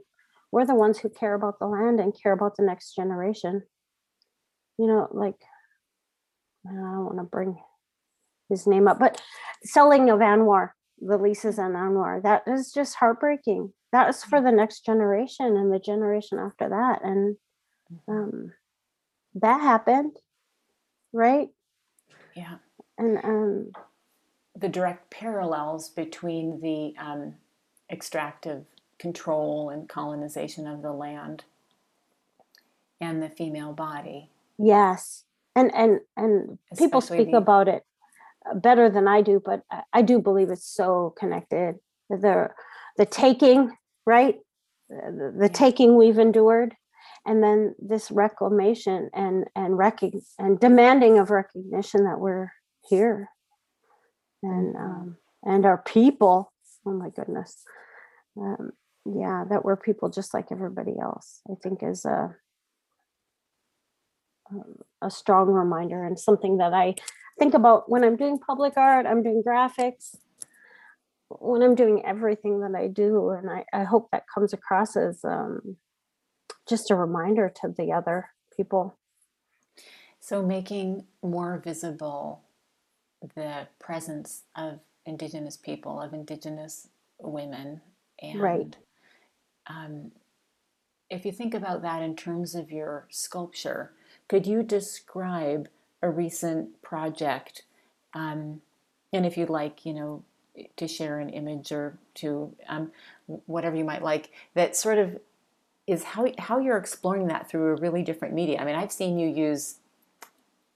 we're 0.53 0.67
the 0.67 0.75
ones 0.75 0.99
who 0.99 1.09
care 1.09 1.35
about 1.35 1.59
the 1.59 1.67
land 1.67 1.99
and 1.99 2.15
care 2.21 2.33
about 2.33 2.57
the 2.57 2.63
next 2.63 2.95
generation. 2.95 3.63
You 4.79 4.87
know 4.87 5.09
like 5.13 5.37
i 6.67 6.71
don't 6.71 7.05
want 7.05 7.19
to 7.19 7.25
bring 7.25 7.59
his 8.49 8.67
name 8.67 8.89
up 8.89 8.99
but 8.99 9.21
selling 9.65 10.09
of 10.11 10.21
ANWR 10.21 10.71
the 11.01 11.19
leases 11.19 11.59
on 11.59 11.73
ANWR 11.73 12.23
that 12.23 12.45
is 12.47 12.73
just 12.73 12.95
heartbreaking. 12.97 13.73
That 13.91 14.09
is 14.09 14.25
for 14.25 14.41
the 14.41 14.53
next 14.53 14.87
generation 14.87 15.57
and 15.57 15.73
the 15.73 15.79
generation 15.79 16.39
after 16.39 16.69
that 16.69 17.01
and 17.05 17.37
um, 18.09 18.53
that 19.35 19.61
happened 19.61 20.17
right? 21.13 21.49
Yeah. 22.35 22.57
and 22.97 23.19
um, 23.23 23.73
the 24.57 24.69
direct 24.69 25.11
parallels 25.11 25.91
between 25.91 26.61
the 26.61 26.95
um, 26.99 27.35
extractive 27.91 28.65
control 29.03 29.69
and 29.71 29.89
colonization 29.89 30.67
of 30.69 30.81
the 30.81 30.93
land 30.93 31.43
and 33.01 33.21
the 33.21 33.29
female 33.29 33.73
body. 33.73 34.31
yes, 34.59 35.25
and 35.57 35.75
and 35.75 36.01
and 36.17 36.59
people 36.79 37.01
speak 37.01 37.33
the- 37.33 37.37
about 37.37 37.67
it 37.69 37.83
uh, 38.49 38.55
better 38.55 38.89
than 38.89 39.09
I 39.09 39.21
do, 39.21 39.43
but 39.45 39.63
I, 39.71 39.83
I 39.93 40.03
do 40.03 40.21
believe 40.21 40.51
it's 40.51 40.67
so 40.83 41.13
connected. 41.19 41.75
The 42.09 42.51
the 42.97 43.05
taking, 43.07 43.77
right? 44.07 44.37
The, 44.89 45.35
the 45.37 45.47
Yeah. 45.51 45.59
taking 45.63 45.97
we've 45.97 46.19
endured, 46.21 46.77
and 47.27 47.43
then 47.43 47.75
this 47.81 48.11
reclamation 48.13 49.11
and 49.13 49.47
and 49.57 49.75
recog- 49.77 50.25
and 50.39 50.61
demanding 50.61 51.19
of 51.19 51.31
recognition 51.31 52.05
that 52.05 52.21
we're 52.21 52.53
here, 52.89 53.29
and 54.45 54.75
Mhm. 54.77 54.81
um, 54.85 55.17
and 55.43 55.67
our 55.67 55.79
people. 55.79 56.53
Oh 56.87 56.93
my 56.93 57.11
goodness, 57.11 57.65
um, 58.37 58.73
yeah, 59.05 59.45
that 59.51 59.65
we're 59.65 59.77
people 59.77 60.11
just 60.11 60.35
like 60.35 60.47
everybody 60.51 60.95
else. 61.01 61.41
I 61.51 61.55
think 61.63 61.81
is 61.83 62.05
a 62.05 62.35
um, 64.51 64.77
a 65.01 65.11
strong 65.11 65.49
reminder 65.49 66.05
and 66.05 66.19
something 66.19 66.59
that 66.59 66.73
I 66.73 66.95
think 67.39 67.55
about 67.55 67.91
when 67.91 68.05
I'm 68.05 68.17
doing 68.17 68.39
public 68.39 68.77
art, 68.77 69.07
I'm 69.07 69.23
doing 69.23 69.43
graphics, 69.47 70.17
when 71.29 71.63
I'm 71.63 71.75
doing 71.75 72.05
everything 72.05 72.61
that 72.61 72.75
I 72.79 72.89
do. 72.89 73.31
And 73.31 73.51
I, 73.51 73.65
I 73.73 73.85
hope 73.85 74.09
that 74.13 74.25
comes 74.33 74.53
across 74.53 74.97
as 74.97 75.25
um, 75.25 75.77
just 76.69 76.91
a 76.91 76.95
reminder 76.95 77.53
to 77.63 77.75
the 77.77 77.93
other 77.93 78.31
people. 78.57 78.99
So, 80.21 80.43
making 80.43 81.07
more 81.23 81.61
visible 81.65 82.43
the 83.35 83.67
presence 83.81 84.45
of 84.55 84.81
Indigenous 85.05 85.57
people, 85.57 86.01
of 86.01 86.15
Indigenous 86.15 86.89
women. 87.19 87.81
And 88.21 88.41
Right. 88.41 88.77
Um, 89.67 90.13
if 91.11 91.27
you 91.27 91.33
think 91.33 91.55
about 91.55 91.83
that 91.83 92.03
in 92.03 92.17
terms 92.17 92.55
of 92.55 92.71
your 92.71 93.07
sculpture, 93.11 93.93
could 94.29 94.47
you 94.47 94.63
describe 94.63 95.69
a 96.03 96.11
recent 96.11 96.81
project? 96.83 97.63
Um, 98.15 98.63
and 99.13 99.27
if 99.27 99.37
you'd 99.37 99.51
like, 99.51 99.85
you 99.85 99.93
know, 99.95 100.25
to 100.77 100.89
share 100.89 101.19
an 101.19 101.31
image 101.31 101.71
or 101.73 101.99
to 102.15 102.55
um, 102.69 102.93
whatever 103.47 103.77
you 103.77 103.85
might 103.85 104.03
like, 104.03 104.31
that 104.55 104.75
sort 104.77 104.99
of 104.99 105.19
is 105.87 106.05
how, 106.05 106.27
how 106.39 106.59
you're 106.59 106.79
exploring 106.79 107.27
that 107.29 107.49
through 107.49 107.77
a 107.77 107.81
really 107.81 108.03
different 108.03 108.35
media. 108.35 108.59
I 108.61 108.65
mean, 108.65 108.75
I've 108.75 108.93
seen 108.93 109.19
you 109.19 109.29
use 109.29 109.77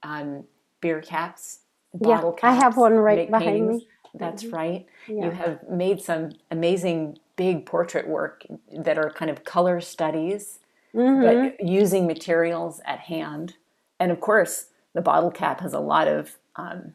um, 0.03 0.45
beer 0.81 1.01
caps, 1.01 1.61
Yeah, 2.01 2.21
caps. 2.21 2.41
I 2.43 2.53
have 2.53 2.77
one 2.77 2.95
right 2.95 3.31
behind 3.31 3.47
paintings. 3.47 3.83
me. 3.83 3.89
That's 4.19 4.45
Mhm. 4.45 4.53
right. 4.53 4.87
You 5.07 5.31
have 5.31 5.69
made 5.69 6.03
some 6.03 6.33
amazing 6.51 7.19
big 7.37 7.67
portrait 7.67 8.09
work 8.09 8.45
that 8.73 8.99
are 8.99 9.11
kind 9.11 9.31
of 9.31 9.45
color 9.45 9.81
studies, 9.81 10.61
Mhm. 10.95 11.23
but 11.23 11.61
using 11.67 12.07
materials 12.07 12.81
at 12.87 13.01
hand. 13.01 13.57
And 14.01 14.13
of 14.13 14.21
course, 14.21 14.71
the 14.95 15.03
bottle 15.03 15.31
cap 15.31 15.61
has 15.61 15.75
a 15.75 15.81
lot 15.81 16.09
of, 16.09 16.39
um, 16.57 16.95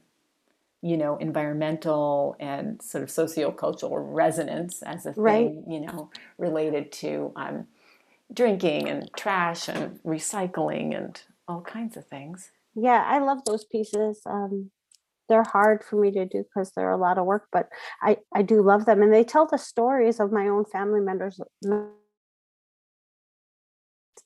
you 0.82 0.98
know, 0.98 1.18
environmental 1.18 2.36
and 2.40 2.82
sort 2.82 3.04
of 3.04 3.10
sociocultural 3.10 3.92
resonance 4.14 4.82
as 4.84 5.06
a 5.06 5.14
thing, 5.14 5.22
Right. 5.24 5.52
you 5.68 5.82
know, 5.82 6.10
related 6.38 6.92
to 6.94 7.32
um, 7.36 7.68
drinking 8.34 8.90
and 8.90 9.12
trash 9.16 9.68
and 9.70 10.02
recycling 10.04 10.96
and 10.98 11.22
all 11.48 11.62
kinds 11.62 11.98
of 11.98 12.06
things. 12.08 12.52
yeah, 12.76 13.04
I 13.06 13.20
love 13.20 13.44
those 13.46 13.66
pieces. 13.66 14.22
Um, 14.26 14.72
they're 15.32 15.44
hard 15.44 15.82
for 15.82 15.96
me 15.96 16.12
to 16.12 16.26
do 16.26 16.44
because 16.44 16.72
they're 16.76 16.92
a 16.92 16.98
lot 16.98 17.18
of 17.18 17.26
work, 17.26 17.48
but 17.54 17.70
I, 18.04 18.18
I 18.36 18.42
do 18.42 18.62
love 18.62 18.86
them. 18.86 19.02
And 19.02 19.14
they 19.14 19.24
tell 19.24 19.48
the 19.48 19.58
stories 19.58 20.20
of 20.20 20.34
my 20.34 20.50
own 20.50 20.66
family 20.66 21.00
members. 21.00 21.40
Mm, 21.66 21.92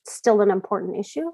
it's 0.02 0.12
still 0.12 0.40
an 0.40 0.50
important 0.50 0.98
issue. 0.98 1.30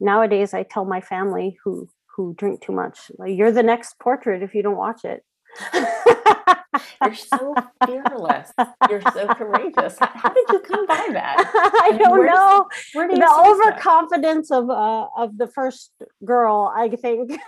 Nowadays, 0.00 0.52
I 0.52 0.64
tell 0.64 0.84
my 0.84 1.00
family 1.00 1.56
who 1.64 1.88
who 2.16 2.34
drink 2.36 2.60
too 2.60 2.72
much, 2.72 3.10
like, 3.18 3.36
you're 3.36 3.50
the 3.50 3.62
next 3.62 3.98
portrait 3.98 4.42
if 4.42 4.54
you 4.54 4.62
don't 4.62 4.76
watch 4.76 5.04
it. 5.04 5.24
You're 7.02 7.14
so 7.14 7.54
fearless. 7.86 8.50
You're 8.88 9.02
so 9.02 9.26
courageous. 9.34 9.96
How, 9.98 10.10
how 10.12 10.28
did 10.32 10.44
you 10.50 10.58
come 10.60 10.86
by 10.86 11.08
that? 11.12 11.36
I 11.82 11.90
mean, 11.90 11.98
don't 11.98 12.24
does- 12.26 12.34
know. 12.34 12.68
Where 12.94 13.08
do 13.08 13.14
The 13.16 13.20
source 13.26 13.58
that? 13.58 13.72
overconfidence 13.72 14.50
of 14.50 14.70
uh, 14.70 15.06
of 15.16 15.36
the 15.38 15.46
first 15.48 15.92
girl, 16.24 16.72
I 16.74 16.88
think. 16.88 17.38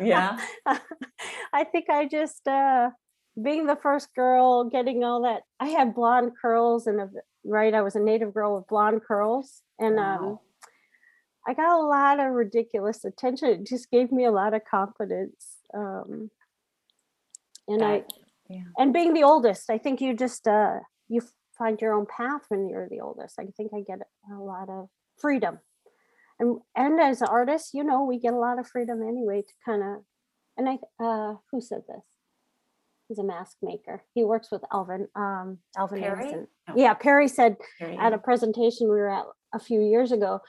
Yeah. 0.00 0.38
I 1.52 1.64
think 1.64 1.88
I 1.90 2.06
just 2.06 2.46
uh 2.46 2.90
being 3.40 3.66
the 3.66 3.76
first 3.76 4.14
girl, 4.14 4.64
getting 4.64 5.04
all 5.04 5.22
that 5.22 5.42
I 5.60 5.68
had 5.68 5.94
blonde 5.94 6.32
curls 6.40 6.86
and 6.86 7.00
a, 7.00 7.08
right, 7.44 7.72
I 7.72 7.82
was 7.82 7.94
a 7.96 8.00
native 8.00 8.34
girl 8.34 8.56
with 8.56 8.66
blonde 8.68 9.02
curls. 9.06 9.62
And 9.78 9.98
um 9.98 10.38
I 11.46 11.54
got 11.54 11.80
a 11.80 11.82
lot 11.86 12.20
of 12.20 12.32
ridiculous 12.32 13.04
attention. 13.04 13.48
It 13.48 13.66
just 13.66 13.90
gave 13.90 14.12
me 14.12 14.24
a 14.24 14.30
lot 14.32 14.54
of 14.54 14.62
confidence. 14.70 15.46
Um 15.74 16.30
and 17.68 17.84
I 17.84 18.04
yeah. 18.48 18.62
and 18.78 18.92
being 18.92 19.14
the 19.14 19.24
oldest, 19.24 19.70
I 19.70 19.78
think 19.78 20.00
you 20.00 20.14
just 20.14 20.46
uh 20.46 20.78
you 21.08 21.22
find 21.56 21.80
your 21.80 21.92
own 21.94 22.06
path 22.06 22.42
when 22.48 22.68
you're 22.68 22.88
the 22.88 23.00
oldest. 23.00 23.38
I 23.38 23.44
think 23.56 23.72
I 23.74 23.80
get 23.80 23.98
a 24.32 24.36
lot 24.36 24.68
of 24.68 24.88
freedom. 25.20 25.58
And 26.38 26.58
and 26.76 27.00
as 27.00 27.22
artists, 27.22 27.74
you 27.74 27.84
know, 27.84 28.04
we 28.04 28.18
get 28.18 28.32
a 28.32 28.38
lot 28.38 28.58
of 28.58 28.68
freedom 28.68 29.02
anyway 29.02 29.42
to 29.42 29.52
kind 29.64 29.82
of 29.82 30.04
and 30.56 30.68
I 30.68 30.78
uh 31.02 31.34
who 31.50 31.60
said 31.60 31.82
this? 31.88 32.04
He's 33.08 33.18
a 33.18 33.24
mask 33.24 33.56
maker. 33.62 34.04
He 34.14 34.24
works 34.24 34.50
with 34.50 34.62
Alvin 34.72 35.08
um 35.14 35.58
Alvin 35.76 36.00
Perry? 36.00 36.32
Yeah, 36.76 36.94
Perry 36.94 37.28
said 37.28 37.56
you 37.80 37.98
at 37.98 38.12
a 38.12 38.18
presentation 38.18 38.88
we 38.88 38.96
were 38.96 39.10
at 39.10 39.24
a 39.54 39.58
few 39.58 39.80
years 39.80 40.12
ago 40.12 40.40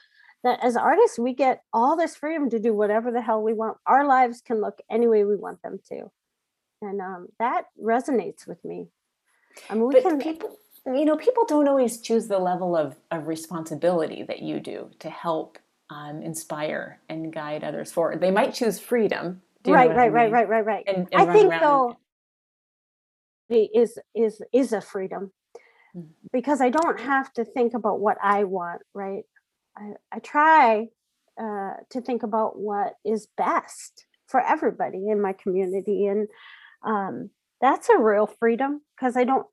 that 0.44 0.62
as 0.62 0.76
artists 0.76 1.18
we 1.18 1.34
get 1.34 1.62
all 1.72 1.96
this 1.96 2.16
freedom 2.16 2.48
to 2.50 2.58
do 2.58 2.72
whatever 2.72 3.10
the 3.10 3.20
hell 3.20 3.42
we 3.42 3.52
want. 3.52 3.76
Our 3.86 4.06
lives 4.06 4.40
can 4.40 4.60
look 4.60 4.78
any 4.90 5.06
way 5.06 5.24
we 5.24 5.36
want 5.36 5.60
them 5.62 5.78
to. 5.90 6.10
And 6.82 7.00
um, 7.00 7.28
that 7.38 7.66
resonates 7.82 8.46
with 8.46 8.64
me. 8.64 8.88
I 9.68 9.74
mean, 9.74 9.88
we 9.88 9.94
But 9.94 10.02
can 10.04 10.18
people, 10.20 10.56
you 10.86 11.04
know, 11.04 11.16
people 11.16 11.44
don't 11.46 11.68
always 11.68 12.00
choose 12.00 12.28
the 12.28 12.38
level 12.38 12.76
of, 12.76 12.96
of 13.10 13.26
responsibility 13.26 14.22
that 14.22 14.40
you 14.40 14.60
do 14.60 14.90
to 15.00 15.10
help 15.10 15.58
um, 15.90 16.22
inspire 16.22 17.00
and 17.08 17.32
guide 17.32 17.64
others 17.64 17.92
forward. 17.92 18.20
They 18.20 18.30
might 18.30 18.54
choose 18.54 18.78
freedom. 18.78 19.42
Right, 19.66 19.90
I 19.90 19.94
right, 19.94 20.12
right, 20.12 20.24
mean? 20.24 20.32
right, 20.32 20.48
right, 20.48 20.64
right. 20.64 20.84
And, 20.86 21.08
and 21.12 21.30
I 21.30 21.32
think 21.32 21.52
though 21.60 21.96
is 23.50 23.98
is 24.14 24.40
is 24.52 24.72
a 24.72 24.80
freedom 24.80 25.32
Mhm. 25.96 26.10
because 26.32 26.60
I 26.60 26.70
don't 26.70 27.00
have 27.00 27.32
to 27.34 27.44
think 27.44 27.74
about 27.74 27.98
what 28.00 28.16
I 28.22 28.44
want, 28.44 28.82
right? 28.94 29.24
I, 29.76 29.92
I 30.12 30.18
try 30.20 30.88
uh, 31.40 31.74
to 31.90 32.00
think 32.00 32.22
about 32.22 32.58
what 32.58 32.94
is 33.04 33.26
best 33.36 34.06
for 34.26 34.40
everybody 34.40 35.08
in 35.08 35.20
my 35.20 35.32
community, 35.32 36.06
and 36.06 36.28
um, 36.82 37.30
that's 37.60 37.88
a 37.88 37.98
real 37.98 38.26
freedom 38.26 38.82
because 38.96 39.16
I 39.16 39.24
don't 39.24 39.46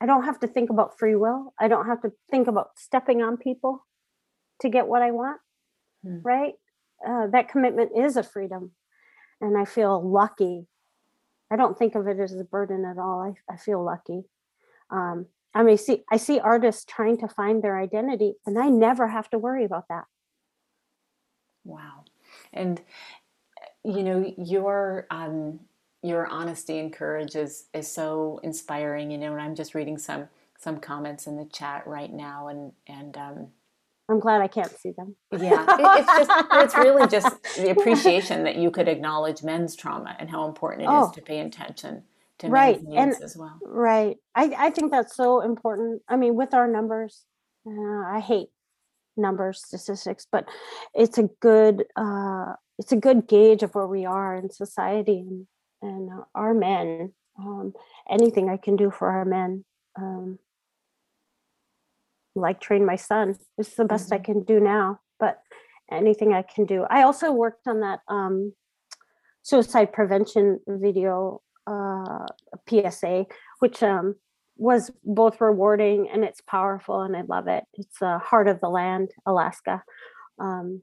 I 0.00 0.06
don't 0.06 0.24
have 0.24 0.40
to 0.40 0.46
think 0.46 0.70
about 0.70 0.98
free 0.98 1.16
will. 1.16 1.54
I 1.58 1.68
don't 1.68 1.86
have 1.86 2.02
to 2.02 2.12
think 2.30 2.48
about 2.48 2.78
stepping 2.78 3.22
on 3.22 3.36
people 3.38 3.86
to 4.60 4.68
get 4.68 4.86
what 4.86 5.02
I 5.02 5.10
want, 5.10 5.40
Hmm. 6.02 6.18
right? 6.22 6.54
Uh, 7.06 7.26
that 7.28 7.48
commitment 7.48 7.92
is 7.96 8.16
a 8.16 8.22
freedom, 8.22 8.72
and 9.40 9.56
I 9.56 9.64
feel 9.64 10.02
lucky 10.02 10.66
I 11.50 11.56
don't 11.56 11.78
think 11.78 11.94
of 11.94 12.06
it 12.08 12.18
as 12.18 12.34
a 12.34 12.44
burden 12.44 12.84
at 12.84 12.98
all. 12.98 13.20
I, 13.20 13.52
I 13.52 13.56
feel 13.56 13.82
lucky. 13.82 14.24
Um, 14.90 15.26
I 15.54 15.62
mean, 15.62 15.78
see, 15.78 16.04
I 16.10 16.16
see 16.16 16.38
artists 16.38 16.84
trying 16.84 17.18
to 17.18 17.28
find 17.28 17.62
their 17.62 17.78
identity, 17.78 18.34
and 18.46 18.58
I 18.58 18.68
never 18.68 19.08
have 19.08 19.30
to 19.30 19.38
worry 19.38 19.64
about 19.64 19.88
that. 19.88 20.04
Wow. 21.64 22.04
And 22.52 22.80
you 23.84 24.02
know, 24.02 24.34
your 24.36 25.06
um 25.10 25.60
your 26.06 26.26
honesty 26.26 26.78
and 26.78 26.92
courage 26.92 27.34
is 27.36 27.66
is 27.74 27.90
so 27.90 28.40
inspiring, 28.42 29.10
you 29.10 29.18
know, 29.18 29.32
and 29.32 29.40
I'm 29.40 29.54
just 29.54 29.74
reading 29.74 29.98
some 29.98 30.28
some 30.58 30.78
comments 30.80 31.26
in 31.26 31.36
the 31.36 31.44
chat 31.46 31.86
right 31.86 32.12
now 32.12 32.48
and 32.48 32.72
and 32.86 33.16
um 33.16 33.48
I'm 34.08 34.20
glad 34.20 34.40
I 34.40 34.46
can't 34.46 34.70
see 34.70 34.92
them. 34.96 35.16
yeah, 35.32 35.64
it- 35.68 36.00
it's 36.00 36.28
just 36.28 36.30
it's 36.52 36.76
really 36.76 37.06
just 37.08 37.42
the 37.56 37.70
appreciation 37.70 38.44
that 38.44 38.56
you 38.56 38.70
could 38.70 38.88
acknowledge 38.88 39.42
men's 39.42 39.74
trauma 39.74 40.14
and 40.18 40.30
how 40.30 40.46
important 40.46 40.82
it 40.82 40.92
is 40.92 41.08
Oh. 41.08 41.10
to 41.14 41.22
pay 41.22 41.40
attention 41.40 42.04
to 42.38 42.48
Right, 42.48 42.80
men's 42.84 43.16
and- 43.16 43.24
as 43.24 43.36
well. 43.36 43.58
Right. 43.64 44.16
I, 44.34 44.54
I 44.66 44.70
think 44.70 44.92
that's 44.92 45.16
so 45.16 45.40
important. 45.40 46.02
I 46.08 46.16
mean, 46.16 46.36
with 46.36 46.52
our 46.54 46.68
numbers, 46.68 47.24
uh, 47.66 47.70
I 48.06 48.20
hate 48.20 48.48
numbers, 49.16 49.62
statistics, 49.64 50.26
but 50.30 50.46
it's 50.94 51.18
a 51.18 51.24
good 51.40 51.84
uh, 51.96 52.52
it's 52.78 52.92
a 52.92 52.96
good 52.96 53.26
gauge 53.26 53.62
of 53.62 53.74
where 53.74 53.86
we 53.86 54.04
are 54.04 54.36
in 54.36 54.50
society 54.50 55.18
and 55.20 55.46
and 55.86 56.10
uh, 56.10 56.24
our 56.34 56.54
men. 56.54 57.12
Um, 57.38 57.74
anything 58.10 58.48
I 58.48 58.56
can 58.56 58.76
do 58.76 58.90
for 58.90 59.10
our 59.10 59.24
men, 59.24 59.64
um, 59.98 60.38
like 62.34 62.60
train 62.60 62.84
my 62.86 62.96
son, 62.96 63.36
This 63.58 63.68
is 63.68 63.74
the 63.74 63.84
best 63.84 64.12
I 64.12 64.18
can 64.18 64.42
do 64.42 64.58
now. 64.60 65.00
But 65.20 65.40
anything 65.90 66.32
I 66.32 66.42
can 66.42 66.64
do. 66.64 66.84
I 66.88 67.02
also 67.02 67.32
worked 67.32 67.66
on 67.66 67.80
that 67.80 68.00
um, 68.08 68.52
suicide 69.42 69.92
prevention 69.92 70.60
video 70.66 71.42
uh, 71.66 72.26
PSA, 72.68 73.26
which 73.60 73.82
um, 73.82 74.16
was 74.56 74.90
both 75.04 75.40
rewarding 75.40 76.08
and 76.12 76.24
it's 76.24 76.40
powerful, 76.40 77.02
and 77.02 77.16
I 77.16 77.22
love 77.22 77.48
it. 77.48 77.64
It's 77.74 77.98
the 77.98 78.18
heart 78.18 78.48
of 78.48 78.60
the 78.60 78.68
land, 78.68 79.10
Alaska, 79.26 79.82
um, 80.38 80.82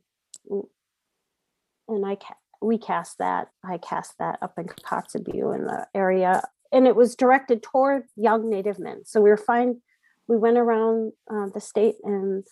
and 1.87 2.05
I 2.05 2.15
ca- 2.15 2.35
we 2.63 2.77
cast 2.77 3.17
that. 3.19 3.49
I 3.63 3.77
cast 3.77 4.17
that 4.19 4.39
up 4.41 4.53
in 4.57 4.65
Kotzebue 4.65 5.55
in 5.55 5.65
the 5.65 5.87
area, 5.93 6.43
and 6.71 6.87
it 6.87 6.95
was 6.95 7.15
directed 7.15 7.61
toward 7.61 8.03
young 8.15 8.49
Native 8.49 8.79
men. 8.79 9.03
So 9.05 9.21
we 9.21 9.29
were 9.29 9.37
fine. 9.37 9.81
We 10.27 10.37
went 10.37 10.57
around 10.57 11.11
uh, 11.29 11.47
the 11.53 11.59
state 11.59 11.95
and 12.03 12.45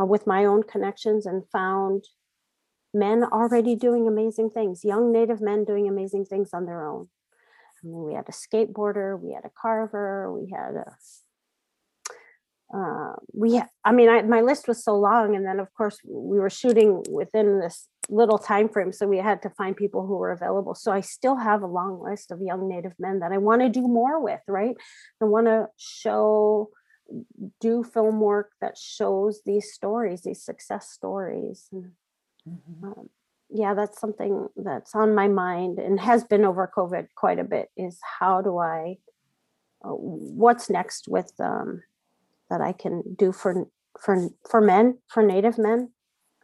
uh, 0.00 0.04
with 0.04 0.26
my 0.26 0.44
own 0.44 0.62
connections 0.62 1.26
and 1.26 1.42
found 1.50 2.04
men 2.94 3.24
already 3.24 3.74
doing 3.74 4.06
amazing 4.06 4.50
things, 4.50 4.84
young 4.84 5.12
Native 5.12 5.40
men 5.40 5.64
doing 5.64 5.88
amazing 5.88 6.24
things 6.24 6.50
on 6.52 6.66
their 6.66 6.86
own. 6.86 7.08
I 7.82 7.86
mean, 7.86 8.04
we 8.04 8.14
had 8.14 8.28
a 8.28 8.32
skateboarder, 8.32 9.20
we 9.20 9.32
had 9.32 9.44
a 9.44 9.50
carver, 9.60 10.32
we 10.32 10.50
had 10.50 10.76
a 10.76 10.94
uh, 12.74 13.12
we 13.32 13.62
i 13.84 13.92
mean 13.92 14.08
I, 14.08 14.22
my 14.22 14.40
list 14.40 14.66
was 14.66 14.82
so 14.82 14.96
long 14.96 15.36
and 15.36 15.46
then 15.46 15.60
of 15.60 15.72
course 15.74 15.98
we 16.04 16.40
were 16.40 16.50
shooting 16.50 17.04
within 17.08 17.60
this 17.60 17.88
little 18.08 18.38
time 18.38 18.68
frame 18.68 18.92
so 18.92 19.06
we 19.06 19.18
had 19.18 19.42
to 19.42 19.50
find 19.50 19.76
people 19.76 20.06
who 20.06 20.16
were 20.16 20.32
available. 20.32 20.74
So 20.74 20.92
i 20.92 21.00
still 21.00 21.36
have 21.36 21.62
a 21.62 21.66
long 21.66 22.02
list 22.02 22.30
of 22.30 22.40
young 22.40 22.68
native 22.68 22.94
men 22.98 23.20
that 23.20 23.32
i 23.32 23.38
want 23.38 23.62
to 23.62 23.68
do 23.68 23.82
more 23.82 24.20
with 24.20 24.40
right? 24.48 24.76
I 25.22 25.24
want 25.26 25.46
to 25.46 25.68
show 25.76 26.70
do 27.60 27.84
film 27.84 28.20
work 28.20 28.50
that 28.60 28.76
shows 28.76 29.40
these 29.46 29.72
stories 29.72 30.22
these 30.22 30.42
success 30.44 30.90
stories 30.90 31.68
and, 31.70 31.92
um, 32.82 33.08
yeah 33.48 33.74
that's 33.74 34.00
something 34.00 34.48
that's 34.56 34.92
on 34.92 35.14
my 35.14 35.28
mind 35.28 35.78
and 35.78 36.00
has 36.00 36.24
been 36.24 36.44
over 36.44 36.68
covid 36.76 37.06
quite 37.14 37.38
a 37.38 37.44
bit 37.44 37.68
is 37.76 38.00
how 38.18 38.42
do 38.42 38.58
i 38.58 38.96
uh, 39.84 39.90
what's 39.90 40.68
next 40.68 41.06
with 41.06 41.32
um, 41.38 41.80
that 42.50 42.60
I 42.60 42.72
can 42.72 43.02
do 43.18 43.32
for 43.32 43.66
for 44.00 44.28
for 44.48 44.60
men, 44.60 44.98
for 45.08 45.22
Native 45.22 45.58
men. 45.58 45.90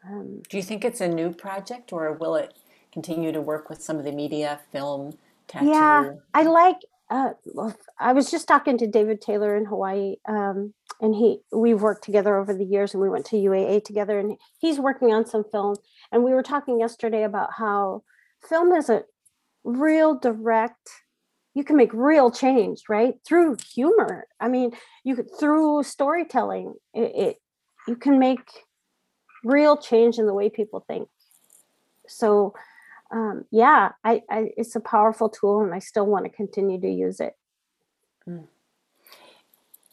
Um, 0.04 0.42
Do 0.48 0.56
you 0.56 0.62
think 0.62 0.84
it's 0.84 1.00
a 1.00 1.08
new 1.08 1.32
project, 1.32 1.92
or 1.92 2.12
will 2.12 2.34
it 2.34 2.54
continue 2.92 3.32
to 3.32 3.40
work 3.40 3.68
with 3.68 3.82
some 3.82 3.98
of 3.98 4.04
the 4.04 4.12
media, 4.12 4.60
film, 4.70 5.16
tattoo? 5.48 5.68
Yeah, 5.68 6.10
I 6.34 6.42
like. 6.42 6.78
Uh, 7.10 7.32
I 8.00 8.14
was 8.14 8.30
just 8.30 8.48
talking 8.48 8.78
to 8.78 8.86
David 8.86 9.20
Taylor 9.20 9.54
in 9.54 9.66
Hawaii, 9.66 10.16
um, 10.26 10.72
and 11.00 11.14
he 11.14 11.40
we've 11.52 11.82
worked 11.82 12.04
together 12.04 12.36
over 12.36 12.54
the 12.54 12.64
years, 12.64 12.94
and 12.94 13.02
we 13.02 13.10
went 13.10 13.26
to 13.26 13.36
UAA 13.36 13.84
together, 13.84 14.18
and 14.18 14.38
he's 14.58 14.78
working 14.80 15.12
on 15.12 15.26
some 15.26 15.44
film. 15.44 15.76
And 16.10 16.24
we 16.24 16.32
were 16.32 16.42
talking 16.42 16.80
yesterday 16.80 17.22
about 17.22 17.50
how 17.58 18.02
film 18.48 18.72
is 18.72 18.88
a 18.88 19.04
real 19.64 20.18
direct 20.18 20.90
you 21.54 21.64
can 21.64 21.76
make 21.76 21.92
real 21.92 22.30
change 22.30 22.82
right 22.88 23.14
through 23.26 23.56
humor 23.74 24.26
i 24.40 24.48
mean 24.48 24.72
you 25.04 25.14
could 25.16 25.28
through 25.38 25.82
storytelling 25.82 26.74
it, 26.94 27.12
it 27.14 27.36
you 27.88 27.96
can 27.96 28.18
make 28.18 28.40
real 29.44 29.76
change 29.76 30.18
in 30.18 30.26
the 30.26 30.34
way 30.34 30.48
people 30.48 30.84
think 30.86 31.08
so 32.08 32.54
um, 33.10 33.44
yeah 33.50 33.90
I, 34.04 34.22
I 34.30 34.50
it's 34.56 34.74
a 34.76 34.80
powerful 34.80 35.28
tool 35.28 35.62
and 35.62 35.74
i 35.74 35.78
still 35.78 36.06
want 36.06 36.24
to 36.24 36.30
continue 36.30 36.80
to 36.80 36.88
use 36.90 37.20
it 37.20 37.34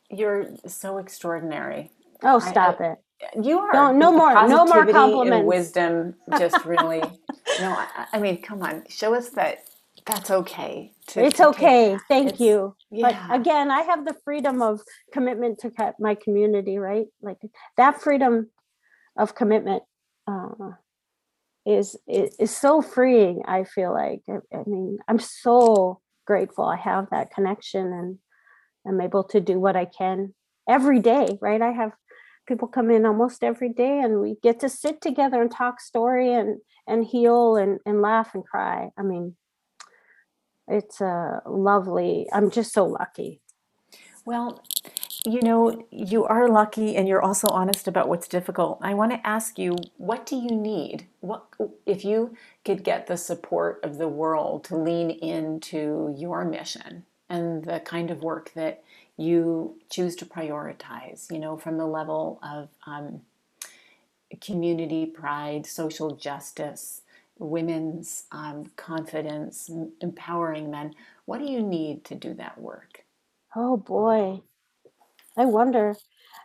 You're 0.09 0.47
so 0.67 0.97
extraordinary. 0.97 1.91
oh 2.23 2.39
stop 2.39 2.81
it 2.81 2.97
You 3.43 3.59
are. 3.59 3.73
No- 3.73 3.91
no 3.91 4.11
more- 4.11 4.47
no 4.47 4.65
more 4.65 4.85
compliments. 4.85 5.45
wisdom 5.47 6.15
just 6.37 6.63
really. 6.65 6.99
no, 7.59 7.71
I, 7.77 8.05
I 8.13 8.19
mean, 8.19 8.41
come 8.41 8.61
on, 8.63 8.83
show 8.87 9.13
us 9.13 9.29
that 9.31 9.68
that's 10.09 10.31
okay. 10.31 10.91
It's 11.15 11.39
okay 11.39 11.93
that. 11.93 12.01
thank 12.07 12.27
It's- 12.29 12.39
you 12.39 12.75
Yeah. 12.91 13.27
but 13.29 13.39
again 13.39 13.69
i 13.71 13.81
have 13.81 14.05
the 14.05 14.15
freedom 14.25 14.61
of 14.61 14.81
commitment 15.13 15.59
to 15.59 15.71
my 15.99 16.15
community 16.15 16.77
right 16.77 17.07
like 17.21 17.37
that 17.77 18.01
freedom 18.01 18.49
of 19.17 19.35
commitment 19.35 19.83
uh, 20.27 20.71
is, 21.65 21.95
is 22.07 22.35
is 22.39 22.55
so 22.55 22.81
freeing 22.81 23.41
i 23.47 23.63
feel 23.63 23.91
like 23.93 24.21
I, 24.29 24.37
I 24.57 24.63
mean 24.65 24.97
i'm 25.07 25.19
so 25.19 26.01
grateful 26.25 26.65
i 26.65 26.77
have 26.77 27.07
that 27.11 27.31
connection 27.31 27.85
and 27.99 28.17
i'm 28.87 29.01
able 29.01 29.23
to 29.25 29.39
do 29.41 29.59
what 29.59 29.75
i 29.75 29.85
can 29.85 30.33
every 30.67 30.99
day 30.99 31.27
right 31.41 31.61
i 31.61 31.71
have 31.71 31.91
people 32.47 32.67
come 32.67 32.89
in 32.91 33.05
almost 33.05 33.43
every 33.43 33.71
day 33.73 33.99
and 33.99 34.19
we 34.19 34.35
get 34.41 34.59
to 34.61 34.69
sit 34.69 35.01
together 35.01 35.41
and 35.41 35.51
talk 35.51 35.79
story 35.81 36.33
and 36.33 36.59
and 36.87 37.05
heal 37.05 37.55
and 37.55 37.79
and 37.85 38.01
laugh 38.01 38.33
and 38.35 38.45
cry 38.45 38.89
i 38.97 39.01
mean 39.03 39.35
it's 40.69 41.01
a 41.01 41.41
lovely 41.47 42.27
i'm 42.33 42.51
just 42.51 42.73
so 42.73 42.85
lucky 42.85 43.41
Well, 44.25 44.63
you 45.25 45.41
know, 45.41 45.85
you 45.91 46.25
are 46.25 46.49
lucky 46.49 46.95
and 46.95 47.07
you're 47.07 47.21
also 47.21 47.47
honest 47.49 47.87
about 47.87 48.09
what's 48.09 48.27
difficult. 48.27 48.79
I 48.81 48.93
want 48.95 49.11
to 49.13 49.27
ask 49.27 49.59
you, 49.59 49.75
what 49.97 50.25
do 50.25 50.35
you 50.37 50.51
need? 50.51 51.07
What 51.21 51.45
if 51.85 52.05
you 52.05 52.35
could 52.65 52.83
get 52.83 53.07
the 53.07 53.17
support 53.17 53.81
of 53.83 53.97
the 53.97 54.07
world 54.09 54.65
to 54.65 54.77
lean 54.77 55.11
into 55.11 56.15
your 56.17 56.45
mission 56.45 57.05
and 57.29 57.65
the 57.65 57.81
kind 57.81 58.11
of 58.11 58.23
work 58.23 58.53
that 58.55 58.83
you 59.17 59.79
choose 59.89 60.15
to 60.17 60.25
prioritize, 60.25 61.31
you 61.31 61.39
know, 61.39 61.57
from 61.57 61.77
the 61.77 61.87
level 61.87 62.39
of 62.43 62.69
um, 62.87 63.21
community 64.41 65.05
pride, 65.05 65.65
social 65.65 66.15
justice, 66.15 67.01
women's 67.39 68.25
um, 68.31 68.65
confidence, 68.75 69.69
empowering 70.01 70.69
men. 70.69 70.93
What 71.25 71.39
do 71.39 71.45
you 71.45 71.61
need 71.61 72.05
to 72.05 72.15
do 72.15 72.33
that 72.35 72.59
work? 72.59 73.03
oh 73.55 73.75
boy 73.77 74.39
i 75.35 75.43
wonder 75.43 75.95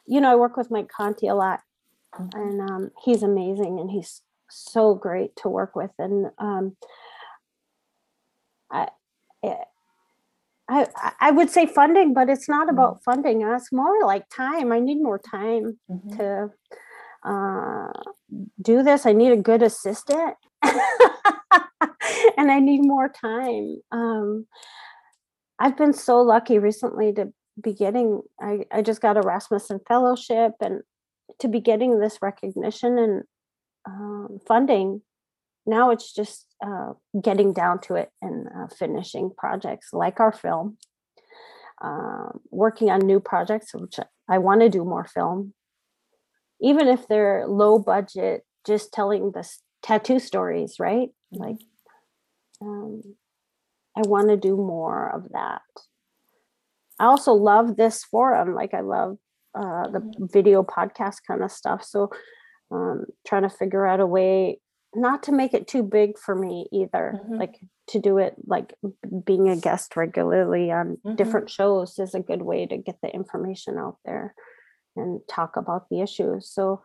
you 0.06 0.20
know 0.22 0.32
i 0.32 0.34
work 0.36 0.56
with 0.56 0.70
mike 0.70 0.88
conti 0.88 1.26
a 1.28 1.34
lot 1.34 1.60
and 2.32 2.60
um, 2.62 2.90
he's 3.04 3.22
amazing 3.22 3.78
and 3.78 3.90
he's 3.90 4.22
so 4.50 4.94
great 4.94 5.36
to 5.36 5.50
work 5.50 5.76
with 5.76 5.90
and 5.98 6.30
um, 6.38 6.76
I, 8.70 8.88
eh, 9.42 9.64
I 10.68 10.88
I- 11.20 11.30
would 11.30 11.50
say 11.50 11.66
funding, 11.66 12.14
but 12.14 12.30
it's 12.30 12.48
not 12.48 12.70
about 12.70 13.02
funding. 13.04 13.44
uh, 13.44 13.54
It's 13.56 13.72
more 13.72 14.04
like 14.04 14.28
time. 14.30 14.72
I 14.72 14.78
need 14.80 15.02
more 15.02 15.18
time 15.18 15.78
Mhm. 15.90 16.16
to 16.16 16.50
uh, 17.24 17.88
do 18.60 18.82
this. 18.82 19.06
I 19.06 19.12
need 19.12 19.32
a 19.32 19.36
good 19.36 19.62
assistant, 19.62 20.34
and 20.62 22.50
I 22.50 22.60
need 22.60 22.82
more 22.82 23.08
time. 23.08 23.80
Um, 23.92 24.46
I've 25.58 25.76
been 25.76 25.92
so 25.92 26.20
lucky 26.20 26.58
recently 26.58 27.12
to 27.14 27.32
be 27.60 27.72
getting. 27.72 28.22
I 28.40 28.60
I 28.70 28.82
just 28.82 29.00
got 29.00 29.16
a 29.16 29.20
Rasmuson 29.20 29.80
fellowship 29.86 30.52
and 30.60 30.82
to 31.38 31.48
be 31.48 31.60
getting 31.60 31.98
this 31.98 32.18
recognition 32.20 32.98
and 32.98 33.22
um, 33.86 34.38
funding. 34.46 35.02
Now 35.66 35.90
it's 35.90 36.12
just 36.12 36.46
uh, 36.64 36.92
getting 37.22 37.52
down 37.52 37.80
to 37.82 37.94
it 37.94 38.10
and 38.20 38.48
uh, 38.48 38.66
finishing 38.68 39.30
projects 39.36 39.88
like 39.92 40.20
our 40.20 40.32
film. 40.32 40.76
Um, 41.82 42.40
working 42.50 42.90
on 42.90 43.00
new 43.00 43.20
projects, 43.20 43.74
which 43.74 43.98
I 44.28 44.38
want 44.38 44.60
to 44.60 44.68
do 44.68 44.84
more 44.84 45.04
film, 45.04 45.54
even 46.64 46.88
if 46.88 47.06
they're 47.08 47.46
low 47.46 47.78
budget, 47.78 48.44
just 48.66 48.92
telling 48.92 49.32
the 49.32 49.46
tattoo 49.82 50.18
stories, 50.18 50.80
right? 50.80 51.10
Mhm. 51.34 51.40
Like, 51.40 51.60
um, 52.62 53.02
I 53.96 54.02
want 54.08 54.28
to 54.30 54.36
do 54.36 54.56
more 54.56 55.10
of 55.14 55.28
that. 55.32 55.62
I 56.98 57.06
also 57.06 57.32
love 57.34 57.76
this 57.76 58.02
forum. 58.04 58.54
Like, 58.54 58.74
I 58.74 58.80
love 58.80 59.18
uh, 59.54 59.86
the 59.88 60.00
video 60.32 60.64
podcast 60.64 61.18
kind 61.28 61.42
of 61.44 61.52
stuff. 61.52 61.84
So, 61.84 62.10
um, 62.72 63.04
trying 63.24 63.42
to 63.42 63.48
figure 63.48 63.86
out 63.86 64.00
a 64.00 64.06
way 64.06 64.60
not 64.96 65.22
to 65.24 65.32
make 65.32 65.54
it 65.54 65.68
too 65.68 65.82
big 65.82 66.18
for 66.18 66.34
me 66.34 66.66
either. 66.72 67.20
Mhm. 67.28 67.38
Like 67.38 67.60
to 67.88 68.00
do 68.00 68.18
it 68.18 68.34
like 68.46 68.74
being 69.24 69.48
a 69.48 69.56
guest 69.56 69.96
regularly 69.96 70.72
on 70.72 70.96
Mhm. 71.04 71.16
different 71.16 71.50
shows 71.50 71.98
is 71.98 72.14
a 72.14 72.20
good 72.20 72.42
way 72.42 72.66
to 72.66 72.76
get 72.78 73.00
the 73.02 73.12
information 73.14 73.76
out 73.78 73.98
there 74.04 74.34
and 74.96 75.20
talk 75.28 75.56
about 75.56 75.88
the 75.88 76.00
issues. 76.00 76.48
So, 76.48 76.82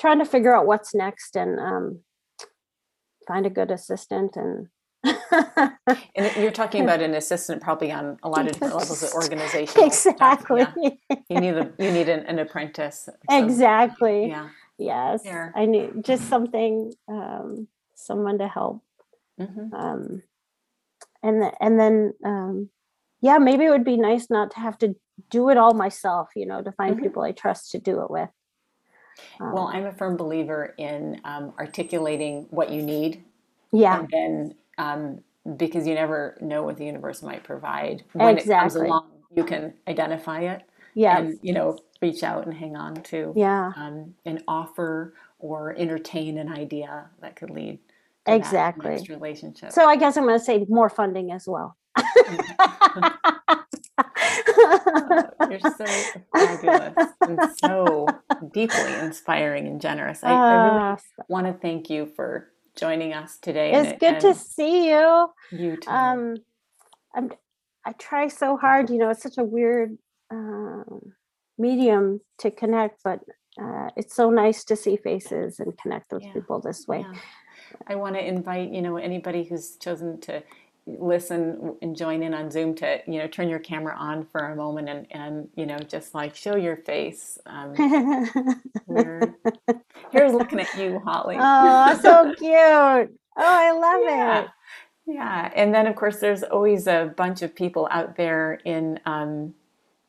trying 0.00 0.18
to 0.18 0.24
figure 0.24 0.54
out 0.54 0.66
what's 0.66 0.94
next 0.94 1.36
and 1.36 1.58
um, 1.58 2.00
find 3.26 3.46
a 3.46 3.50
good 3.50 3.70
assistant 3.70 4.36
and 4.36 4.68
And 6.16 6.36
you're 6.36 6.50
talking 6.50 6.82
about 6.82 7.02
an 7.02 7.14
assistant 7.14 7.62
probably 7.62 7.92
on 7.92 8.16
a 8.22 8.28
lot 8.28 8.46
of 8.46 8.52
different 8.52 8.74
levels 8.74 9.02
of 9.02 9.12
organizational 9.14 9.90
stuff, 9.90 10.14
exactly 10.14 10.66
yeah. 11.10 11.16
You 11.28 11.40
need 11.40 11.54
a, 11.54 11.72
you 11.78 11.90
need 11.90 12.08
an, 12.08 12.20
an 12.26 12.38
apprentice. 12.38 13.08
so, 13.30 13.44
exactly 13.44 14.28
yeah. 14.28 14.48
yes 14.78 15.22
Fair. 15.22 15.52
i 15.54 15.66
need 15.66 16.02
just 16.02 16.28
something 16.28 16.92
um, 17.08 17.68
someone 17.94 18.38
to 18.38 18.48
help 18.48 18.82
hmm 19.38 19.74
um, 19.74 20.22
and 21.22 21.42
th- 21.42 21.54
and 21.60 21.78
then 21.78 22.14
um, 22.24 22.70
yeah 23.20 23.38
maybe 23.38 23.64
it 23.64 23.70
would 23.70 23.84
be 23.84 23.96
nice 23.96 24.30
not 24.30 24.52
to 24.52 24.60
have 24.60 24.78
to 24.78 24.94
do 25.30 25.48
it 25.48 25.56
all 25.56 25.74
myself 25.74 26.28
you 26.36 26.46
know 26.46 26.62
to 26.62 26.72
find 26.72 26.96
Mhm. 26.96 27.02
people 27.02 27.22
i 27.22 27.32
trust 27.32 27.70
to 27.72 27.78
do 27.78 28.00
it 28.02 28.10
with 28.10 28.30
Well, 29.38 29.68
Um, 29.68 29.74
I'm 29.76 29.86
a 29.86 29.92
firm 29.92 30.16
believer 30.16 30.74
in 30.76 31.20
um, 31.24 31.52
articulating 31.58 32.46
what 32.50 32.70
you 32.70 32.82
need 32.82 33.24
yeah 33.72 34.00
and 34.00 34.08
then 34.10 34.54
um, 34.78 35.20
because 35.56 35.86
you 35.86 35.94
never 35.94 36.36
know 36.40 36.62
what 36.64 36.76
the 36.76 36.84
universe 36.84 37.22
might 37.22 37.44
provide 37.44 38.02
when 38.12 38.38
it 38.38 38.46
comes 38.46 38.74
along. 38.76 39.10
You 39.36 39.44
can 39.44 39.74
identify 39.88 40.40
it 40.40 40.62
Yes. 40.94 41.18
and 41.20 41.38
you 41.42 41.52
know 41.52 41.78
reach 42.02 42.22
out 42.22 42.44
and 42.46 42.54
hang 42.54 42.76
on 42.76 42.94
to 43.02 43.32
yeah. 43.36 43.72
um, 43.76 44.14
an 44.26 44.42
offer 44.46 45.14
or 45.38 45.74
entertain 45.76 46.38
an 46.38 46.48
idea 46.48 47.08
that 47.20 47.34
could 47.36 47.50
lead 47.50 47.78
to 48.26 48.34
Exactly. 48.34 49.06
relationship. 49.08 49.72
So 49.72 49.86
I 49.86 49.96
guess 49.96 50.16
I'm 50.16 50.24
going 50.24 50.38
to 50.38 50.44
say 50.44 50.64
more 50.68 50.88
funding 50.88 51.32
as 51.32 51.46
well. 51.46 51.76
You're 55.50 55.60
so 55.60 55.86
fabulous 56.34 56.94
and 57.20 57.38
so 57.58 58.06
deeply 58.52 58.92
inspiring 59.00 59.66
and 59.66 59.80
generous. 59.80 60.22
I, 60.22 60.32
I 60.32 60.54
really 60.86 60.98
want 61.28 61.46
to 61.46 61.52
thank 61.54 61.90
you 61.90 62.06
for 62.16 62.50
joining 62.76 63.12
us 63.12 63.38
today. 63.40 63.72
it's 63.72 63.90
and- 63.90 64.00
good 64.00 64.20
to 64.20 64.34
see 64.34 64.90
you. 64.90 65.28
you 65.52 65.76
too. 65.76 65.90
Um, 65.90 66.36
I'm, 67.14 67.30
I 67.86 67.92
try 67.92 68.28
so 68.28 68.56
hard, 68.56 68.90
you 68.90 68.98
know, 68.98 69.10
it's 69.10 69.22
such 69.22 69.38
a 69.38 69.44
weird 69.44 69.96
um, 70.30 71.12
medium 71.58 72.20
to 72.38 72.50
connect, 72.50 73.02
but 73.04 73.20
uh, 73.60 73.90
it's 73.96 74.16
so 74.16 74.30
nice 74.30 74.64
to 74.64 74.74
see 74.76 74.96
faces 74.96 75.60
and 75.60 75.76
connect 75.78 76.12
with 76.12 76.24
Yeah. 76.24 76.32
people 76.32 76.60
this 76.60 76.88
way. 76.88 77.00
Yeah. 77.00 77.18
I 77.86 77.94
want 77.96 78.14
to 78.14 78.24
invite 78.24 78.72
you 78.72 78.82
know 78.82 78.96
anybody 78.96 79.44
who's 79.44 79.76
chosen 79.76 80.20
to 80.22 80.42
listen 80.86 81.76
and 81.80 81.96
join 81.96 82.22
in 82.22 82.34
on 82.34 82.50
Zoom 82.50 82.74
to 82.74 83.00
you 83.06 83.18
know 83.18 83.26
turn 83.26 83.48
your 83.48 83.58
camera 83.58 83.96
on 83.96 84.26
for 84.26 84.40
a 84.40 84.56
moment 84.56 84.88
and 84.88 85.06
and 85.10 85.48
you 85.54 85.66
know 85.66 85.78
just 85.78 86.14
like 86.14 86.36
show 86.36 86.56
your 86.56 86.76
face. 86.76 87.38
Um, 87.46 87.74
here's 90.12 90.32
looking 90.32 90.60
at 90.60 90.74
you, 90.76 91.00
Holly. 91.00 91.36
oh, 91.38 91.98
so 92.02 92.34
cute. 92.34 92.50
Oh, 92.50 93.08
I 93.36 93.72
love 93.72 94.00
yeah. 94.04 94.40
it. 94.42 94.48
Yeah, 95.06 95.50
and 95.54 95.74
then 95.74 95.86
of 95.86 95.96
course 95.96 96.18
there's 96.20 96.42
always 96.42 96.86
a 96.86 97.12
bunch 97.16 97.42
of 97.42 97.54
people 97.54 97.88
out 97.90 98.16
there 98.16 98.54
in 98.64 99.00
um, 99.04 99.54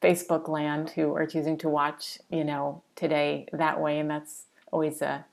Facebook 0.02 0.48
land 0.48 0.92
who 0.92 1.14
are 1.16 1.26
choosing 1.26 1.58
to 1.60 1.70
watch, 1.70 2.20
you 2.30 2.44
know, 2.44 2.82
today 2.96 3.48
that 3.52 3.82
way, 3.82 4.00
and 4.00 4.10
that's 4.10 4.44
always 4.72 5.02
a, 5.02 5.26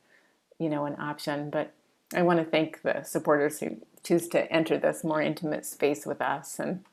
you 0.59 0.69
know, 0.69 0.87
an 0.87 0.97
option. 0.99 1.51
But 1.51 1.73
I 2.15 2.23
want 2.23 2.39
to 2.39 2.45
thank 2.45 2.83
the 2.83 3.03
supporters 3.03 3.61
who 3.61 3.77
choose 4.05 4.29
to 4.29 4.51
enter 4.53 4.79
this 4.79 5.05
more 5.05 5.23
intimate 5.23 5.65
space 5.65 6.05
with 6.07 6.21
us, 6.21 6.59
and 6.59 6.85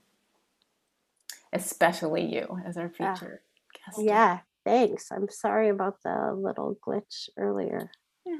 especially 1.51 2.23
you 2.25 2.59
as 2.65 2.77
our 2.77 2.91
Yeah. 2.99 3.15
featured 3.15 3.39
guest. 3.73 3.99
Yeah, 4.01 4.39
thanks. 4.63 5.11
I'm 5.11 5.29
sorry 5.29 5.69
about 5.69 6.01
the 6.03 6.33
little 6.33 6.75
glitch 6.75 7.29
earlier. 7.37 7.91
Yeah, 8.25 8.37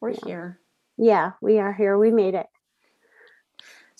we're 0.00 0.10
Yeah. 0.10 0.24
here. 0.24 0.60
Yeah, 0.98 1.32
we 1.40 1.58
are 1.58 1.72
here. 1.72 1.98
We 1.98 2.10
made 2.10 2.34
it. 2.34 2.48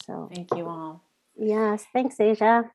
So, 0.04 0.28
Thank 0.32 0.54
you 0.54 0.66
all. 0.68 1.02
yes, 1.34 1.84
thanks, 1.92 2.20
Asia. 2.20 2.70